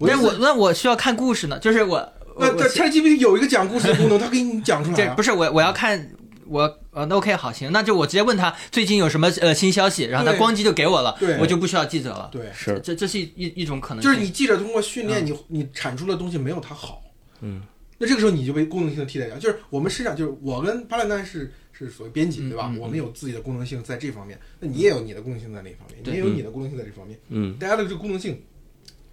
[0.00, 1.96] 但意思我那我需要看故事呢，就是我
[2.34, 5.22] 我那这我 ChatGPT 有一个讲故事的功能，它给你讲出来啊这不。
[5.22, 6.10] 是我我要看
[6.46, 12.28] 我呃那 OK 好行，那就我直接问他最近有什么呃新消息，然后他对咣叽就给我了对，我就不需要记者了。
[12.32, 14.10] 对，是这这是一一种可能性。
[14.10, 17.02] 就是你记者通过训练，你你产出的东西没有他好。
[17.40, 17.60] 嗯，
[17.98, 19.36] 那这个时候你就被功能性的替代掉。
[19.36, 22.72] 就是我们实际上就是我跟巴兰丹是是所谓编辑，对吧？
[22.78, 27.18] 我们有自己的功能性在这方面，那你也有你的功能性在那方面，你也有你的功能性在这方面。
[27.28, 28.42] 嗯大家的这个功能性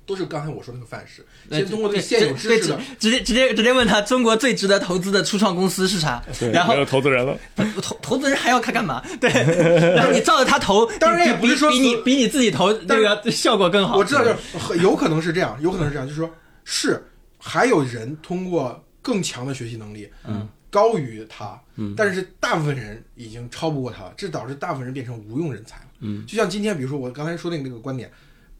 [0.05, 7.37] 都是刚才我说那个范式，先通过这个对现有知识的直直接直接直接问他中国最值得投资的初创公司是啥，对，然后没有投资人了。
[7.81, 9.03] 投投资人还要他干嘛？
[9.19, 9.29] 对，
[9.95, 13.97] 然后你照着他投，当然也不是说比你比你自己投那个效果更好。
[13.97, 14.29] 我知道，就
[14.59, 16.29] 是有可能是这样，有可能是这样，就是说，
[16.63, 17.03] 是
[17.39, 25.85] 还有人通过更强的学习能力，嗯，高于他，嗯但是大部分人已经超不过他了，这导致大部分人变成无用人才了。
[26.01, 28.11] 嗯，就像今天，比如说我刚才说的那个观点，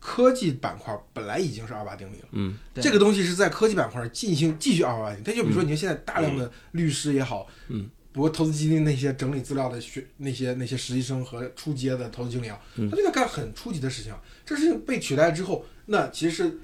[0.07, 2.27] 科技板块本来已经是二八定律了。
[2.33, 5.23] 嗯这个东西是在科技板块进行继续二八定律。
[5.23, 14.13] 它就比如说，你看现在大量的律师也好，嗯，不过投资基金那些整理资料的学那些那些实习生和初阶的投资经理啊，嗯他就在干很初级的事情。
[14.45, 16.59] 这事情被取代之后，那其实是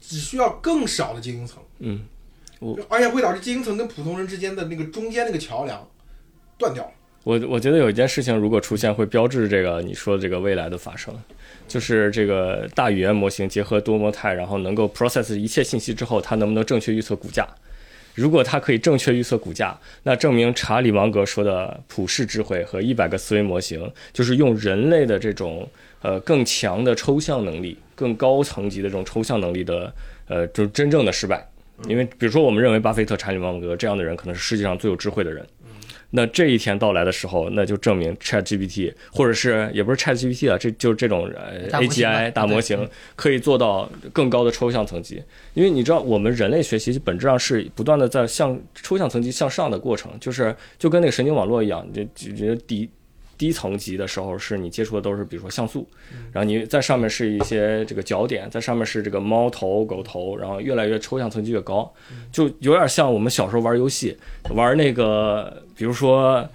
[0.00, 2.02] 只需要更少的精英层，嗯
[2.88, 5.86] 而且会导致精英层跟普通人之间的那个中间那个桥梁
[6.56, 6.92] 断掉了。
[7.26, 11.12] 我我觉得有一件事情如果出现，会标志这个你说的这个未来的发生，
[11.66, 17.44] 就是这个大语言模型结合多模态，然后能够 process 一切信息之后，它能不能正确预测股价？
[18.14, 25.68] 如果它可以正确预测股价，那证明查理芒格说的普世智慧和一百个思维模型，就是用人类的这种
[26.02, 29.92] 呃更强的抽象能力、更高层级的这种抽象能力的
[30.28, 31.44] 呃，就真正的失败。
[31.88, 35.44] 因为比如说，我们认为巴菲特、查理芒格这样的人可能是世界上最有智慧的人。
[36.16, 41.30] 那这一天到来的时候，那就证明 Chat GPT 或者是也不是 Chat GPT 啊，这就是这种
[41.70, 45.22] AGI 大模型可以做到更高的抽象层级。
[45.52, 52.88] 因为你知道，我们人类学习本质上是不断的在向抽象层级向上的过程，就是就跟那个神经网络一样，你这这低
[53.36, 55.86] 低层级的时候是你接触的都是比如说像素，
[56.32, 61.92] 然后你在上面是一些这个角点，在上面是这个猫头、狗头，然后越来越抽象层级越高，
[62.32, 64.16] 就有点像我们小时候玩游戏，
[64.54, 66.48] 玩那个比如说。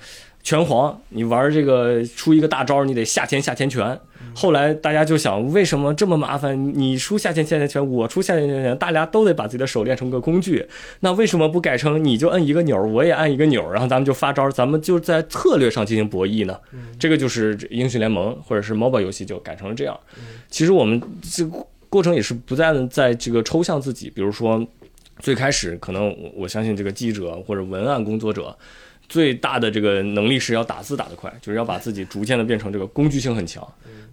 [0.44, 3.96] 拳皇，你玩这个出一个大招，你得下天下前拳。
[4.34, 6.74] 后来大家就想，为什么这么麻烦？
[6.76, 10.68] 你出下天下前拳，我出下天下拳，大家都得把自己的手练成个工具。
[11.02, 16.60] 那为什么不改成你就摁一个钮，我也按一个钮，然后咱们就发招，咱们就在策略上进行博弈呢？
[16.98, 19.96] 这个就是英雄联盟或者是 MOBA 游戏就改成了这样。
[20.50, 21.46] 其实我们这
[21.88, 24.66] 过程也是不断在这个抽象自己，比如说
[25.20, 28.58] 最开始可能我相信这个记者或者文案工作者。
[29.12, 33.62] 最大的这个能力是要打字打得快，就是要把自己逐渐的变成这个工具性很强。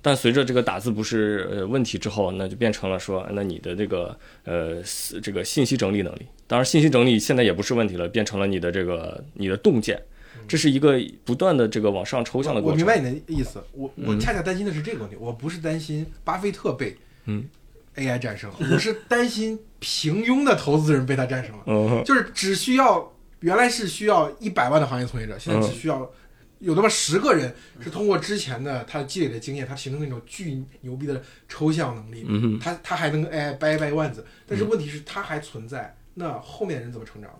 [0.02, 4.82] 但随着这个打字不是呃问题之后，那就变成了说，那你的这个呃
[5.22, 10.02] 这个信息整理能力，当然信息整理现在也不是问题了，变成了你的这个你的洞见，
[10.48, 12.72] 这是一个不断的这个往上抽象的过程。
[12.72, 16.96] 我明白你的意思，我我恰恰担心的是这个问题，我不是担心巴菲特被
[17.26, 17.48] 嗯。
[17.96, 22.04] AI 战胜，我是担心平庸的投资人被他战胜了，嗯。
[22.04, 26.10] 就是只需要原来是需要一百万的行业从业者，现在只需要
[26.58, 32.58] 有那么十个人是通过之前的他积累的经验，他形成那种巨牛逼的抽象能力，嗯。
[32.58, 37.30] 他他还能跟 AI 掰掰腕子，但是问题是他还存在，那后面人怎么成长？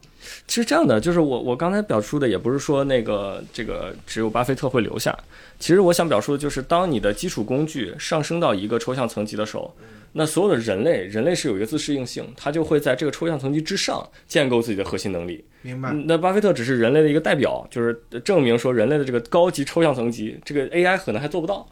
[0.47, 5.17] 其实这样的，就是我我刚才表述的，也不是说那个这个只有巴菲特会留下。
[5.59, 9.77] 其实我想表述的就是，当你的基础工具上升到一个抽象层级的时候，
[10.19, 15.45] 那所有的人类，人类是有一个自适应性，他就会在这个抽象层级之上建构自己的核心能力。
[15.63, 15.91] 明白？
[15.93, 21.65] 嗯那巴菲特只是人类的一个代表，就是证明说人类的这个高级抽象层级，这个 AI 可能还做不到。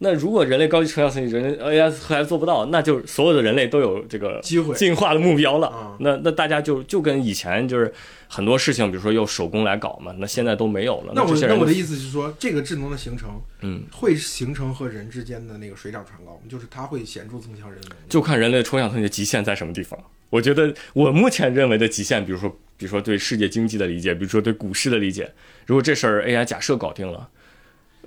[0.00, 5.66] 那如果人类高级抽象层级，人类 AI 还做不到，那就所有的人类都有这个机会进化的目标了。
[5.66, 7.92] 啊那那大家就就跟以前就是
[8.28, 11.12] 很多事情，比如说用手工来搞嘛，那现在都没有了。
[11.16, 17.88] 那我那我的意思是说，这个智能的形成，嗯，会形成和人之间的那个水涨船高，就是它会显著增强人类。
[18.08, 19.98] 就看人类抽象层级的极限在什么地方。
[20.30, 25.32] 我觉得我目前认为的极限，比如说，比如说对世界经济的理解，比如说对股市的理解，
[25.66, 27.28] 如果这事儿 AI 假设搞定了，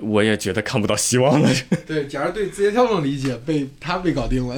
[0.02, 1.50] 我也觉得看不到希望了。
[1.88, 4.56] 对，假如对字节跳动的理解被他被搞定了，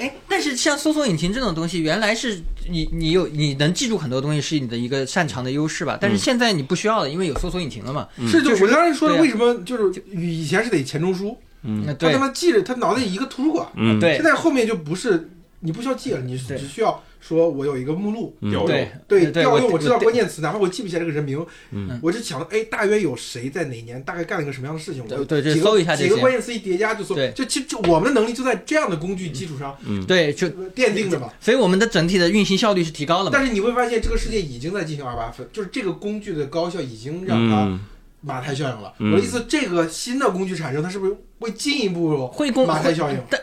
[0.00, 5.98] 哎，但是像搜索引擎这种东西，原来是你你有你能记住很多东西是你的一个擅长的优势吧？
[6.00, 8.08] 但是现在你不需要了，因为有搜索引擎了嘛。
[8.26, 14.14] 是就我刚才说的，为什么就是以前是得钱钟书，嗯，他他妈记着他脑袋里一个图书馆，嗯，对。
[14.14, 15.30] 现在后面就不是
[15.60, 16.58] 你不需要记了，你对。
[16.58, 18.88] 只需要说我有一个目录，调对用。
[19.06, 21.98] 对，调用我知道关键词，哪怕我记不起来这个人名，嗯。
[22.02, 27.30] 我就想，哎，大约有谁在哪年，大概干了一个什么样的事情，我对对几个搜一下这些几个关键词一叠加就搜，对。
[27.32, 29.76] 就其实就我们的能力就在这样的工具基础上
[30.08, 31.30] 对，就呃奠定的嘛。
[31.40, 33.30] 所以我们的整体的运行效率是提高了嘛。
[33.32, 37.80] 但是你会发现，这个世界已经在进行二八分，就是这个工具的高效已经让它嗯。
[38.24, 38.92] 马太效应了。
[39.00, 39.12] 嗯。
[39.12, 43.18] 我的意思，这个新的工具产生，它是不是会进一步会马太效应？
[43.28, 43.40] 但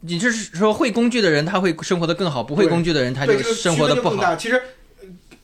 [0.00, 4.16] 你就是说会工具的人他会生活的更好，不会工具的人他就，生活的不好。
[4.16, 4.36] 区分就更大。
[4.36, 4.62] 其实，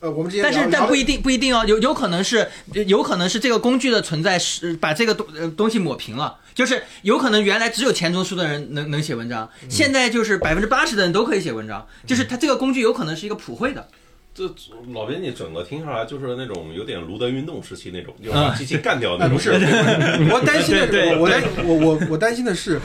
[0.00, 2.48] 呃，我们之前但是但不一定不一定哦，有有可能是
[2.86, 13.88] 有可能是这个工具的存在是把这个东呃东西抹平了，就是有可能原来只有钱钟书的人能能写文章，嗯现在就是百分之八十的人都可以写文章，就是他这个工具有可能是一个普惠的，
[14.36, 14.44] 这
[14.92, 19.38] 老编辑整个听下来就是那种有点卢德运动时期那种，就把机器干掉那哎，种。
[19.38, 19.50] 不是，
[20.30, 22.78] 我担心的是，我我担我我我担心的是，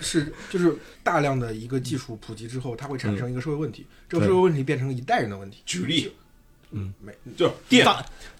[0.00, 5.58] 是就是大量的一个技术普及之后，它会产生一个社会问题，这个社会问题变成一代人的问题。
[5.64, 6.12] 举例，
[6.72, 7.86] 嗯，没，就是电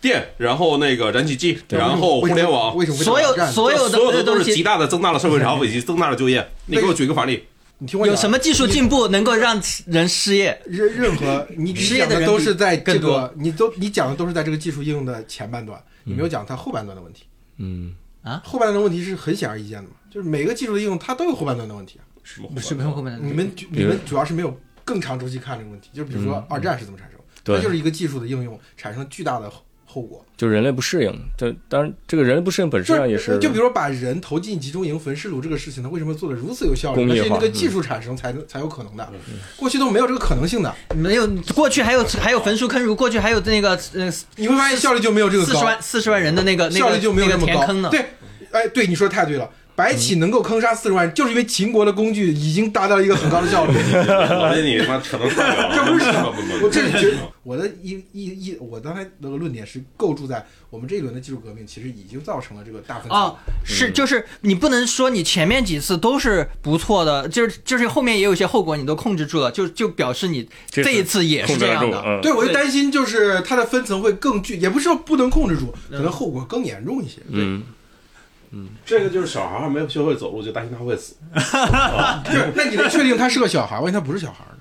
[0.00, 6.44] 电，然后那个燃气机，然后互联网，为什么所有所有所有的的东西都是极大的增大了社会消费以及增大了就业。
[6.66, 7.44] 你给我举个反例，
[7.78, 10.60] 你听我讲有什么技术进步能够让人失业？
[10.66, 13.20] 任任何你 你失业的都是在这更多。
[13.20, 17.24] 个，你都你讲的都是在这个技术应用的前半段，你没有讲它后半段的问题。
[17.58, 17.94] 嗯。
[18.22, 22.04] 啊，后半段的问题是很显而易见的嘛，就是每个技术的应用它都有后半段的问题啊。
[22.24, 29.48] 什么不是没有后半段你们你们主要是没有更长周期看这个问题，就比如说二战是怎么产生，它就是一个技术的应用产生了巨大的
[29.88, 30.24] 后后果。
[30.36, 37.04] 就人类不适应，这当然这个人类不适应本质就上也是，就比如说把人投进集中营焚尸炉这个事情，它为什么做的如此有效率？
[37.06, 39.08] 那是那个技术产生才能才有可能的，
[39.56, 40.72] 过去都没有这个可能性的。
[40.94, 47.52] 没有，过去还有还有焚书坑儒，过去还有那个呃你会发现效率就没有这个高，四十万四十万人的那个那个效率就没有那那么高。
[47.52, 47.88] 个填坑呢。
[47.90, 48.04] 对，
[48.52, 49.50] 哎，对，你说的太对了。
[49.78, 53.72] 白起能够坑杀四十万，就是因为秦国的工具已经达到了一个很高的效率。
[53.94, 63.14] 老编辑他妈扯能太远了， 这不是不不不我这是觉得我的一一一，我刚才那个论点是构筑在我们这一轮的技术革命，其实已经造成了这个大分歧。
[63.14, 72.02] 哦，是就是你不能说你前面几次都是不错的，就是就是后面也有一些后果你都控制住了，就就表示你这一次也是这样的。
[72.04, 77.20] 嗯，对，我就担心就是它的分层会更巨，也不是说不能控制住，可能后果更严重一些。
[77.28, 77.62] 嗯，
[78.84, 81.14] 这个就是小孩还没有学会走路就担心他会死。
[82.24, 84.54] 就是，那你得确定他是个小孩，万一他不是小孩呢？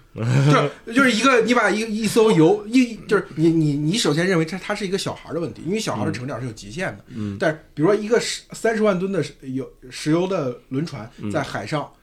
[0.52, 7.06] 就是就是一个，你把一一艘油一就是你你你首先认为他他是一个小孩的问题，因为小孩的成长是有极限的。
[7.10, 11.97] 嗯，但是比如说一个十三十万吨的石油石油的轮船在海上，它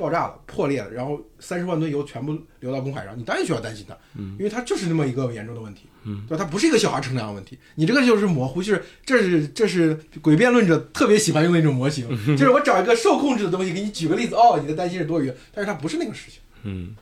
[0.00, 6.42] 爆炸了、破裂了，然后三十万吨油全部流到公海上，你当然需要担心它，嗯，因为它就是那么一个严重的问题，嗯，对吧？
[6.42, 16.40] 它不是一个小孩乘凉的问题，你这个就是模糊，就是这是这是诡辩论者特别喜欢用的一种模型， 就是我找一个受控制的东西给你举个例子，哦，你的担心是多余的，但是它不是那个事情。
[16.62, 16.94] 嗯，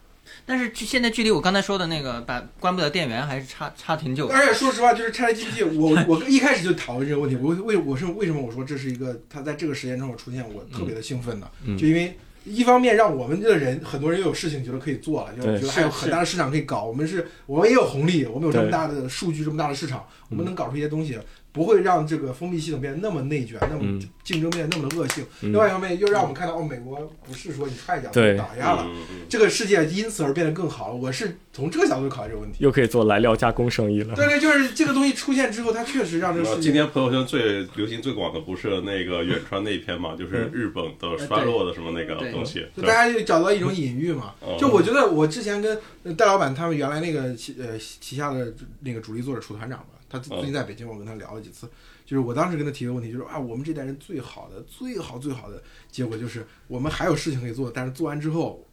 [0.46, 4.34] 但是距现在距离我刚才说的那个把关不了电源还是差差挺久的。
[4.34, 12.16] 而且说实话，就是 ChatGPT，我我一开始就讨论这个问题，我为我是为什么我说这是一个它在这个时间中出现，我特别的兴奋的，嗯就因为
[12.48, 21.18] 一方面让我们的人很多人又有事情觉得可以做了，就觉得还有很大的市场可以搞，我们是我们也有红利，我们有这么大的数据，这么大的市场，我们能搞出一些东西。
[21.52, 25.24] 不会让这个封闭系统变得那么内卷，那么嗯竞争变得那么的恶性。
[25.42, 28.88] 嗯另外一方面，又让我们看到，哦，美国不是说你踹一脚就对打压了，
[29.28, 30.94] 这个世界因此而变得更好了。
[30.94, 32.58] 我是从这个角度考虑这个问题。
[32.60, 34.14] 又可以做来料加工生意了。
[34.14, 42.66] 对对，就是这个东西出现之后，它确实让这个今天朋友圈最流行最广的不是那个远川那一篇嘛，就是日本的衰落的什么那个东西。
[42.76, 44.56] 就大家就找到一种隐喻嘛嗯。
[44.58, 51.68] 就我觉得我之前跟呃戴老板他们原来那个旗呃旗下的那个主力作者楚团长嘛，他最嗯近在北京，我跟他聊了几次。
[52.04, 58.66] 就是我当时跟他提的问题，就是啊，我们这代人最好的、最好、最好的结果就是我们还有事情可以做，但是做完之后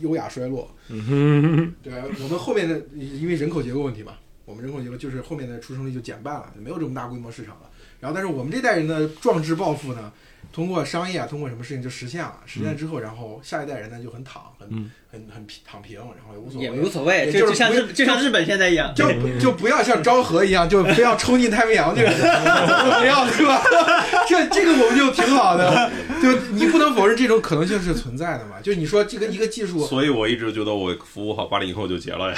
[0.00, 0.68] 优雅衰落。
[0.88, 7.70] 对啊，我们后面的因为人口结构问题嘛，我们人口结构就是后面的出生率就减半了，就没有这么大规模市场了。
[8.00, 10.12] 然后，但是我们这代人的壮志抱负呢，
[10.52, 12.40] 通过商业啊，通过什么事情就实现了。
[12.46, 19.10] 实现之后，然后下一代人呢就很躺，很、嗯很很平躺平，然后也无所也谓，无所谓，就是像不日就像日本现在一样，就
[19.40, 23.60] 就不要像昭和一样，就非要冲进太平洋去，不要是吧？
[24.28, 25.90] 这这个我们就挺好的，
[26.22, 28.60] 就你不能否认这种可能性是存在的嘛。
[28.62, 32.36] 就你说这个一个技术，所以我一直觉得我服务好八零以后就结了呀。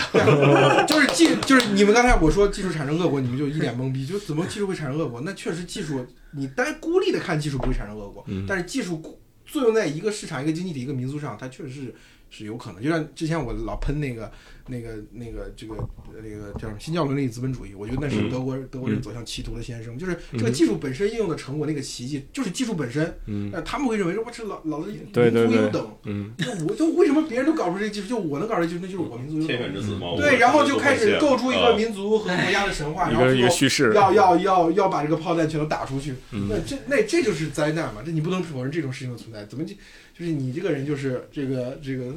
[0.88, 5.20] 就是技，就是你们刚才我说技术产生恶果，你们就一脸懵逼，就怎么技术会产生恶果？
[5.24, 11.94] 那确实技术，你单孤立的看技术不会产生恶果，嗯但是技术作用在一个市场、一个经济体、一个民族上，它确实是
[12.32, 12.82] 是有可能。
[12.82, 14.30] 就像之前我老喷那个、
[14.66, 15.76] 那个、那个这个
[16.22, 19.96] 那个叫什么新教伦理资本主义，我觉得那是嗯德国、德国人走向歧途的先声。
[19.96, 23.14] 就是这个技术本身应用的成果，那个奇迹就是技术本身。
[23.26, 29.72] 嗯那他们会认为说，我这老老子民对对对族优等，嗯就我就为什么别人都搞不出这个技术，就我能搞出这个技术，那就是我民族优天等。
[29.72, 30.16] 选之子嘛。
[30.16, 31.92] 对，然后就开始构筑一个民。
[31.92, 39.44] 族和国家的神话，然后最后一个叙事，要要要要把这个炮弹全都打出去，嗯那这那这就是灾难嘛，这你不能否认这种事情的存在。
[39.44, 39.74] 怎么就
[40.18, 42.14] 就是你这个人就是这个这个，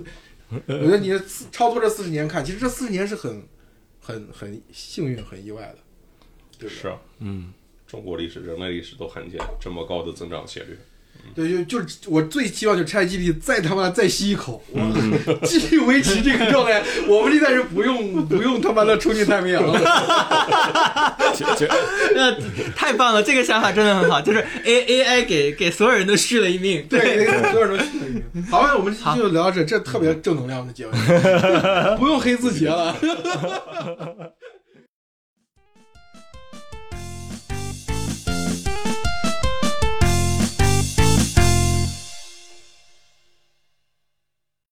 [0.68, 3.48] 我觉得你四超脱这四十年看，其实这四十年是很
[4.00, 5.78] 很很幸运、很意外的，
[6.60, 6.82] 对不对？
[6.82, 7.52] 是啊，嗯，
[7.88, 10.78] 中国历史、人类历史都罕见这么高的增长斜率。
[11.34, 14.80] 对，就就是我最希望就是 ChatGPT 再他妈再吸一口，我
[15.48, 19.80] 续维持这个状态，我们这代人不用不用他妈的冲进太平洋了。
[22.16, 22.32] 那
[22.76, 26.86] 太棒了，这个想法真的很好，就是 A A I 给给所有人都续了一命。
[26.90, 28.24] 对，给所有人都续了一命。
[28.50, 30.92] 好吧，我们就聊到这，这特别正能量的结尾，
[31.98, 32.96] 不用黑字节了。